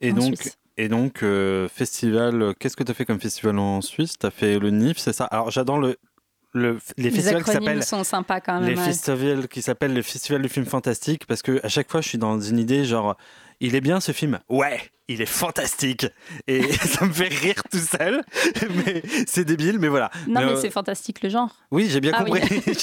Et 0.00 0.12
en 0.12 0.16
donc, 0.16 0.34
Suisse. 0.36 0.58
et 0.76 0.88
donc 0.88 1.22
euh, 1.22 1.68
festival, 1.68 2.54
qu'est-ce 2.58 2.76
que 2.76 2.84
tu 2.84 2.90
as 2.90 2.94
fait 2.94 3.04
comme 3.04 3.20
festival 3.20 3.58
en 3.58 3.80
Suisse? 3.80 4.18
Tu 4.18 4.26
as 4.26 4.30
fait 4.30 4.58
le 4.58 4.68
NIF, 4.68 4.98
c'est 4.98 5.12
ça? 5.12 5.24
Alors, 5.26 5.50
j'adore 5.50 5.78
le, 5.78 5.96
le, 6.52 6.78
les 6.96 7.10
les 7.10 7.10
festivals 7.10 7.42
qui 7.44 7.50
s'appellent 7.50 7.82
sont 7.82 8.04
sympas 8.04 8.40
quand 8.40 8.60
même. 8.60 8.68
les 8.68 8.76
ouais. 8.76 8.82
festivals 8.84 9.48
qui 9.48 9.62
s'appellent 9.62 9.94
le 9.94 10.02
festival 10.02 10.42
du 10.42 10.48
film 10.48 10.66
fantastique 10.66 11.26
parce 11.26 11.42
que 11.42 11.60
à 11.64 11.68
chaque 11.68 11.90
fois 11.90 12.00
je 12.00 12.08
suis 12.08 12.18
dans 12.18 12.40
une 12.40 12.58
idée 12.58 12.84
genre 12.84 13.16
il 13.60 13.74
est 13.74 13.80
bien 13.80 14.00
ce 14.00 14.12
film? 14.12 14.40
Ouais 14.48 14.80
il 15.08 15.22
est 15.22 15.26
fantastique. 15.26 16.06
Et 16.46 16.62
ça 16.72 17.04
me 17.06 17.12
fait 17.12 17.28
rire 17.28 17.62
tout 17.70 17.78
seul. 17.78 18.22
Mais 18.84 19.02
c'est 19.26 19.44
débile 19.44 19.78
mais 19.78 19.88
voilà. 19.88 20.10
Non, 20.26 20.40
mais 20.42 20.52
euh, 20.52 20.56
c'est 20.60 20.70
fantastique 20.70 21.22
le 21.22 21.28
genre. 21.30 21.54
oui 21.70 21.88
j'ai 21.90 22.00
bien 22.00 22.12
Ah 22.14 22.24
compris. 22.24 22.42
Oui. 22.50 22.74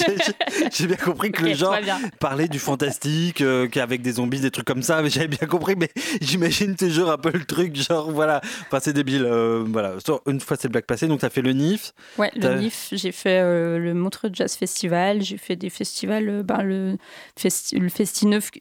J'ai- 0.72 0.86
bien 0.86 0.96
compris 0.96 1.32
que 1.32 1.42
le 1.44 1.54
genre 1.54 1.76
parlait 2.20 2.48
du 2.48 2.58
fantastique 2.58 3.40
euh, 3.40 3.68
qu'avec 3.68 4.02
des 4.02 4.12
zombies 4.12 4.40
des 4.40 4.50
trucs 4.50 4.66
comme 4.66 4.82
ça 4.82 5.02
mais 5.02 5.10
j'avais 5.10 5.28
bien 5.28 5.46
compris. 5.48 5.74
Mais 5.76 5.90
j'imagine 6.20 6.76
toujours 6.76 7.10
un 7.10 7.18
peu 7.18 7.30
le 7.32 7.44
truc 7.44 7.74
genre 7.76 8.10
voilà. 8.10 8.40
Enfin 8.66 8.78
c'est 8.82 8.92
débile 8.92 9.24
euh, 9.24 9.64
voilà. 9.66 9.94
Une 10.26 10.40
fois 10.40 10.56
c'est 10.56 10.68
le 10.68 10.72
black 10.72 10.86
passé 10.86 11.06
donc 11.06 11.20
tu 11.20 11.26
as 11.26 11.30
fait 11.30 11.42
le 11.42 11.52
NIF. 11.52 11.92
Ouais, 12.18 12.30
le 12.34 12.40
T'as- 12.40 12.56
NIF, 12.56 12.88
j'ai 12.92 13.12
fait 13.12 13.40
euh, 13.40 13.78
le 13.78 13.94
Montreux 13.94 14.30
Jazz 14.32 14.54
Festival, 14.56 15.22
j'ai 15.22 15.38
fait 15.38 15.56
des 15.56 15.70
festivals, 15.70 16.42
ben, 16.42 16.62
le, 16.62 16.96
festi 17.36 17.76
le 17.78 17.88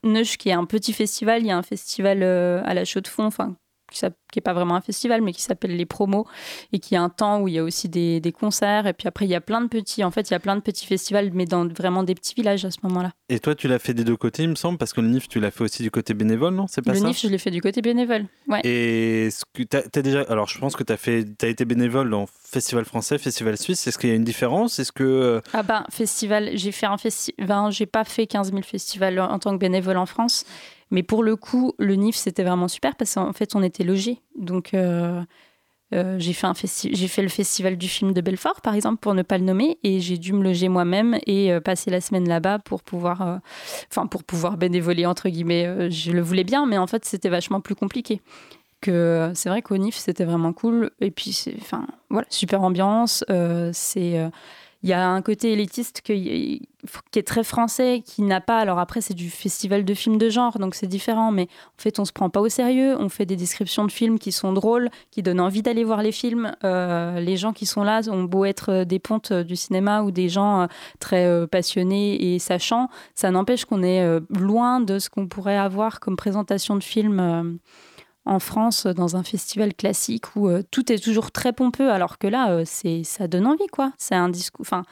Neuch, 0.04 0.38
qui 0.38 0.50
est 0.50 0.54
un 0.54 0.66
petit 0.66 0.94
festival, 0.94 1.42
il 1.42 1.48
y 1.48 1.52
a 1.52 1.58
un 1.58 1.64
festival 1.64 2.24
à 2.24 2.74
la 2.74 2.86
Chaux 2.86 3.02
de 3.02 3.08
Fonds, 3.08 3.26
enfin, 3.26 3.55
qui 3.92 4.00
s'app- 4.00 4.18
qui 4.32 4.40
est 4.40 4.42
pas 4.42 4.54
vraiment 4.54 4.76
un 4.76 4.82
festival, 4.82 5.22
mais 5.22 5.32
qui 5.32 5.42
s'appelle 5.42 5.76
les 5.76 5.86
promos, 5.86 6.26
et 6.74 6.80
qui 6.80 6.96
a 6.96 7.02
un 7.02 7.10
temps 7.10 7.40
où 7.42 7.48
il 7.48 7.54
y 7.54 7.60
a 7.60 7.64
aussi 7.64 7.88
des, 7.88 8.20
des 8.20 8.32
concerts, 8.32 8.88
et 8.88 8.94
puis 8.94 9.08
après 9.08 9.26
il 9.26 9.30
y 9.30 9.36
a 9.36 9.42
plein 9.42 9.62
de 9.62 9.68
petits, 9.68 10.04
en 10.04 10.12
fait 10.12 10.30
il 10.30 10.34
y 10.34 10.36
a 10.36 10.40
plein 10.40 10.56
de 10.56 10.62
petits 10.62 10.86
festivals, 10.86 11.30
mais 11.34 11.46
dans 11.46 11.66
vraiment 11.68 12.04
des 12.04 12.16
petits 12.16 12.34
villages 12.36 12.66
à 12.66 12.72
ce 12.72 12.78
moment-là. 12.84 13.12
et 13.30 13.40
toi 13.40 13.56
tu 13.56 13.68
l'as 13.68 13.80
fait 13.80 13.94
des 13.94 14.04
deux 14.04 14.18
côtés 14.18 14.44
il 14.44 14.50
me 14.50 14.56
semble 14.56 14.78
parce 14.78 14.92
que 14.94 15.02
le 15.02 15.08
NIF 15.08 15.28
tu 15.30 15.40
l'as 15.40 15.52
fait 15.52 15.64
aussi 15.64 15.84
du 15.84 15.92
côté 15.92 16.14
bénévole 16.14 16.54
non? 16.56 16.66
C'est 16.68 16.82
pas 16.84 16.92
Le 16.94 17.00
ça? 17.00 17.06
NIF, 17.08 17.22
je 17.22 17.28
l'ai 17.28 17.38
fait 17.38 17.52
du 17.52 17.62
côté 17.62 17.82
bénévole. 17.82 18.26
Ouais. 18.48 18.62
Et 18.66 19.30
ce 19.32 19.44
que 19.54 19.64
t'as 19.64 20.02
déjà, 20.02 20.22
alors 20.30 20.48
je 20.50 20.60
pense 20.60 20.76
que 20.76 20.84
tu 20.84 20.92
as 20.92 20.98
fait, 20.98 21.24
t'as 21.38 21.48
été 21.48 21.64
bénévole 21.66 22.10
dans 22.10 22.26
Festival 22.28 22.86
français, 22.86 23.18
Festival 23.18 23.58
suisse. 23.58 23.86
Est-ce 23.88 23.98
qu'il 23.98 24.10
y 24.10 24.14
a 24.14 24.16
une 24.16 24.24
différence? 24.24 24.80
Est-ce 24.80 24.92
que 24.92 25.04
euh, 25.04 25.42
Ah 25.54 25.64
ben, 25.64 25.86
festival, 25.90 26.52
j'ai 26.54 26.72
fait 26.72 26.86
un 26.86 26.98
festival, 26.98 27.48
ben, 27.48 27.70
j'ai 27.72 27.86
pas 27.86 28.04
fait 28.04 28.28
15 28.28 28.52
000 28.52 28.62
festivals 28.64 29.20
en 29.20 29.40
tant 29.40 29.52
que 29.52 29.58
bénévole 29.58 29.98
en 29.98 30.06
France, 30.06 30.46
mais 30.92 31.04
pour 31.04 31.24
le 31.24 31.36
coup, 31.36 31.74
le 31.80 31.96
NIF, 31.96 32.16
c'était 32.16 32.44
vraiment 32.44 32.68
super 32.68 32.96
parce 32.96 33.16
qu'en 33.16 33.34
fait, 33.34 33.56
on 33.56 33.64
était 33.64 33.84
logés. 33.84 34.22
Donc, 34.38 34.74
euh, 34.74 35.22
euh, 35.94 36.16
j'ai 36.20 36.34
fait, 36.34 37.22
le 37.22 37.30
festival 37.30 37.78
du 37.78 37.88
film 37.88 38.14
de 38.14 38.22
Belfort, 38.22 38.62
par 38.62 38.76
exemple, 38.76 39.00
pour 39.00 39.14
ne 39.14 39.22
pas 39.22 39.38
le 39.38 39.46
nommer, 39.46 39.78
et 39.84 40.00
j'ai 40.00 40.18
dû 40.18 40.34
me 40.34 40.44
loger 40.44 40.70
moi-même 40.70 41.18
et 41.26 41.52
euh, 41.52 41.60
passer 41.60 41.90
la 41.90 42.02
semaine 42.02 42.28
là-bas 42.28 42.60
pour 42.60 42.84
pouvoir, 42.84 43.40
enfin, 43.90 44.06
pour 44.08 44.24
pouvoir 44.24 44.58
bénévoler, 44.58 45.06
entre 45.06 45.30
guillemets. 45.30 45.90
Je 45.90 46.12
le 46.12 46.22
voulais 46.22 46.44
bien, 46.44 46.66
mais 46.66 46.78
en 46.78 46.88
fait, 46.88 47.06
c'était 47.06 47.30
vachement 47.30 47.62
plus 47.62 47.76
compliqué 47.76 48.22
que 48.82 49.32
c'est 49.34 49.50
vrai 49.50 49.64
qu'au 49.64 49.78
NIF 49.78 49.96
c'était 49.96 50.26
vraiment 50.26 50.54
cool 50.54 50.92
et 51.00 51.10
puis 51.10 51.46
enfin 51.60 51.88
voilà 52.10 52.28
super 52.30 52.62
ambiance 52.62 53.24
c'est 53.72 54.30
il 54.86 54.90
y 54.90 54.94
a 54.94 55.10
un 55.10 55.24
côté 55.24 55.52
élitiste 55.52 56.02
qui, 56.02 56.62
est 57.16 57.28
très 57.28 57.44
français, 57.44 58.04
qui 58.06 58.22
n'a 58.22 58.40
pas. 58.40 58.60
Alors 58.60 58.78
après, 58.78 59.02
c'est 59.02 59.16
du 59.16 59.32
festival 59.32 59.84
de 59.84 59.94
films 59.96 60.20
de 60.20 60.30
genre, 60.30 60.60
donc 60.60 60.76
c'est 60.76 60.86
différent. 60.86 61.32
Mais 61.32 61.48
en 61.50 61.82
fait, 61.82 61.98
on 61.98 62.06
se 62.06 62.14
prend 62.14 62.30
pas 62.30 62.40
au 62.40 62.50
sérieux. 62.50 62.96
On 63.00 63.10
fait 63.10 63.26
des 63.26 63.36
descriptions 63.36 63.86
de 63.86 63.92
films 63.92 64.20
qui 64.20 64.32
sont 64.32 64.54
drôles, 64.54 64.92
qui 65.10 65.24
donnent 65.24 65.40
envie 65.40 65.64
d'aller 65.64 65.84
voir 65.84 66.04
les 66.04 66.12
films. 66.12 66.56
Euh, 66.64 67.20
les 67.20 67.36
gens 67.36 67.52
qui 67.52 67.66
sont 67.66 67.84
là 67.84 68.02
ont 68.12 68.26
beau 68.26 68.46
être 68.46 68.72
euh, 68.72 68.86
des 68.86 69.00
pontes 69.00 69.32
euh, 69.32 69.44
du 69.44 69.56
cinéma 69.56 70.04
ou 70.04 70.12
des 70.12 70.30
gens 70.30 70.68
très 71.00 71.48
passionnés 71.48 72.36
et 72.36 72.38
sachants, 72.38 72.88
ça 73.16 73.32
n'empêche 73.32 73.66
qu'on 73.66 73.82
est 73.82 74.20
loin 74.30 74.82
de 74.82 75.00
ce 75.00 75.10
qu'on 75.10 75.28
pourrait 75.28 75.58
avoir 75.58 76.00
comme 76.00 76.16
présentation 76.16 76.76
de 76.76 76.84
films 76.84 77.58
en 78.26 78.40
France 78.40 78.88
dans 78.88 79.16
un 79.16 79.24
festival 79.24 79.74
classique 79.74 80.36
où 80.36 80.50
tout 80.72 80.92
est 80.92 81.04
toujours 81.04 81.32
très 81.32 81.54
pompeux, 81.54 81.92
alors 81.92 82.18
que 82.18 82.28
là, 82.28 82.64
c'est 82.66 83.04
ça 83.04 83.28
donne 83.28 83.48
envie, 83.48 83.68
quoi. 83.68 83.92
C'est 83.98 84.16
un 84.16 84.30
discours. 84.30 84.62
Enfin, 84.62 84.84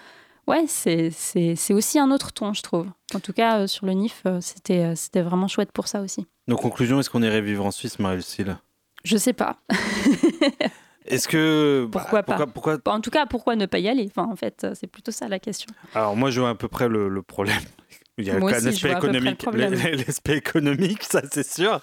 ouais, 0.48 0.66
c'est 0.68 1.74
aussi 1.74 2.00
un 2.00 2.12
autre 2.12 2.32
ton, 2.32 2.54
je 2.54 2.62
trouve. 2.62 2.88
En 3.14 3.20
tout 3.20 3.34
cas, 3.34 3.68
sur 3.68 3.86
le 3.86 3.94
NIF, 3.94 4.24
c'était 4.40 4.96
c'était 4.96 5.22
vraiment 5.22 5.48
chouette 5.48 5.72
pour 5.72 5.88
ça 5.88 6.02
aussi. 6.02 6.28
Donc, 6.48 6.62
conclusion, 6.62 7.00
est-ce 7.00 7.10
qu'on 7.10 7.24
irait 7.24 7.42
vivre 7.42 7.66
en 7.66 7.72
Suisse, 7.72 8.00
Marie-Lucille? 8.00 8.58
Je 9.04 9.18
sais 9.18 9.34
pas. 9.34 9.58
Est-ce 11.06 11.28
que. 11.28 11.88
Bah, 11.92 12.00
pourquoi 12.00 12.24
pas? 12.24 12.48
pourquoi... 12.48 12.78
En 12.86 13.02
tout 13.02 13.10
cas, 13.10 13.26
pourquoi 13.26 13.56
ne 13.56 13.66
pas 13.66 13.80
y 13.80 13.88
aller? 13.88 14.06
Enfin, 14.08 14.30
En 14.30 14.36
fait, 14.36 14.66
c'est 14.74 14.88
plutôt 14.88 15.12
ça 15.12 15.28
la 15.28 15.40
question. 15.40 15.70
Alors, 15.94 16.16
moi, 16.16 16.30
je 16.30 16.40
vois 16.40 16.50
à 16.50 16.56
peu 16.56 16.68
près 16.68 16.88
le, 16.88 17.22
problème. 17.22 17.62
Il 18.18 18.26
y 18.26 18.30
a 18.30 18.40
l'aspect 18.40 18.92
économique, 18.92 19.44
l'aspect 19.54 20.38
économique, 20.38 21.04
ça 21.04 21.24
c'est 21.32 21.48
sûr. 21.48 21.82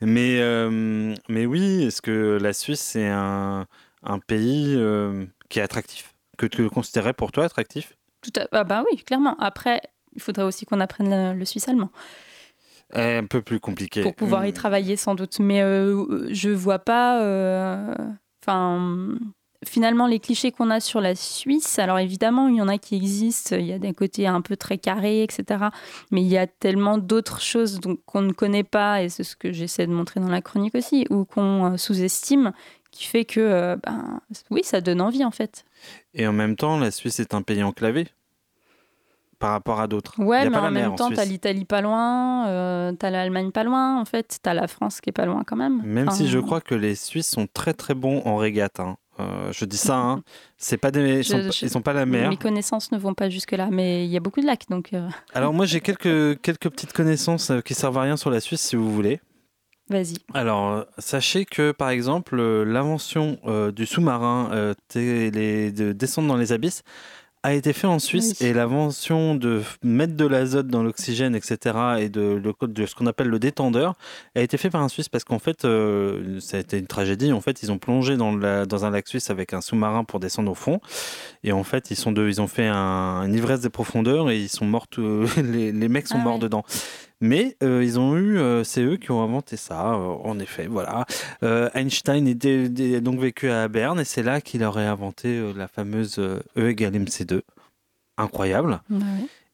Mais, 0.00 0.40
euh, 0.40 1.14
mais 1.28 1.46
oui, 1.46 1.84
est-ce 1.84 2.00
que 2.00 2.38
la 2.40 2.52
Suisse, 2.52 2.80
c'est 2.80 3.08
un, 3.08 3.66
un, 4.02 4.18
pays 4.20 4.74
euh, 4.76 5.26
qui 5.48 5.58
est 5.58 5.62
attractif? 5.62 6.14
Que 6.36 6.46
tu 6.46 6.68
considérais 6.70 7.14
pour 7.14 7.32
toi 7.32 7.44
attractif? 7.44 7.96
Tout 8.22 8.32
à... 8.38 8.46
ah 8.52 8.64
bah 8.64 8.84
oui, 8.90 8.98
clairement. 8.98 9.36
Après, 9.38 9.80
il 10.14 10.22
faudrait 10.22 10.44
aussi 10.44 10.66
qu'on 10.66 10.80
apprenne 10.80 11.36
le, 11.36 11.44
suisse 11.44 11.68
allemand. 11.68 11.90
Un 12.92 13.26
peu 13.26 13.42
plus 13.42 13.60
compliqué. 13.60 14.02
Pour 14.02 14.14
pouvoir 14.14 14.46
y 14.46 14.50
hmm. 14.50 14.54
travailler 14.54 14.96
sans 14.96 15.14
doute. 15.14 15.40
Mais 15.40 15.62
euh, 15.62 16.28
je 16.32 16.50
vois 16.50 16.78
pas. 16.78 17.18
Enfin 18.42 19.18
finalement, 19.66 20.06
les 20.06 20.20
clichés 20.20 20.52
qu'on 20.52 20.70
a 20.70 20.80
sur 20.80 21.00
la 21.00 21.14
Suisse, 21.14 21.78
alors 21.78 21.98
évidemment, 21.98 22.48
il 22.48 22.56
y 22.56 22.62
en 22.62 22.68
a 22.68 22.78
qui 22.78 22.96
existent, 22.96 23.56
il 23.56 23.66
y 23.66 23.72
a 23.72 23.78
d'un 23.78 23.92
côté 23.92 24.26
un 24.26 24.40
peu 24.40 24.56
très 24.56 24.78
carré, 24.78 25.22
etc. 25.22 25.66
Mais 26.10 26.22
il 26.22 26.28
y 26.28 26.38
a 26.38 26.46
tellement 26.46 26.98
d'autres 26.98 27.40
choses 27.40 27.80
qu'on 28.06 28.22
ne 28.22 28.32
connaît 28.32 28.64
pas, 28.64 29.02
et 29.02 29.08
c'est 29.08 29.24
ce 29.24 29.36
que 29.36 29.52
j'essaie 29.52 29.86
de 29.86 29.92
montrer 29.92 30.20
dans 30.20 30.28
la 30.28 30.42
chronique 30.42 30.74
aussi, 30.74 31.06
ou 31.10 31.24
qu'on 31.24 31.72
euh, 31.72 31.76
sous-estime, 31.76 32.52
qui 32.90 33.04
fait 33.04 33.24
que, 33.24 33.40
euh, 33.40 33.76
ben, 33.76 34.20
oui, 34.50 34.60
ça 34.64 34.80
donne 34.80 35.00
envie 35.00 35.24
en 35.24 35.30
fait. 35.30 35.64
Et 36.14 36.26
en 36.26 36.32
même 36.32 36.56
temps, 36.56 36.78
la 36.78 36.90
Suisse 36.90 37.20
est 37.20 37.34
un 37.34 37.42
pays 37.42 37.62
enclavé 37.62 38.08
par 39.38 39.52
rapport 39.52 39.80
à 39.80 39.86
d'autres. 39.86 40.20
Ouais, 40.20 40.48
mais 40.48 40.56
en 40.56 40.70
même 40.70 40.96
temps, 40.96 41.10
t'as 41.10 41.24
l'Italie 41.24 41.64
pas 41.64 41.80
loin, 41.80 42.48
euh, 42.48 42.92
t'as 42.92 43.10
l'Allemagne 43.10 43.52
pas 43.52 43.62
loin, 43.62 44.00
en 44.00 44.04
fait, 44.04 44.38
t'as 44.42 44.54
la 44.54 44.66
France 44.66 45.00
qui 45.00 45.10
est 45.10 45.12
pas 45.12 45.26
loin 45.26 45.44
quand 45.46 45.56
même. 45.56 45.82
Même 45.84 46.10
si 46.10 46.28
je 46.28 46.38
crois 46.38 46.60
que 46.60 46.74
les 46.74 46.94
Suisses 46.94 47.30
sont 47.30 47.46
très 47.52 47.72
très 47.72 47.94
bons 47.94 48.22
en 48.24 48.36
régate. 48.36 48.80
Hein. 48.80 48.96
Euh, 49.20 49.52
je 49.52 49.64
dis 49.64 49.76
ça, 49.76 49.96
hein. 49.96 50.22
c'est 50.56 50.76
pas 50.76 50.90
des, 50.90 51.18
ils, 51.18 51.24
sont, 51.24 51.50
sont 51.50 51.82
pas 51.82 51.92
la 51.92 52.06
mer. 52.06 52.30
Mes 52.30 52.36
connaissances 52.36 52.92
ne 52.92 52.98
vont 52.98 53.14
pas 53.14 53.28
jusque 53.28 53.52
là, 53.52 53.68
mais 53.70 54.04
il 54.04 54.10
y 54.10 54.16
a 54.16 54.20
beaucoup 54.20 54.40
de 54.40 54.46
lacs, 54.46 54.68
donc. 54.68 54.92
Euh. 54.92 55.08
Alors 55.34 55.52
moi 55.52 55.66
j'ai 55.66 55.80
quelques 55.80 56.40
quelques 56.40 56.68
petites 56.68 56.92
connaissances 56.92 57.50
euh, 57.50 57.60
qui 57.60 57.74
servent 57.74 57.98
à 57.98 58.02
rien 58.02 58.16
sur 58.16 58.30
la 58.30 58.40
Suisse, 58.40 58.60
si 58.60 58.76
vous 58.76 58.92
voulez. 58.92 59.20
Vas-y. 59.90 60.16
Alors 60.34 60.84
sachez 60.98 61.46
que 61.46 61.72
par 61.72 61.88
exemple 61.88 62.36
l'invention 62.36 63.38
du 63.74 63.86
sous-marin, 63.86 64.74
de 64.94 65.92
descendre 65.92 66.28
dans 66.28 66.36
les 66.36 66.52
abysses, 66.52 66.82
a 67.48 67.54
été 67.54 67.72
fait 67.72 67.86
en 67.86 67.98
Suisse 67.98 68.40
et 68.40 68.52
l'invention 68.52 69.34
de 69.34 69.62
mettre 69.82 70.14
de 70.14 70.26
l'azote 70.26 70.68
dans 70.68 70.82
l'oxygène, 70.82 71.34
etc., 71.34 71.76
et 71.98 72.08
de, 72.08 72.40
de 72.62 72.86
ce 72.86 72.94
qu'on 72.94 73.06
appelle 73.06 73.28
le 73.28 73.38
détendeur, 73.38 73.94
a 74.34 74.40
été 74.40 74.56
fait 74.56 74.70
par 74.70 74.82
un 74.82 74.88
Suisse 74.88 75.08
parce 75.08 75.24
qu'en 75.24 75.38
fait, 75.38 75.64
euh, 75.64 76.40
ça 76.40 76.56
a 76.56 76.60
été 76.60 76.78
une 76.78 76.86
tragédie. 76.86 77.32
En 77.32 77.40
fait, 77.40 77.62
ils 77.62 77.72
ont 77.72 77.78
plongé 77.78 78.16
dans, 78.16 78.34
la, 78.34 78.66
dans 78.66 78.84
un 78.84 78.90
lac 78.90 79.08
suisse 79.08 79.30
avec 79.30 79.52
un 79.52 79.60
sous-marin 79.60 80.04
pour 80.04 80.20
descendre 80.20 80.50
au 80.50 80.54
fond. 80.54 80.80
Et 81.44 81.52
en 81.52 81.64
fait, 81.64 81.90
ils, 81.90 81.96
sont 81.96 82.12
deux, 82.12 82.28
ils 82.28 82.40
ont 82.40 82.46
fait 82.46 82.66
un, 82.66 83.22
une 83.22 83.34
ivresse 83.34 83.60
des 83.60 83.70
profondeurs 83.70 84.30
et 84.30 84.38
ils 84.38 84.48
sont 84.48 84.66
morts, 84.66 84.86
les, 85.36 85.72
les, 85.72 85.88
mecs 85.88 86.06
sont 86.06 86.18
ah 86.20 86.24
morts 86.24 86.38
dedans. 86.38 86.64
Mais 87.20 87.56
euh, 87.62 87.82
ils 87.82 87.98
ont 87.98 88.16
eu, 88.16 88.38
euh, 88.38 88.62
c'est 88.62 88.82
eux 88.82 88.96
qui 88.96 89.10
ont 89.10 89.22
inventé 89.22 89.56
ça, 89.56 89.94
euh, 89.94 90.14
en 90.22 90.38
effet, 90.38 90.66
voilà. 90.66 91.04
Einstein 91.74 92.26
était, 92.28 92.68
donc 93.00 93.18
vécu 93.18 93.50
à 93.50 93.66
Berne 93.68 94.00
et 94.00 94.04
c'est 94.04 94.22
là 94.22 94.40
qu'il 94.40 94.62
aurait 94.62 94.86
inventé 94.86 95.52
la 95.54 95.68
fameuse 95.68 96.18
E 96.18 96.68
égale 96.68 96.94
MC2. 96.94 97.42
Incroyable. 98.16 98.80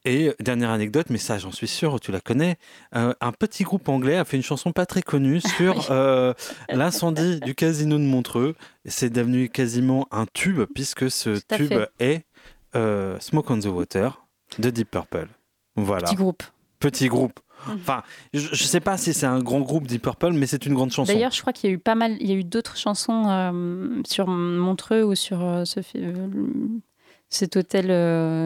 Et 0.06 0.34
dernière 0.40 0.70
anecdote, 0.70 1.06
mais 1.08 1.18
ça 1.18 1.38
j'en 1.38 1.50
suis 1.50 1.68
sûr, 1.68 1.98
tu 2.00 2.12
la 2.12 2.20
connais, 2.20 2.56
un 2.92 3.32
petit 3.32 3.62
groupe 3.64 3.88
anglais 3.88 4.16
a 4.16 4.24
fait 4.24 4.36
une 4.36 4.42
chanson 4.42 4.72
pas 4.72 4.84
très 4.86 5.02
connue 5.02 5.40
sur 5.56 5.92
l'incendie 6.68 7.40
du 7.40 7.54
casino 7.54 7.96
de 7.98 8.04
Montreux. 8.04 8.54
C'est 8.84 9.10
devenu 9.10 9.48
quasiment 9.48 10.06
un 10.10 10.26
tube 10.26 10.62
puisque 10.74 11.10
ce 11.10 11.40
tube 11.56 11.86
est 12.00 12.24
Smoke 12.74 13.52
on 13.52 13.60
the 13.60 13.66
Water 13.66 14.26
de 14.58 14.70
Deep 14.70 14.90
Purple. 14.90 15.28
Voilà. 15.76 16.06
Petit 16.06 16.16
groupe. 16.16 16.42
Petit 16.80 17.08
groupe. 17.08 17.40
Enfin, 17.68 18.02
je, 18.32 18.50
ne 18.50 18.54
sais 18.54 18.80
pas 18.80 18.96
si 18.96 19.14
c'est 19.14 19.26
un 19.26 19.40
grand 19.40 19.60
groupe 19.60 19.86
Deep 19.86 20.02
Purple, 20.02 20.32
mais 20.32 20.46
c'est 20.46 20.66
une 20.66 20.74
grande 20.74 20.92
chanson. 20.92 21.12
D'ailleurs, 21.12 21.32
je 21.32 21.40
crois 21.40 21.52
qu'il 21.52 21.70
y 21.70 21.72
a 21.72 21.76
eu 21.76 21.78
pas 21.78 21.94
mal, 21.94 22.16
il 22.20 22.28
y 22.28 22.32
a 22.32 22.36
eu 22.36 22.44
d'autres 22.44 22.76
chansons 22.76 23.28
euh, 23.28 24.02
sur 24.06 24.26
Montreux 24.28 25.04
ou 25.04 25.14
sur 25.14 25.42
euh, 25.42 25.64
ce, 25.64 25.80
euh, 25.96 26.28
cet 27.30 27.56
hôtel, 27.56 27.86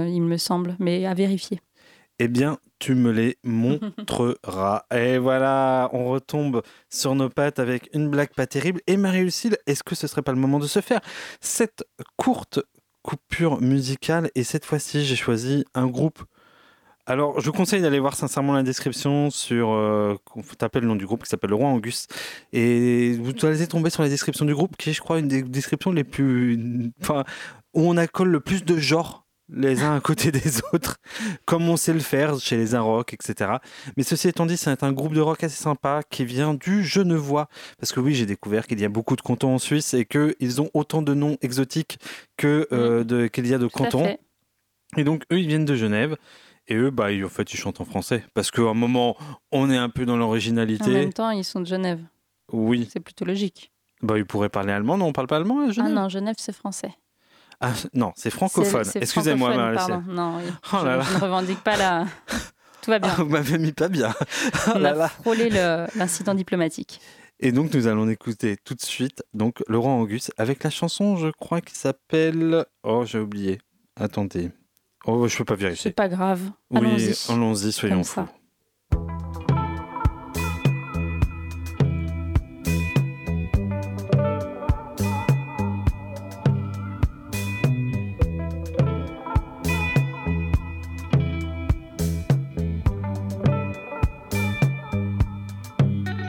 il 0.08 0.22
me 0.22 0.36
semble, 0.36 0.76
mais 0.78 1.06
à 1.06 1.14
vérifier. 1.14 1.60
Eh 2.20 2.26
bien, 2.26 2.58
tu 2.80 2.94
me 2.94 3.12
les 3.12 3.38
montreras. 3.44 4.84
Et 4.94 5.18
voilà, 5.18 5.88
on 5.92 6.08
retombe 6.08 6.62
sur 6.90 7.14
nos 7.14 7.28
pattes 7.28 7.60
avec 7.60 7.88
une 7.94 8.08
blague 8.08 8.34
pas 8.34 8.46
terrible. 8.46 8.80
Et 8.88 8.96
Marie-Lucille, 8.96 9.56
est-ce 9.66 9.84
que 9.84 9.94
ce 9.94 10.08
serait 10.08 10.22
pas 10.22 10.32
le 10.32 10.38
moment 10.38 10.58
de 10.58 10.66
se 10.66 10.80
faire 10.80 11.00
cette 11.40 11.84
courte 12.16 12.60
coupure 13.02 13.60
musicale? 13.60 14.30
Et 14.34 14.42
cette 14.42 14.64
fois-ci, 14.64 15.04
j'ai 15.04 15.14
choisi 15.14 15.64
un 15.74 15.86
groupe 15.86 16.24
alors, 17.08 17.40
je 17.40 17.46
vous 17.46 17.52
conseille 17.52 17.80
d'aller 17.80 17.98
voir 17.98 18.14
sincèrement 18.14 18.52
la 18.52 18.62
description 18.62 19.30
sur. 19.30 19.70
Euh, 19.70 20.14
taper 20.58 20.80
le 20.80 20.86
nom 20.86 20.94
du 20.94 21.06
groupe 21.06 21.24
qui 21.24 21.30
s'appelle 21.30 21.48
Le 21.48 21.56
Roi 21.56 21.68
Angus. 21.68 22.06
Et 22.52 23.14
vous 23.14 23.32
allez 23.46 23.66
tomber 23.66 23.88
sur 23.88 24.02
la 24.02 24.10
description 24.10 24.44
du 24.44 24.54
groupe 24.54 24.76
qui 24.76 24.90
est, 24.90 24.92
je 24.92 25.00
crois, 25.00 25.18
une 25.18 25.26
des 25.26 25.42
descriptions 25.42 25.90
les 25.90 26.04
plus. 26.04 26.92
Enfin, 27.00 27.24
où 27.72 27.88
on 27.88 27.96
accole 27.96 28.28
le 28.28 28.40
plus 28.40 28.62
de 28.62 28.76
genres 28.76 29.24
les 29.50 29.82
uns 29.82 29.96
à 29.96 30.00
côté 30.00 30.30
des 30.32 30.60
autres, 30.74 30.98
comme 31.46 31.66
on 31.70 31.78
sait 31.78 31.94
le 31.94 32.00
faire 32.00 32.38
chez 32.38 32.58
les 32.58 32.76
rock, 32.76 33.14
etc. 33.14 33.52
Mais 33.96 34.02
ceci 34.02 34.28
étant 34.28 34.44
dit, 34.44 34.58
c'est 34.58 34.82
un 34.82 34.92
groupe 34.92 35.14
de 35.14 35.22
rock 35.22 35.42
assez 35.42 35.56
sympa 35.56 36.02
qui 36.10 36.26
vient 36.26 36.52
du 36.52 36.84
Genevois. 36.84 37.48
Parce 37.80 37.92
que 37.92 38.00
oui, 38.00 38.14
j'ai 38.14 38.26
découvert 38.26 38.66
qu'il 38.66 38.78
y 38.80 38.84
a 38.84 38.90
beaucoup 38.90 39.16
de 39.16 39.22
cantons 39.22 39.54
en 39.54 39.58
Suisse 39.58 39.94
et 39.94 40.04
qu'ils 40.04 40.60
ont 40.60 40.68
autant 40.74 41.00
de 41.00 41.14
noms 41.14 41.38
exotiques 41.40 41.98
que, 42.36 42.68
euh, 42.72 43.02
mmh. 43.02 43.30
qu'il 43.30 43.46
y 43.46 43.54
a 43.54 43.58
de 43.58 43.66
cantons. 43.66 44.18
Et 44.98 45.04
donc, 45.04 45.24
eux, 45.32 45.38
ils 45.38 45.48
viennent 45.48 45.64
de 45.64 45.74
Genève. 45.74 46.16
Et 46.68 46.76
eux, 46.76 46.90
bah, 46.90 47.08
en 47.24 47.28
fait, 47.28 47.52
ils 47.52 47.56
chantent 47.56 47.80
en 47.80 47.84
français. 47.84 48.24
Parce 48.34 48.50
qu'à 48.50 48.62
un 48.62 48.74
moment, 48.74 49.16
on 49.52 49.70
est 49.70 49.76
un 49.76 49.88
peu 49.88 50.04
dans 50.04 50.16
l'originalité. 50.16 50.84
En 50.84 50.90
même 50.90 51.12
temps, 51.12 51.30
ils 51.30 51.44
sont 51.44 51.60
de 51.60 51.66
Genève. 51.66 52.00
Oui. 52.52 52.88
C'est 52.92 53.00
plutôt 53.00 53.24
logique. 53.24 53.72
Bah, 54.02 54.18
ils 54.18 54.26
pourraient 54.26 54.50
parler 54.50 54.72
allemand. 54.72 54.98
Non, 54.98 55.06
on 55.06 55.12
parle 55.12 55.26
pas 55.26 55.36
allemand 55.36 55.66
à 55.66 55.70
Genève 55.70 55.92
Ah 55.92 56.00
non, 56.02 56.08
Genève, 56.08 56.36
c'est 56.38 56.54
français. 56.54 56.92
Ah 57.60 57.72
non, 57.94 58.12
c'est 58.14 58.30
francophone. 58.30 58.84
Excusez-moi, 58.94 59.52
Pardon, 59.74 60.04
non, 60.06 60.38
oh 60.40 60.76
je, 60.80 60.86
ne 60.86 61.20
revendique 61.20 61.60
pas 61.64 61.76
la... 61.76 62.06
Tout 62.82 62.92
va 62.92 63.00
bien. 63.00 63.12
vous 63.14 63.24
m'avez 63.24 63.58
mis 63.58 63.72
pas 63.72 63.88
bien. 63.88 64.14
Oh 64.68 64.72
on 64.76 64.84
a 64.84 65.08
frôlé 65.08 65.50
l'incident 65.96 66.34
diplomatique. 66.34 67.00
Et 67.40 67.50
donc, 67.50 67.74
nous 67.74 67.88
allons 67.88 68.08
écouter 68.08 68.56
tout 68.56 68.74
de 68.74 68.82
suite 68.82 69.24
donc 69.34 69.62
Laurent 69.66 70.00
Auguste 70.00 70.32
avec 70.38 70.62
la 70.62 70.70
chanson, 70.70 71.16
je 71.16 71.28
crois, 71.28 71.60
qui 71.60 71.74
s'appelle... 71.74 72.64
Oh, 72.84 73.04
j'ai 73.04 73.18
oublié. 73.18 73.58
Attendez. 73.96 74.50
Oh, 75.10 75.26
je 75.26 75.38
peux 75.38 75.44
pas 75.46 75.54
vérifier. 75.54 75.84
C'est 75.84 75.94
pas 75.94 76.06
grave. 76.06 76.42
Oui, 76.70 76.80
allons-y, 77.30 77.72
soyons 77.72 78.04
fous. 78.04 78.26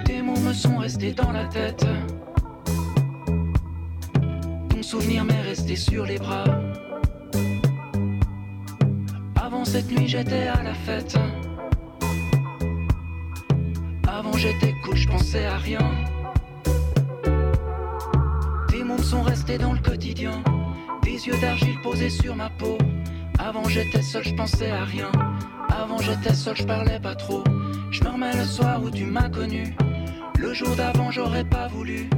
Tes 0.05 0.21
mots 0.21 0.39
me 0.39 0.53
sont 0.53 0.77
restés 0.77 1.11
dans 1.11 1.33
la 1.33 1.43
tête. 1.47 1.85
Ton 4.69 4.81
souvenir 4.81 5.25
m'est 5.25 5.41
resté 5.41 5.75
sur 5.75 6.05
les 6.05 6.17
bras 6.17 6.45
cette 9.65 9.91
nuit 9.91 10.07
j'étais 10.07 10.47
à 10.47 10.61
la 10.63 10.73
fête. 10.73 11.17
Avant 14.07 14.33
j'étais 14.33 14.73
cool, 14.83 14.95
je 14.95 15.07
à 15.45 15.57
rien. 15.57 15.91
Tes 18.69 18.83
mondes 18.83 19.03
sont 19.03 19.21
restés 19.21 19.57
dans 19.57 19.73
le 19.73 19.79
quotidien. 19.79 20.43
Des 21.03 21.27
yeux 21.27 21.37
d'argile 21.41 21.79
posés 21.81 22.09
sur 22.09 22.35
ma 22.35 22.49
peau. 22.49 22.77
Avant 23.39 23.63
j'étais 23.65 24.01
seul, 24.01 24.23
je 24.23 24.33
pensais 24.35 24.71
à 24.71 24.83
rien. 24.83 25.11
Avant 25.69 25.99
j'étais 25.99 26.33
seul, 26.33 26.55
je 26.55 26.63
parlais 26.63 26.99
pas 26.99 27.15
trop. 27.15 27.43
Je 27.91 28.03
me 28.03 28.09
remets 28.09 28.35
le 28.35 28.45
soir 28.45 28.81
où 28.83 28.89
tu 28.89 29.05
m'as 29.05 29.29
connu. 29.29 29.75
Le 30.37 30.53
jour 30.53 30.75
d'avant, 30.75 31.11
j'aurais 31.11 31.45
pas 31.45 31.67
voulu. 31.67 32.09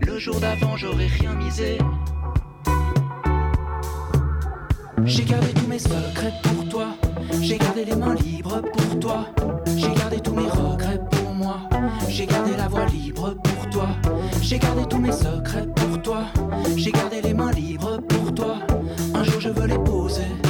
Le 0.00 0.18
jour 0.18 0.38
d'avant, 0.38 0.76
j'aurais 0.76 1.06
rien 1.06 1.34
misé. 1.34 1.78
J'ai 5.02 5.24
gardé 5.24 5.48
tous 5.52 5.66
mes 5.66 5.78
secrets 5.78 6.32
pour 6.42 6.68
toi. 6.68 6.86
J'ai 7.42 7.58
gardé 7.58 7.84
les 7.84 7.96
mains 7.96 8.14
libres 8.14 8.62
pour 8.62 9.00
toi. 9.00 9.26
J'ai 9.76 9.92
gardé 9.94 10.20
tous 10.20 10.34
mes 10.34 10.48
regrets 10.48 11.00
pour 11.10 11.34
moi. 11.34 11.68
J'ai 12.08 12.26
gardé 12.26 12.56
la 12.56 12.68
voix 12.68 12.86
libre 12.86 13.34
pour 13.42 13.70
toi. 13.70 13.88
J'ai 14.40 14.58
gardé 14.58 14.84
tous 14.88 14.98
mes 14.98 15.12
secrets 15.12 15.66
pour 15.74 16.00
toi. 16.02 16.24
J'ai 16.76 16.92
gardé 16.92 17.20
les 17.20 17.34
mains 17.34 17.52
libres 17.52 17.98
pour 18.08 18.34
toi. 18.34 18.58
Un 19.14 19.24
jour 19.24 19.40
je 19.40 19.48
veux 19.48 19.66
les 19.66 19.78
poser. 19.78 20.43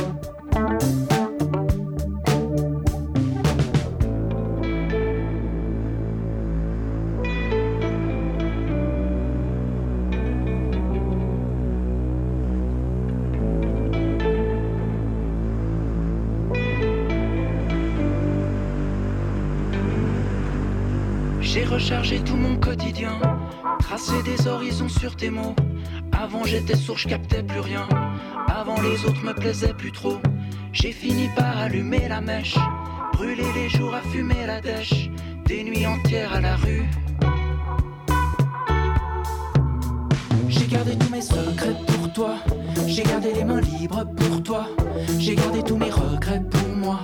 J'ai 21.85 21.91
rechargé 21.91 22.21
tout 22.21 22.37
mon 22.37 22.57
quotidien, 22.57 23.21
tracé 23.79 24.15
des 24.23 24.49
horizons 24.49 24.89
sur 24.89 25.15
tes 25.17 25.29
mots. 25.29 25.55
Avant 26.13 26.43
j'étais 26.45 26.77
sourd, 26.77 26.97
je 26.97 27.07
captais 27.07 27.43
plus 27.43 27.61
rien. 27.61 27.87
Avant 28.49 28.81
les 28.81 29.05
autres 29.05 29.23
me 29.23 29.35
plaisaient 29.35 29.75
plus 29.75 29.93
trop. 29.93 30.17
J'ai 30.73 30.93
fini 30.93 31.29
par 31.37 31.59
allumer 31.59 32.09
la 32.09 32.23
mèche, 32.23 32.57
brûler 33.13 33.45
les 33.55 33.69
jours 33.69 33.95
à 33.95 34.01
fumer 34.01 34.47
la 34.47 34.63
dèche, 34.63 35.11
des 35.45 35.63
nuits 35.63 35.87
entières 35.87 36.33
à 36.33 36.41
la 36.41 36.57
rue. 36.57 36.89
J'ai 40.49 40.67
gardé 40.67 40.97
tous 40.97 41.11
mes 41.11 41.21
secrets 41.21 41.77
pour 41.87 42.11
toi. 42.15 42.37
J'ai 42.87 43.03
gardé 43.03 43.35
les 43.35 43.45
mains 43.45 43.61
libres 43.61 44.07
pour 44.17 44.43
toi. 44.43 44.69
J'ai 45.19 45.35
gardé 45.35 45.63
tous 45.63 45.77
mes 45.77 45.91
regrets 45.91 46.43
pour 46.51 46.77
moi. 46.77 47.01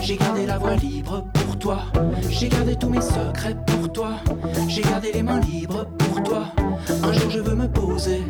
J'ai 0.00 0.16
gardé 0.16 0.46
la 0.46 0.56
voix 0.56 0.76
libre 0.76 1.22
pour 1.34 1.58
toi. 1.58 1.84
J'ai 2.30 2.48
gardé 2.48 2.76
tous 2.76 2.88
mes 2.88 3.02
secrets 3.02 3.56
J'ai 4.68 4.80
gardé 4.82 5.12
les 5.12 5.22
mains 5.22 5.40
libres 5.40 5.84
pour 5.98 6.22
toi. 6.22 6.44
Un 7.02 7.12
jour 7.12 7.30
je 7.30 7.40
veux 7.40 7.54
me 7.54 7.68
poser. 7.68 8.22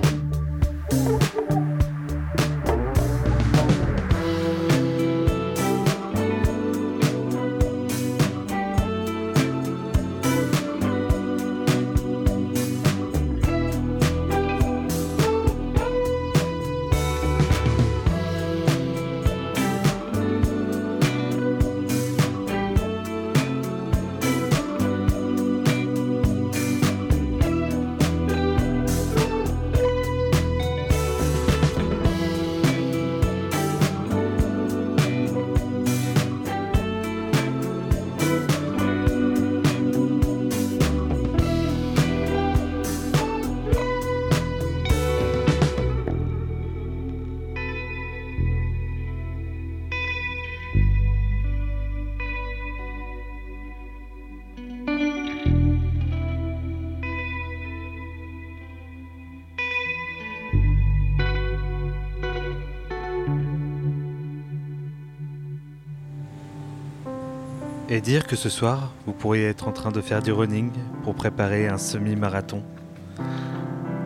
Et 67.92 68.00
dire 68.00 68.26
que 68.26 68.36
ce 68.36 68.48
soir, 68.48 68.90
vous 69.04 69.12
pourriez 69.12 69.44
être 69.44 69.68
en 69.68 69.72
train 69.72 69.92
de 69.92 70.00
faire 70.00 70.22
du 70.22 70.32
running 70.32 70.70
pour 71.04 71.14
préparer 71.14 71.68
un 71.68 71.76
semi-marathon. 71.76 72.62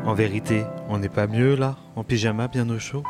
En 0.05 0.12
vérité, 0.12 0.64
on 0.89 0.99
n'est 0.99 1.09
pas 1.09 1.28
mieux 1.28 1.55
là, 1.55 1.76
en 1.95 2.03
pyjama 2.03 2.49
bien 2.49 2.68
au 2.68 2.80
chaud 2.80 3.05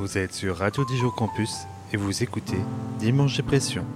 Vous 0.00 0.18
êtes 0.18 0.34
sur 0.34 0.56
Radio 0.56 0.84
Dijon 0.84 1.10
Campus 1.10 1.58
et 1.92 1.96
vous 1.96 2.24
écoutez 2.24 2.58
Dimanche 2.98 3.36
Dépression. 3.36 3.86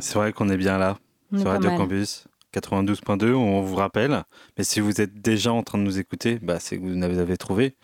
C'est 0.00 0.18
vrai 0.18 0.32
qu'on 0.32 0.48
est 0.48 0.56
bien 0.56 0.76
là, 0.76 0.98
sur 1.32 1.46
Radio 1.46 1.70
mal. 1.70 1.78
Campus 1.78 2.24
92.2, 2.52 3.34
on 3.34 3.62
vous 3.62 3.76
rappelle. 3.76 4.24
Mais 4.56 4.64
si 4.64 4.80
vous 4.80 5.00
êtes 5.00 5.20
déjà 5.20 5.52
en 5.52 5.62
train 5.62 5.78
de 5.78 5.84
nous 5.84 6.00
écouter, 6.00 6.40
bah, 6.42 6.58
c'est 6.58 6.76
que 6.76 6.82
vous 6.82 6.96
n'avez 6.96 7.36
trouvé. 7.36 7.76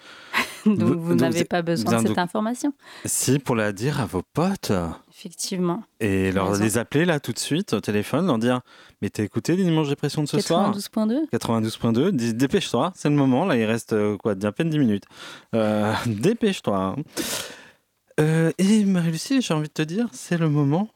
Donc 0.77 0.97
Vous- 0.97 1.15
n'avez 1.15 1.45
pas 1.45 1.63
besoin 1.63 2.03
de 2.03 2.09
cette 2.09 2.19
information. 2.19 2.73
Si, 3.05 3.39
pour 3.39 3.55
la 3.57 3.73
dire 3.73 4.01
à 4.01 4.07
vos 4.07 4.23
potes. 4.23 4.73
Effectivement. 5.11 5.83
Et 6.01 6.33
leur 6.33 6.51
raison. 6.51 6.63
les 6.65 6.79
appeler 6.79 7.05
là 7.05 7.21
tout 7.21 7.33
de 7.33 7.39
suite 7.39 7.73
au 7.73 7.81
téléphone, 7.81 8.27
leur 8.27 8.39
dire 8.39 8.61
Mais 9.03 9.11
t'as 9.11 9.23
écouté 9.23 9.57
les 9.57 9.65
Dépression 9.65 10.23
de 10.23 10.29
ce 10.29 10.41
soir? 10.41 10.73
92.2 10.75 11.29
92.2, 11.31 12.11
dis- 12.11 12.35
dépêche-toi, 12.35 12.93
c'est 12.97 13.09
le 13.11 13.15
moment, 13.17 13.45
là 13.45 13.57
il 13.57 13.65
reste 13.65 13.93
euh, 13.93 14.17
quoi, 14.17 14.35
à 14.43 14.53
peine 14.53 14.71
10 14.71 14.79
minutes. 14.79 15.05
Euh, 15.55 15.93
dépêche-toi. 16.07 16.77
hein. 16.77 16.97
Euh, 18.21 18.53
et 18.59 18.85
Marie-Lucie, 18.85 19.43
j'ai 19.43 19.55
envie 19.55 19.69
de 19.69 19.73
te 19.73 19.83
dire, 19.83 20.09
c'est 20.13 20.39
le 20.39 20.49
moment 20.49 20.89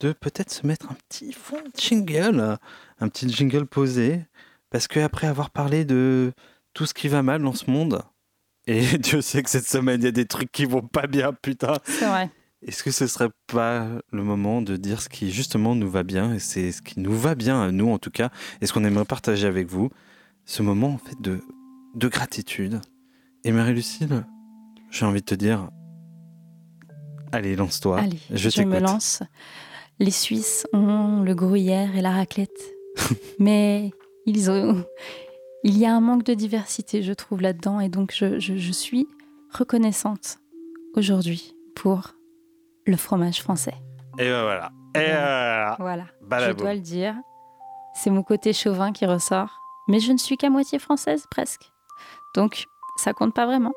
de 0.00 0.12
peut-être 0.12 0.52
se 0.52 0.66
mettre 0.66 0.90
un 0.90 0.96
petit 1.08 1.32
fond 1.32 1.56
de 1.56 1.70
jingle, 1.80 2.58
un 3.00 3.08
petit 3.08 3.28
jingle 3.28 3.66
posé, 3.66 4.20
parce 4.70 4.86
qu'après 4.88 5.26
avoir 5.26 5.50
parlé 5.50 5.84
de 5.84 6.32
tout 6.74 6.84
ce 6.86 6.92
qui 6.92 7.08
va 7.08 7.22
mal 7.22 7.42
dans 7.42 7.54
ce 7.54 7.70
monde, 7.70 8.02
et 8.66 8.80
Dieu 8.98 9.20
sait 9.20 9.42
que 9.42 9.50
cette 9.50 9.66
semaine 9.66 10.00
il 10.02 10.04
y 10.04 10.08
a 10.08 10.12
des 10.12 10.26
trucs 10.26 10.50
qui 10.52 10.64
vont 10.64 10.82
pas 10.82 11.06
bien, 11.06 11.32
putain. 11.32 11.78
C'est 11.84 12.06
vrai. 12.06 12.30
Est-ce 12.66 12.82
que 12.82 12.90
ce 12.90 13.06
serait 13.06 13.30
pas 13.46 13.86
le 14.12 14.22
moment 14.22 14.62
de 14.62 14.76
dire 14.76 15.02
ce 15.02 15.08
qui 15.08 15.30
justement 15.30 15.74
nous 15.74 15.90
va 15.90 16.02
bien 16.02 16.34
et 16.34 16.38
c'est 16.38 16.72
ce 16.72 16.82
qui 16.82 16.98
nous 16.98 17.16
va 17.16 17.34
bien 17.34 17.62
à 17.62 17.70
nous 17.70 17.90
en 17.90 17.98
tout 17.98 18.10
cas 18.10 18.30
et 18.60 18.66
ce 18.66 18.72
qu'on 18.72 18.84
aimerait 18.84 19.04
partager 19.04 19.46
avec 19.46 19.68
vous 19.68 19.90
ce 20.46 20.62
moment 20.62 20.94
en 20.94 20.98
fait 20.98 21.20
de 21.20 21.40
de 21.94 22.08
gratitude 22.08 22.80
et 23.44 23.52
Marie-Lucille 23.52 24.24
j'ai 24.90 25.04
envie 25.04 25.20
de 25.20 25.26
te 25.26 25.34
dire 25.34 25.68
allez 27.30 27.56
lance-toi 27.56 28.00
Allez, 28.00 28.18
je, 28.30 28.48
je, 28.48 28.62
me 28.62 28.80
lance. 28.80 29.22
Les 29.98 30.10
Suisses 30.10 30.66
ont 30.72 31.22
le 31.22 31.34
gruyère 31.34 31.96
et 31.96 32.02
la 32.02 32.10
raclette. 32.10 32.74
Mais 33.38 33.90
ils 34.26 34.50
ont... 34.50 34.84
il 35.66 35.76
y 35.78 35.84
a 35.86 35.94
un 35.94 36.00
manque 36.00 36.22
de 36.22 36.34
diversité, 36.34 37.02
je 37.02 37.12
trouve, 37.12 37.40
là-dedans. 37.42 37.80
Et 37.80 37.88
donc, 37.88 38.12
je, 38.14 38.38
je- 38.38 38.56
je 38.56 38.72
suis 38.72 39.06
reconnaissante 39.52 40.38
aujourd'hui 40.96 41.54
pour 41.74 42.10
le 42.86 42.96
fromage 42.96 43.42
français. 43.42 43.74
et 44.18 44.24
ben 44.30 44.42
voilà 44.42 44.70
et 44.94 45.10
voilà 45.10 45.76
Voilà, 45.78 46.04
Balaboum. 46.22 46.56
je 46.56 46.62
dois 46.62 46.74
le 46.74 46.80
dire. 46.80 47.14
C'est 47.94 48.10
mon 48.10 48.22
côté 48.22 48.52
chauvin 48.52 48.92
qui 48.92 49.04
ressort. 49.06 49.58
Mais 49.88 50.00
je 50.00 50.10
ne 50.12 50.16
suis 50.18 50.36
qu'à 50.36 50.48
moitié 50.50 50.78
française, 50.78 51.24
presque. 51.30 51.70
Donc, 52.34 52.64
ça 52.96 53.12
compte 53.12 53.34
pas 53.34 53.44
vraiment. 53.46 53.72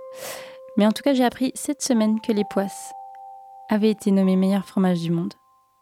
Mais 0.77 0.85
en 0.87 0.91
tout 0.91 1.03
cas, 1.03 1.13
j'ai 1.13 1.25
appris 1.25 1.51
cette 1.55 1.81
semaine 1.81 2.19
que 2.21 2.31
les 2.31 2.45
poisses 2.49 2.91
avaient 3.69 3.91
été 3.91 4.11
nommés 4.11 4.35
meilleurs 4.37 4.65
fromages 4.65 5.01
du 5.01 5.11
monde. 5.11 5.33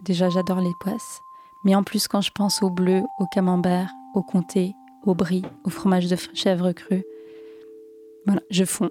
Déjà, 0.01 0.30
j'adore 0.30 0.60
les 0.60 0.74
poisses. 0.80 1.20
Mais 1.64 1.76
en 1.76 1.84
plus, 1.84 2.08
quand 2.08 2.22
je 2.22 2.32
pense 2.32 2.62
au 2.64 2.70
bleu, 2.70 3.03
au 3.20 3.26
camembert, 3.28 3.89
au 4.16 4.24
comté, 4.24 4.74
au 5.06 5.16
brie, 5.16 5.43
au 5.64 5.70
fromage 5.70 6.08
de 6.08 6.16
chèvre 6.34 6.72
cru, 6.74 7.04
voilà, 8.26 8.41
je 8.50 8.66
fonds. 8.66 8.89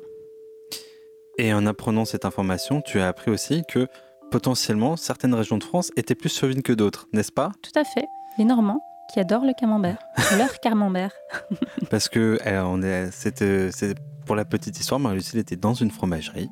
et 1.39 1.53
en 1.53 1.67
apprenant 1.67 2.05
cette 2.07 2.25
information 2.25 2.81
tu 2.81 2.99
as 3.01 3.09
appris 3.09 3.31
aussi 3.31 3.63
que 3.69 3.87
potentiellement 4.31 4.97
certaines 4.97 5.35
régions 5.35 5.59
de 5.59 5.65
France 5.65 5.91
étaient 5.97 6.15
plus 6.15 6.35
chauvines 6.35 6.63
que 6.63 6.73
d'autres 6.73 7.07
n'est-ce 7.13 7.33
pas? 7.33 7.53
Tout 7.63 7.79
à 7.79 7.85
fait. 7.85 8.07
Les 8.39 8.45
Normands 8.45 8.81
qui 9.13 9.21
adorent 9.21 9.45
le 9.45 9.53
camembert. 9.59 9.99
Leur 10.39 10.59
camembert. 10.61 11.13
Parce 11.91 12.09
que 12.09 12.39
euh, 12.45 12.63
on 12.65 12.83
est, 12.83 13.11
c'était- 13.13 13.71
c'est 13.71 13.95
pour 14.27 14.35
la 14.35 14.45
petite 14.45 14.81
histoire, 14.81 14.99
Marie-Lucille 14.99 15.39
était 15.39 15.55
dans 15.57 15.75
une 15.75 15.93
fromagerie. 15.93 16.49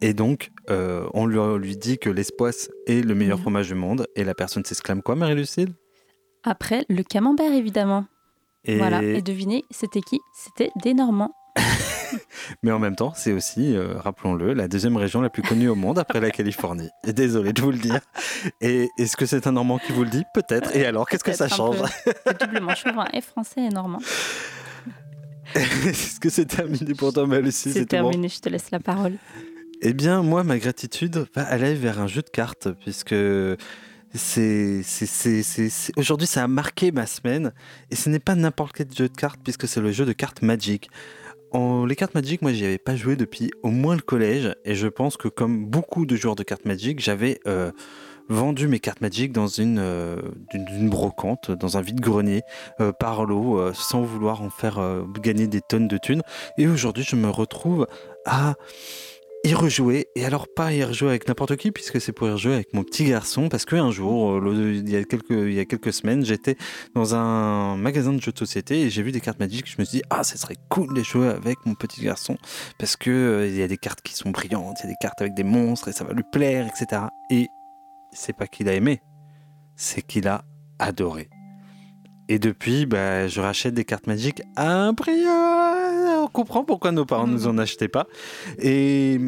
Et 0.00 0.12
donc, 0.12 0.50
euh, 0.70 1.06
on 1.14 1.24
lui, 1.26 1.38
lui 1.64 1.76
dit 1.76 1.98
que 1.98 2.10
l'espoisse 2.10 2.68
est 2.88 3.04
le 3.04 3.14
meilleur 3.14 3.38
fromage 3.38 3.68
du 3.68 3.74
monde. 3.76 4.06
Et 4.16 4.24
la 4.24 4.34
personne 4.34 4.64
s'exclame 4.64 5.02
quoi, 5.02 5.14
Marie-Lucille? 5.14 5.72
Après, 6.42 6.84
le 6.88 7.04
camembert, 7.04 7.52
évidemment. 7.52 8.06
Et- 8.64 8.76
Voilà. 8.78 9.02
Et 9.02 9.22
devinez, 9.22 9.64
c'était 9.70 10.00
qui? 10.00 10.18
C'était 10.34 10.70
des 10.82 10.94
Normands. 10.94 11.34
Mais 12.62 12.70
en 12.72 12.78
même 12.78 12.96
temps, 12.96 13.12
c'est 13.14 13.32
aussi, 13.32 13.76
euh, 13.76 13.98
rappelons-le, 13.98 14.54
la 14.54 14.68
deuxième 14.68 14.96
région 14.96 15.20
la 15.20 15.28
plus 15.28 15.42
connue 15.42 15.68
au 15.68 15.74
monde 15.74 15.98
après 15.98 16.20
la 16.20 16.30
Californie. 16.38 16.88
Et 17.06 17.12
désolé 17.12 17.52
de 17.52 17.60
vous 17.60 17.70
le 17.70 17.78
dire. 17.78 18.00
Et 18.60 18.88
est-ce 18.98 19.16
que 19.16 19.26
c'est 19.26 19.46
un 19.46 19.52
Normand 19.52 19.78
qui 19.78 19.92
vous 19.92 20.04
le 20.04 20.10
dit? 20.10 20.24
Peut-être. 20.34 20.74
Et 20.74 20.86
alors, 20.86 21.08
qu'est-ce 21.08 21.24
que 21.24 21.32
ça 21.32 21.48
change? 21.48 21.76
doublement 22.40 22.74
chauvin 22.74 23.06
et 23.12 23.20
français 23.20 23.60
et 23.62 23.68
normand. 23.68 24.00
Est-ce 25.54 26.20
que 26.20 26.28
c'est 26.28 26.44
terminé 26.46 26.94
pour 26.94 27.12
toi, 27.12 27.26
Malucie 27.26 27.72
C'est 27.72 27.86
terminé, 27.86 28.28
je 28.28 28.38
te 28.40 28.48
laisse 28.50 28.70
la 28.70 28.80
parole. 28.80 29.14
Eh 29.80 29.92
bien, 29.94 30.22
moi, 30.22 30.44
ma 30.44 30.58
gratitude 30.58 31.26
va 31.34 31.42
aller 31.42 31.74
vers 31.74 32.00
un 32.00 32.06
jeu 32.06 32.20
de 32.22 32.28
cartes, 32.28 32.68
puisque 32.80 33.14
aujourd'hui, 35.96 36.26
ça 36.26 36.44
a 36.44 36.48
marqué 36.48 36.92
ma 36.92 37.06
semaine, 37.06 37.52
et 37.90 37.96
ce 37.96 38.08
n'est 38.08 38.18
pas 38.18 38.34
n'importe 38.34 38.72
quel 38.76 38.92
jeu 38.92 39.08
de 39.08 39.16
cartes, 39.16 39.40
puisque 39.42 39.68
c'est 39.68 39.80
le 39.80 39.92
jeu 39.92 40.04
de 40.04 40.12
cartes 40.12 40.42
Magic. 40.42 40.88
Les 41.54 41.96
cartes 41.96 42.14
Magic, 42.14 42.42
moi, 42.42 42.52
j'y 42.52 42.64
avais 42.64 42.78
pas 42.78 42.96
joué 42.96 43.16
depuis 43.16 43.50
au 43.62 43.70
moins 43.70 43.94
le 43.94 44.02
collège, 44.02 44.54
et 44.64 44.74
je 44.74 44.88
pense 44.88 45.16
que 45.16 45.28
comme 45.28 45.66
beaucoup 45.66 46.06
de 46.06 46.16
joueurs 46.16 46.36
de 46.36 46.42
cartes 46.42 46.64
Magic, 46.64 47.00
j'avais 47.00 47.40
euh, 47.46 47.70
vendu 48.28 48.68
mes 48.68 48.78
cartes 48.78 49.00
Magic 49.00 49.32
dans 49.32 49.46
une, 49.46 49.78
euh, 49.78 50.20
brocante, 50.82 51.50
dans 51.50 51.76
un 51.76 51.80
vide-grenier, 51.80 52.42
euh, 52.80 52.92
par 52.92 53.24
euh, 53.24 53.72
sans 53.74 54.02
vouloir 54.02 54.42
en 54.42 54.50
faire 54.50 54.80
gagner 55.20 55.46
des 55.46 55.60
tonnes 55.60 55.88
de 55.88 55.98
thunes. 55.98 56.22
Et 56.56 56.66
aujourd'hui, 56.66 57.04
je 57.04 57.16
me 57.16 57.28
retrouve 57.28 57.86
à 58.24 58.54
y 59.48 59.54
rejouer. 59.54 60.08
Et 60.14 60.24
alors, 60.24 60.46
pas 60.54 60.72
y 60.72 60.84
rejouer 60.84 61.08
avec 61.08 61.26
n'importe 61.26 61.56
qui, 61.56 61.70
puisque 61.70 62.00
c'est 62.00 62.12
pour 62.12 62.28
y 62.28 62.30
rejouer 62.30 62.54
avec 62.54 62.74
mon 62.74 62.84
petit 62.84 63.04
garçon. 63.04 63.48
Parce 63.48 63.64
qu'un 63.64 63.90
jour, 63.90 64.32
euh, 64.32 64.74
il 64.74 64.88
y, 64.88 64.96
a 64.96 65.04
quelques, 65.04 65.30
il 65.30 65.54
y 65.54 65.60
a 65.60 65.64
quelques 65.64 65.92
semaines, 65.92 66.24
j'étais 66.24 66.56
dans 66.94 67.14
un 67.14 67.76
magasin 67.76 68.12
de 68.12 68.20
jeux 68.20 68.32
de 68.32 68.38
société 68.38 68.82
et 68.82 68.90
j'ai 68.90 69.02
vu 69.02 69.10
des 69.10 69.20
cartes 69.20 69.40
Magic. 69.40 69.66
Je 69.66 69.76
me 69.78 69.84
suis 69.84 69.98
dit, 69.98 70.04
ah, 70.10 70.22
ça 70.22 70.36
serait 70.36 70.56
cool 70.68 70.92
de 70.94 71.02
jouer 71.02 71.28
avec 71.28 71.58
mon 71.64 71.74
petit 71.74 72.02
garçon. 72.02 72.36
Parce 72.78 72.96
que 72.96 73.10
euh, 73.10 73.46
il 73.46 73.56
y 73.56 73.62
a 73.62 73.68
des 73.68 73.78
cartes 73.78 74.02
qui 74.02 74.14
sont 74.14 74.30
brillantes, 74.30 74.76
il 74.80 74.84
y 74.84 74.88
a 74.88 74.90
des 74.90 74.98
cartes 75.00 75.20
avec 75.20 75.34
des 75.34 75.44
monstres 75.44 75.88
et 75.88 75.92
ça 75.92 76.04
va 76.04 76.12
lui 76.12 76.24
plaire, 76.30 76.66
etc. 76.66 77.02
Et 77.30 77.48
c'est 78.12 78.36
pas 78.36 78.46
qu'il 78.46 78.68
a 78.68 78.74
aimé, 78.74 79.00
c'est 79.76 80.02
qu'il 80.02 80.28
a 80.28 80.44
adoré. 80.78 81.30
Et 82.28 82.38
depuis, 82.38 82.84
bah, 82.84 83.26
je 83.26 83.40
rachète 83.40 83.72
des 83.72 83.84
cartes 83.86 84.06
Magic 84.06 84.42
à 84.56 84.70
un 84.70 84.92
prix. 84.92 85.24
On 86.24 86.28
comprend 86.28 86.64
pourquoi 86.64 86.92
nos 86.92 87.04
parents 87.04 87.26
nous 87.26 87.46
en 87.46 87.58
achetaient 87.58 87.88
pas. 87.88 88.06
Et, 88.58 89.18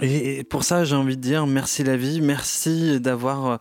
et 0.00 0.44
pour 0.44 0.64
ça, 0.64 0.84
j'ai 0.84 0.96
envie 0.96 1.16
de 1.16 1.22
dire 1.22 1.46
merci 1.46 1.84
la 1.84 1.96
vie, 1.96 2.20
merci 2.20 3.00
d'avoir. 3.00 3.46
euh, 3.46 3.56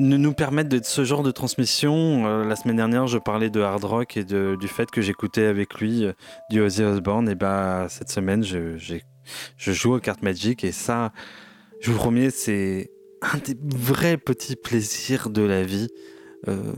nous 0.00 0.32
permettre 0.32 0.68
de 0.68 0.80
ce 0.80 1.02
genre 1.02 1.24
de 1.24 1.32
transmission. 1.32 2.24
Euh, 2.24 2.44
la 2.44 2.54
semaine 2.54 2.76
dernière, 2.76 3.08
je 3.08 3.18
parlais 3.18 3.50
de 3.50 3.60
hard 3.60 3.82
rock 3.82 4.16
et 4.16 4.22
de- 4.22 4.56
du 4.60 4.68
fait 4.68 4.88
que 4.92 5.00
j'écoutais 5.00 5.44
avec 5.46 5.74
lui 5.80 6.04
euh, 6.04 6.12
du 6.50 6.60
Ozzy 6.60 6.84
Osbourne. 6.84 7.28
Et 7.28 7.34
bah, 7.34 7.88
cette 7.88 8.08
semaine, 8.08 8.44
je, 8.44 8.76
joue 9.58 9.96
aux 9.96 9.98
cartes 9.98 10.22
Magic 10.22 10.62
et 10.62 10.70
ça, 10.70 11.12
je 11.80 11.90
vous 11.90 11.98
promets, 11.98 12.30
c'est 12.30 12.92
un 13.22 13.38
des 13.38 13.56
vrais 13.76 14.18
petits 14.18 14.54
plaisirs 14.54 15.30
de 15.30 15.42
la 15.42 15.64
vie. 15.64 15.88
Euh, 16.46 16.72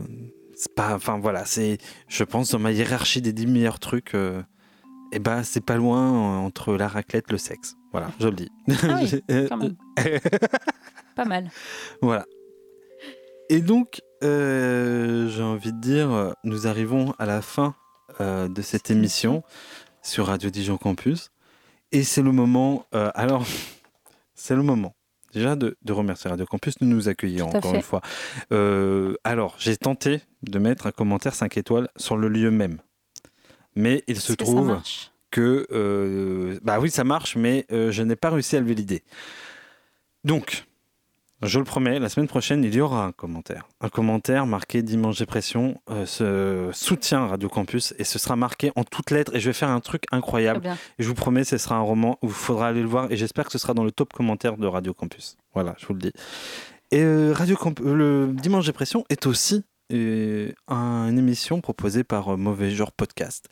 c'est 0.55 0.73
pas, 0.73 0.95
enfin 0.95 1.19
voilà, 1.19 1.45
c'est, 1.45 1.77
je 2.07 2.23
pense 2.23 2.49
dans 2.49 2.59
ma 2.59 2.71
hiérarchie 2.71 3.21
des 3.21 3.33
10 3.33 3.45
meilleurs 3.45 3.79
trucs, 3.79 4.15
euh, 5.11 5.15
et 5.15 5.19
ben 5.19 5.43
c'est 5.43 5.63
pas 5.65 5.75
loin 5.77 5.99
euh, 6.11 6.45
entre 6.45 6.73
la 6.75 6.87
raclette, 6.87 7.31
le 7.31 7.37
sexe. 7.37 7.75
Voilà, 7.91 8.11
je 8.19 8.27
le 8.27 8.35
dis. 8.35 8.49
Ah 8.83 8.97
oui, 8.99 9.07
J'ai- 9.29 9.47
quand 9.47 9.57
même. 9.57 9.75
Pas 11.15 11.25
mal. 11.25 11.49
voilà. 12.01 12.25
Et 13.49 13.59
donc, 13.59 14.01
euh, 14.23 15.27
j'ai 15.27 15.43
envie 15.43 15.73
de 15.73 15.79
dire, 15.79 16.09
euh, 16.11 16.31
nous 16.45 16.67
arrivons 16.67 17.13
à 17.19 17.25
la 17.25 17.41
fin 17.41 17.75
euh, 18.21 18.47
de 18.47 18.61
cette 18.61 18.89
émission 18.91 19.43
sur 20.01 20.27
Radio 20.27 20.49
Dijon 20.49 20.77
Campus. 20.77 21.31
Et 21.91 22.03
c'est 22.03 22.21
le 22.21 22.31
moment, 22.31 22.85
euh, 22.95 23.11
alors, 23.13 23.45
c'est 24.35 24.55
le 24.55 24.63
moment 24.63 24.95
déjà 25.33 25.55
de, 25.55 25.77
de 25.81 25.93
remercier 25.93 26.29
Radio 26.29 26.45
Campus 26.45 26.77
de 26.79 26.85
nous 26.85 27.07
accueillir 27.07 27.47
encore 27.47 27.71
fait. 27.71 27.77
une 27.77 27.81
fois. 27.83 28.01
Euh, 28.51 29.15
alors, 29.23 29.55
j'ai 29.59 29.77
tenté 29.77 30.21
de 30.43 30.59
mettre 30.59 30.87
un 30.87 30.91
commentaire 30.91 31.33
5 31.33 31.55
étoiles 31.57 31.87
sur 31.95 32.17
le 32.17 32.27
lieu 32.27 32.51
même. 32.51 32.79
Mais 33.75 34.03
il 34.07 34.19
se 34.19 34.33
que 34.33 34.43
trouve 34.43 34.79
que... 35.31 35.65
euh, 35.71 36.59
bah 36.63 36.79
oui, 36.79 36.89
ça 36.89 37.03
marche, 37.03 37.35
mais 37.35 37.65
euh, 37.71 37.91
je 37.91 38.03
n'ai 38.03 38.15
pas 38.15 38.29
réussi 38.29 38.55
à 38.57 38.59
le 38.59 38.65
valider. 38.67 39.03
Donc, 40.23 40.65
je 41.41 41.57
le 41.57 41.65
promets, 41.65 41.97
la 41.97 42.09
semaine 42.09 42.27
prochaine, 42.27 42.63
il 42.63 42.75
y 42.75 42.81
aura 42.81 43.05
un 43.05 43.11
commentaire. 43.11 43.67
Un 43.79 43.89
commentaire 43.89 44.45
marqué 44.45 44.83
Dimanche 44.83 45.17
Dépression, 45.17 45.81
euh, 45.89 46.05
ce 46.05 46.69
soutien 46.73 47.25
Radio 47.25 47.49
Campus, 47.49 47.95
et 47.97 48.03
ce 48.03 48.19
sera 48.19 48.35
marqué 48.35 48.71
en 48.75 48.83
toutes 48.83 49.09
lettres. 49.09 49.33
Et 49.35 49.39
je 49.39 49.49
vais 49.49 49.53
faire 49.53 49.69
un 49.69 49.79
truc 49.79 50.03
incroyable. 50.11 50.67
Et 50.99 51.03
je 51.03 51.07
vous 51.07 51.15
promets, 51.15 51.43
ce 51.43 51.57
sera 51.57 51.75
un 51.75 51.81
roman 51.81 52.19
où 52.21 52.27
il 52.27 52.33
faudra 52.33 52.67
aller 52.67 52.81
le 52.81 52.87
voir, 52.87 53.11
et 53.11 53.17
j'espère 53.17 53.45
que 53.45 53.51
ce 53.51 53.57
sera 53.57 53.73
dans 53.73 53.83
le 53.83 53.91
top 53.91 54.13
commentaire 54.13 54.57
de 54.57 54.67
Radio 54.67 54.93
Campus. 54.93 55.37
Voilà, 55.55 55.75
je 55.79 55.87
vous 55.87 55.93
le 55.93 55.99
dis. 56.01 56.11
Et 56.91 57.01
euh, 57.01 57.31
Radio 57.33 57.55
Camp- 57.55 57.79
le 57.79 58.27
Dimanche 58.33 58.65
Dépression 58.67 59.05
est 59.09 59.25
aussi 59.25 59.63
euh, 59.91 60.51
un- 60.67 61.07
une 61.09 61.17
émission 61.19 61.61
proposée 61.61 62.03
par 62.03 62.33
euh, 62.33 62.37
Mauvais 62.37 62.71
Genre 62.71 62.91
Podcast, 62.91 63.47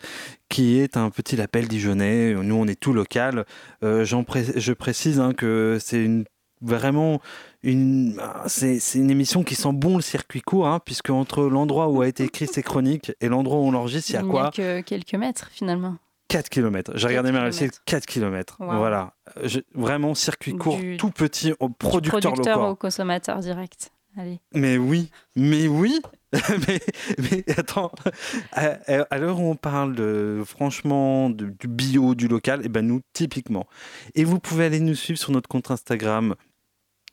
qui 0.49 0.79
est 0.79 0.97
un 0.97 1.09
petit 1.09 1.35
label 1.35 1.67
dijonnais. 1.67 2.33
Nous, 2.33 2.55
on 2.55 2.67
est 2.67 2.79
tout 2.79 2.93
local. 2.93 3.45
Euh, 3.83 4.05
pré- 4.25 4.53
je 4.59 4.73
précise 4.73 5.19
hein, 5.19 5.33
que 5.33 5.77
c'est 5.81 6.03
une 6.03 6.25
vraiment 6.61 7.21
une 7.63 8.21
c'est 8.47 8.79
c'est 8.79 8.99
une 8.99 9.09
émission 9.09 9.43
qui 9.43 9.55
sent 9.55 9.71
bon 9.71 9.95
le 9.95 10.01
circuit 10.01 10.41
court 10.41 10.67
hein, 10.67 10.79
puisque 10.83 11.09
entre 11.09 11.43
l'endroit 11.43 11.87
où 11.87 12.01
a 12.01 12.07
été 12.07 12.25
écrit 12.25 12.47
ces 12.47 12.63
chroniques 12.63 13.13
et 13.21 13.29
l'endroit 13.29 13.59
où 13.59 13.63
on 13.63 13.71
l'enregistre 13.71 14.09
il 14.11 14.13
y 14.15 14.17
a 14.17 14.21
Il 14.21 14.27
quoi 14.27 14.47
a 14.47 14.51
que 14.51 14.81
quelques 14.81 15.13
mètres 15.15 15.47
finalement. 15.51 15.95
4 16.27 16.49
km. 16.49 16.91
J'ai 16.95 17.07
regardé 17.07 17.31
ma 17.31 17.41
réussite, 17.43 17.81
kilomètres. 17.81 17.81
4 17.85 18.05
km. 18.05 18.57
Wow. 18.59 18.77
Voilà. 18.77 19.13
Je- 19.45 19.61
vraiment 19.73 20.13
circuit 20.13 20.55
court, 20.55 20.77
Du- 20.77 20.97
tout 20.97 21.09
petit, 21.11 21.53
au 21.59 21.69
Du 21.69 21.73
producteur, 21.79 22.19
producteur 22.19 22.57
local. 22.57 22.71
au 22.71 22.75
consommateur 22.75 23.39
direct. 23.39 23.91
Allez. 24.17 24.39
Mais 24.53 24.77
oui, 24.77 25.09
mais 25.35 25.67
oui. 25.67 25.99
mais, 27.31 27.43
attends, 27.57 27.91
à, 28.51 29.17
l'heure 29.17 29.39
où 29.39 29.49
on 29.49 29.55
parle 29.55 29.95
de, 29.95 30.43
franchement 30.45 31.29
du 31.29 31.67
bio, 31.67 32.13
du 32.13 32.27
local, 32.27 32.65
et 32.65 32.69
ben 32.69 32.85
nous, 32.85 33.01
typiquement. 33.13 33.67
Et 34.15 34.23
vous 34.23 34.39
pouvez 34.39 34.65
aller 34.65 34.79
nous 34.79 34.95
suivre 34.95 35.19
sur 35.19 35.31
notre 35.31 35.49
compte 35.49 35.71
Instagram. 35.71 36.35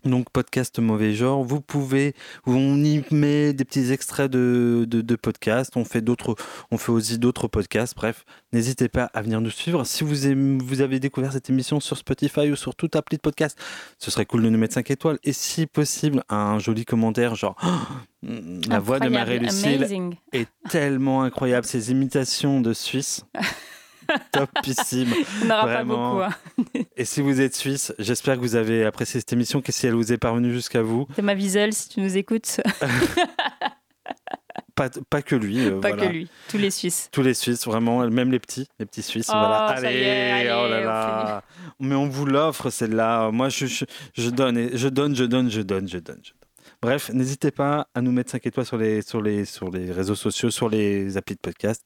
Donc 0.07 0.31
podcast 0.31 0.79
mauvais 0.79 1.15
genre, 1.15 1.43
vous 1.43 1.61
pouvez, 1.61 2.15
on 2.47 2.83
y 2.85 3.03
met 3.11 3.53
des 3.53 3.65
petits 3.65 3.91
extraits 3.93 4.31
de, 4.31 4.87
de, 4.89 5.01
de 5.01 5.17
podcasts, 5.17 5.77
on 5.77 5.85
fait 5.85 6.01
d'autres, 6.01 6.37
on 6.71 6.79
fait 6.79 6.93
aussi 6.93 7.19
d'autres 7.19 7.49
podcasts. 7.49 7.97
Bref, 7.97 8.25
n'hésitez 8.53 8.89
pas 8.89 9.11
à 9.15 9.23
venir 9.23 9.41
nous 9.41 9.51
suivre. 9.51 9.85
Si 9.85 10.05
vous, 10.05 10.27
aimez- 10.29 10.63
vous 10.65 10.81
avez 10.81 11.01
découvert 11.01 11.33
cette 11.33 11.51
émission 11.51 11.81
sur 11.81 11.97
Spotify 11.97 12.51
ou 12.51 12.57
sur 12.57 12.75
toute 12.77 12.95
appli 12.95 13.17
de 13.17 13.21
podcast, 13.23 13.59
ce 13.99 14.11
serait 14.11 14.27
cool 14.27 14.43
de 14.45 14.49
nous 14.49 14.59
mettre 14.59 14.75
5 14.75 14.91
étoiles 14.91 15.19
et 15.25 15.33
si 15.33 15.67
possible 15.67 16.23
un 16.29 16.59
joli 16.59 16.85
commentaire 16.85 17.35
genre 17.35 17.57
Oh, 17.65 18.29
la 18.69 18.79
voix 18.79 18.99
de 19.01 19.09
Marie-Lucille 19.09 19.83
est 20.33 20.49
tellement 20.71 21.23
incroyable, 21.23 21.67
ses 21.67 21.91
imitations 21.91 22.61
de 22.61 22.73
Suisse. 22.73 23.25
Topissime. 24.33 25.13
On 25.43 25.47
n'aura 25.47 25.63
pas 25.63 25.67
Vraiment. 25.75 26.11
beaucoup. 26.15 26.23
hein. 26.23 26.81
Et 26.97 27.05
si 27.05 27.21
vous 27.21 27.41
êtes 27.41 27.55
suisse, 27.57 27.93
j'espère 27.99 28.37
que 28.37 28.41
vous 28.41 28.57
avez 28.57 28.85
apprécié 28.85 29.21
cette 29.21 29.33
émission, 29.33 29.61
que 29.61 29.73
si 29.73 29.87
elle 29.87 29.95
vous 29.95 30.13
est 30.13 30.19
parvenue 30.19 30.53
jusqu'à 30.53 30.83
vous, 30.83 31.07
C'est 31.17 31.23
ma 31.23 31.35
Wiesel, 31.35 31.73
si 31.73 31.89
tu 31.89 32.01
nous 32.01 32.17
écoutes. 32.17 32.61
pas, 34.75 34.91
pas 35.09 35.23
que 35.23 35.35
lui. 35.35 35.59
euh, 35.67 35.81
pas 35.81 35.89
voilà. 35.91 36.07
que 36.07 36.13
lui, 36.13 36.29
tous 36.49 36.59
les 36.59 36.71
Suisses. 36.71 37.09
Tous 37.13 37.23
les 37.23 37.35
Suisses, 37.35 37.65
vraiment, 37.67 38.07
même 38.11 38.31
les 38.31 38.39
petits, 38.39 38.69
les 38.79 38.87
petits 38.87 39.03
Suisses. 39.03 39.29
Oh, 39.31 39.37
voilà. 39.37 39.75
est, 39.83 40.31
allez, 40.33 40.51
oh 40.51 40.69
là 40.69 40.81
là. 40.81 41.43
Mais 41.81 41.95
on 41.95 42.09
vous 42.09 42.27
l'offre, 42.27 42.71
celle-là. 42.71 43.31
Moi, 43.31 43.49
je, 43.49 43.67
je, 43.67 43.85
je 44.15 44.31
donne, 44.31 44.59
et- 44.59 44.77
je 44.77 44.89
donne, 44.89 45.17
je 45.17 45.25
donne, 45.25 45.51
je 45.51 45.63
donne, 45.63 45.89
je 45.89 45.99
donne. 45.99 46.21
je 46.23 46.31
donne. 46.31 46.37
Bref, 46.83 47.11
n'hésitez 47.15 47.51
pas 47.51 47.89
à 47.95 48.03
nous 48.03 48.13
mettre 48.13 48.31
5 48.33 48.47
étoiles 48.47 48.67
sur 48.67 48.77
les, 48.77 49.01
sur, 49.01 49.23
les, 49.23 49.47
sur 49.47 49.71
les 49.71 49.91
réseaux 49.91 50.15
sociaux, 50.15 50.51
sur 50.51 50.69
les 50.69 51.17
applis 51.17 51.35
de 51.37 51.41
podcast. 51.41 51.83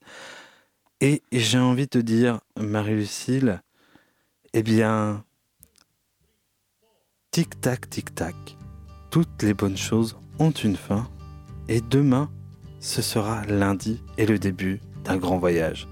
Et 1.02 1.22
j'ai 1.32 1.58
envie 1.58 1.84
de 1.84 1.88
te 1.88 1.98
dire, 1.98 2.40
Marie-Lucille, 2.60 3.62
eh 4.52 4.62
bien, 4.62 5.24
tic-tac, 7.30 7.88
tic-tac, 7.88 8.34
toutes 9.10 9.42
les 9.42 9.54
bonnes 9.54 9.78
choses 9.78 10.18
ont 10.38 10.50
une 10.50 10.76
fin. 10.76 11.08
Et 11.68 11.80
demain, 11.80 12.30
ce 12.80 13.00
sera 13.00 13.46
lundi 13.46 14.02
et 14.18 14.26
le 14.26 14.38
début 14.38 14.82
d'un 15.04 15.16
grand 15.16 15.38
voyage. 15.38 15.88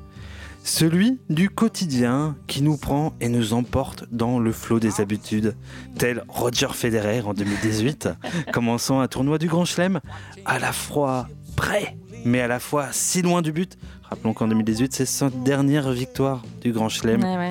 Celui 0.63 1.19
du 1.31 1.49
quotidien 1.49 2.37
qui 2.47 2.61
nous 2.61 2.77
prend 2.77 3.15
et 3.21 3.31
nous 3.31 3.55
emporte 3.55 4.05
dans 4.11 4.39
le 4.39 4.53
flot 4.53 4.79
des 4.79 5.01
habitudes, 5.01 5.57
tel 5.97 6.23
Roger 6.29 6.69
Federer 6.75 7.23
en 7.23 7.33
2018, 7.33 8.11
commençant 8.53 9.01
un 9.01 9.09
tournoi 9.09 9.39
du 9.39 9.49
Grand 9.49 9.65
Chelem, 9.65 10.01
à 10.45 10.59
la 10.59 10.73
fois 10.73 11.29
prêt, 11.57 11.97
mais 12.27 12.43
à 12.43 12.49
la 12.49 12.61
fois 12.61 12.89
si 12.93 13.23
loin 13.23 13.41
du 13.41 13.53
but. 13.53 13.79
Rappelons 14.11 14.33
qu'en 14.35 14.49
2018, 14.49 14.93
c'est 14.95 15.07
sa 15.07 15.31
dernière 15.31 15.91
victoire 15.93 16.43
du 16.63 16.73
Grand 16.73 16.89
Chelem, 16.89 17.23
Ouais, 17.23 17.37
ouais. 17.37 17.49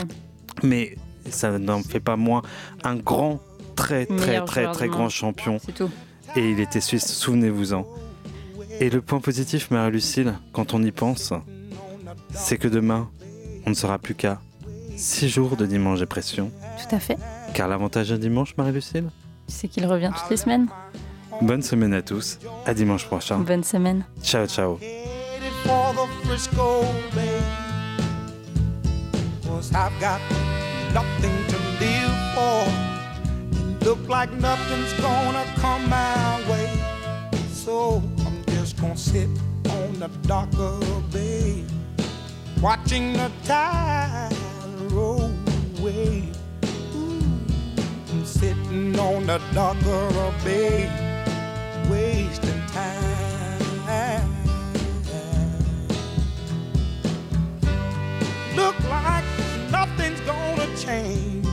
mais 0.63 0.95
ça 1.29 1.57
n'en 1.59 1.81
fait 1.83 1.99
pas 1.99 2.15
moins 2.15 2.41
un 2.83 2.95
grand, 2.95 3.39
très, 3.75 4.05
très, 4.05 4.43
très, 4.45 4.71
très 4.71 4.87
grand 4.87 5.09
champion. 5.09 5.59
C'est 5.63 5.73
tout. 5.75 5.89
Et 6.35 6.51
il 6.51 6.59
était 6.59 6.81
suisse, 6.81 7.05
souvenez-vous-en. 7.11 7.85
Et 8.79 8.89
le 8.89 9.01
point 9.01 9.19
positif, 9.19 9.71
Marie-Lucille, 9.71 10.33
quand 10.53 10.73
on 10.73 10.83
y 10.83 10.91
pense, 10.91 11.33
c'est 12.31 12.57
que 12.57 12.67
demain, 12.67 13.09
on 13.65 13.69
ne 13.71 13.75
sera 13.75 13.97
plus 13.97 14.15
qu'à 14.15 14.39
Six 14.95 15.29
jours 15.29 15.55
de 15.57 15.67
dimanche 15.67 15.99
dépression. 15.99 16.51
Tout 16.89 16.95
à 16.95 16.99
fait. 16.99 17.17
Car 17.53 17.67
l'avantage 17.67 18.09
d'un 18.09 18.17
dimanche, 18.17 18.55
Marie-Lucille? 18.57 19.11
C'est 19.47 19.67
qu'il 19.67 19.85
revient 19.85 20.11
toutes 20.17 20.31
les 20.31 20.37
semaines. 20.37 20.65
Bonne 21.39 21.61
semaine 21.61 21.93
à 21.93 22.01
tous. 22.01 22.39
À 22.65 22.73
dimanche 22.73 23.05
prochain. 23.05 23.37
Bonne 23.37 23.63
semaine. 23.63 24.05
Ciao, 24.23 24.47
ciao. 24.47 24.79
For 25.67 25.93
the 25.93 26.07
Frisco 26.23 26.83
Bay. 27.13 27.43
Cause 29.43 29.73
I've 29.73 29.99
got 29.99 30.21
nothing 30.93 31.35
to 31.51 31.57
live 31.81 32.17
for. 32.35 32.63
And 33.59 33.85
look 33.85 34.01
like 34.07 34.31
nothing's 34.31 34.93
gonna 34.93 35.45
come 35.57 35.89
my 35.89 36.41
way. 36.49 36.71
So 37.51 38.01
I'm 38.25 38.37
just 38.55 38.79
gonna 38.79 38.95
sit 38.95 39.29
on 39.77 39.99
the 39.99 40.09
dock 40.25 40.53
of 40.57 40.79
the 40.79 41.17
bay. 41.17 41.65
Watching 42.61 43.11
the 43.11 43.29
tide 43.43 44.31
roll 44.91 45.31
away. 45.79 46.29
Ooh, 46.95 47.19
I'm 48.11 48.25
sitting 48.25 48.97
on 48.97 49.25
the 49.25 49.41
dock 49.53 49.75
of 49.85 50.13
the 50.15 50.33
bay. 50.45 50.87
Wasting 51.89 52.61
time. 52.67 54.36
Look 58.57 58.77
like 58.89 59.23
nothing's 59.69 60.19
gonna 60.21 60.67
change. 60.75 61.45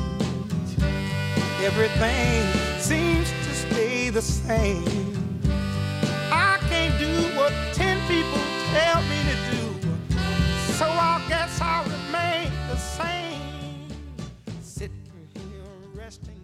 Everything 1.62 2.42
seems 2.80 3.28
to 3.44 3.52
stay 3.54 4.08
the 4.08 4.22
same. 4.22 5.40
I 6.32 6.56
can't 6.70 6.98
do 6.98 7.14
what 7.36 7.52
ten 7.74 7.98
people 8.08 8.40
tell 8.72 9.02
me 9.12 9.20
to 9.30 9.36
do, 9.52 9.64
so 10.78 10.86
I 10.86 11.22
guess 11.28 11.60
I'll 11.60 11.84
remain 11.84 12.50
the 12.70 12.78
same. 12.78 13.88
Sitting 14.62 15.28
here 15.34 16.00
resting. 16.02 16.43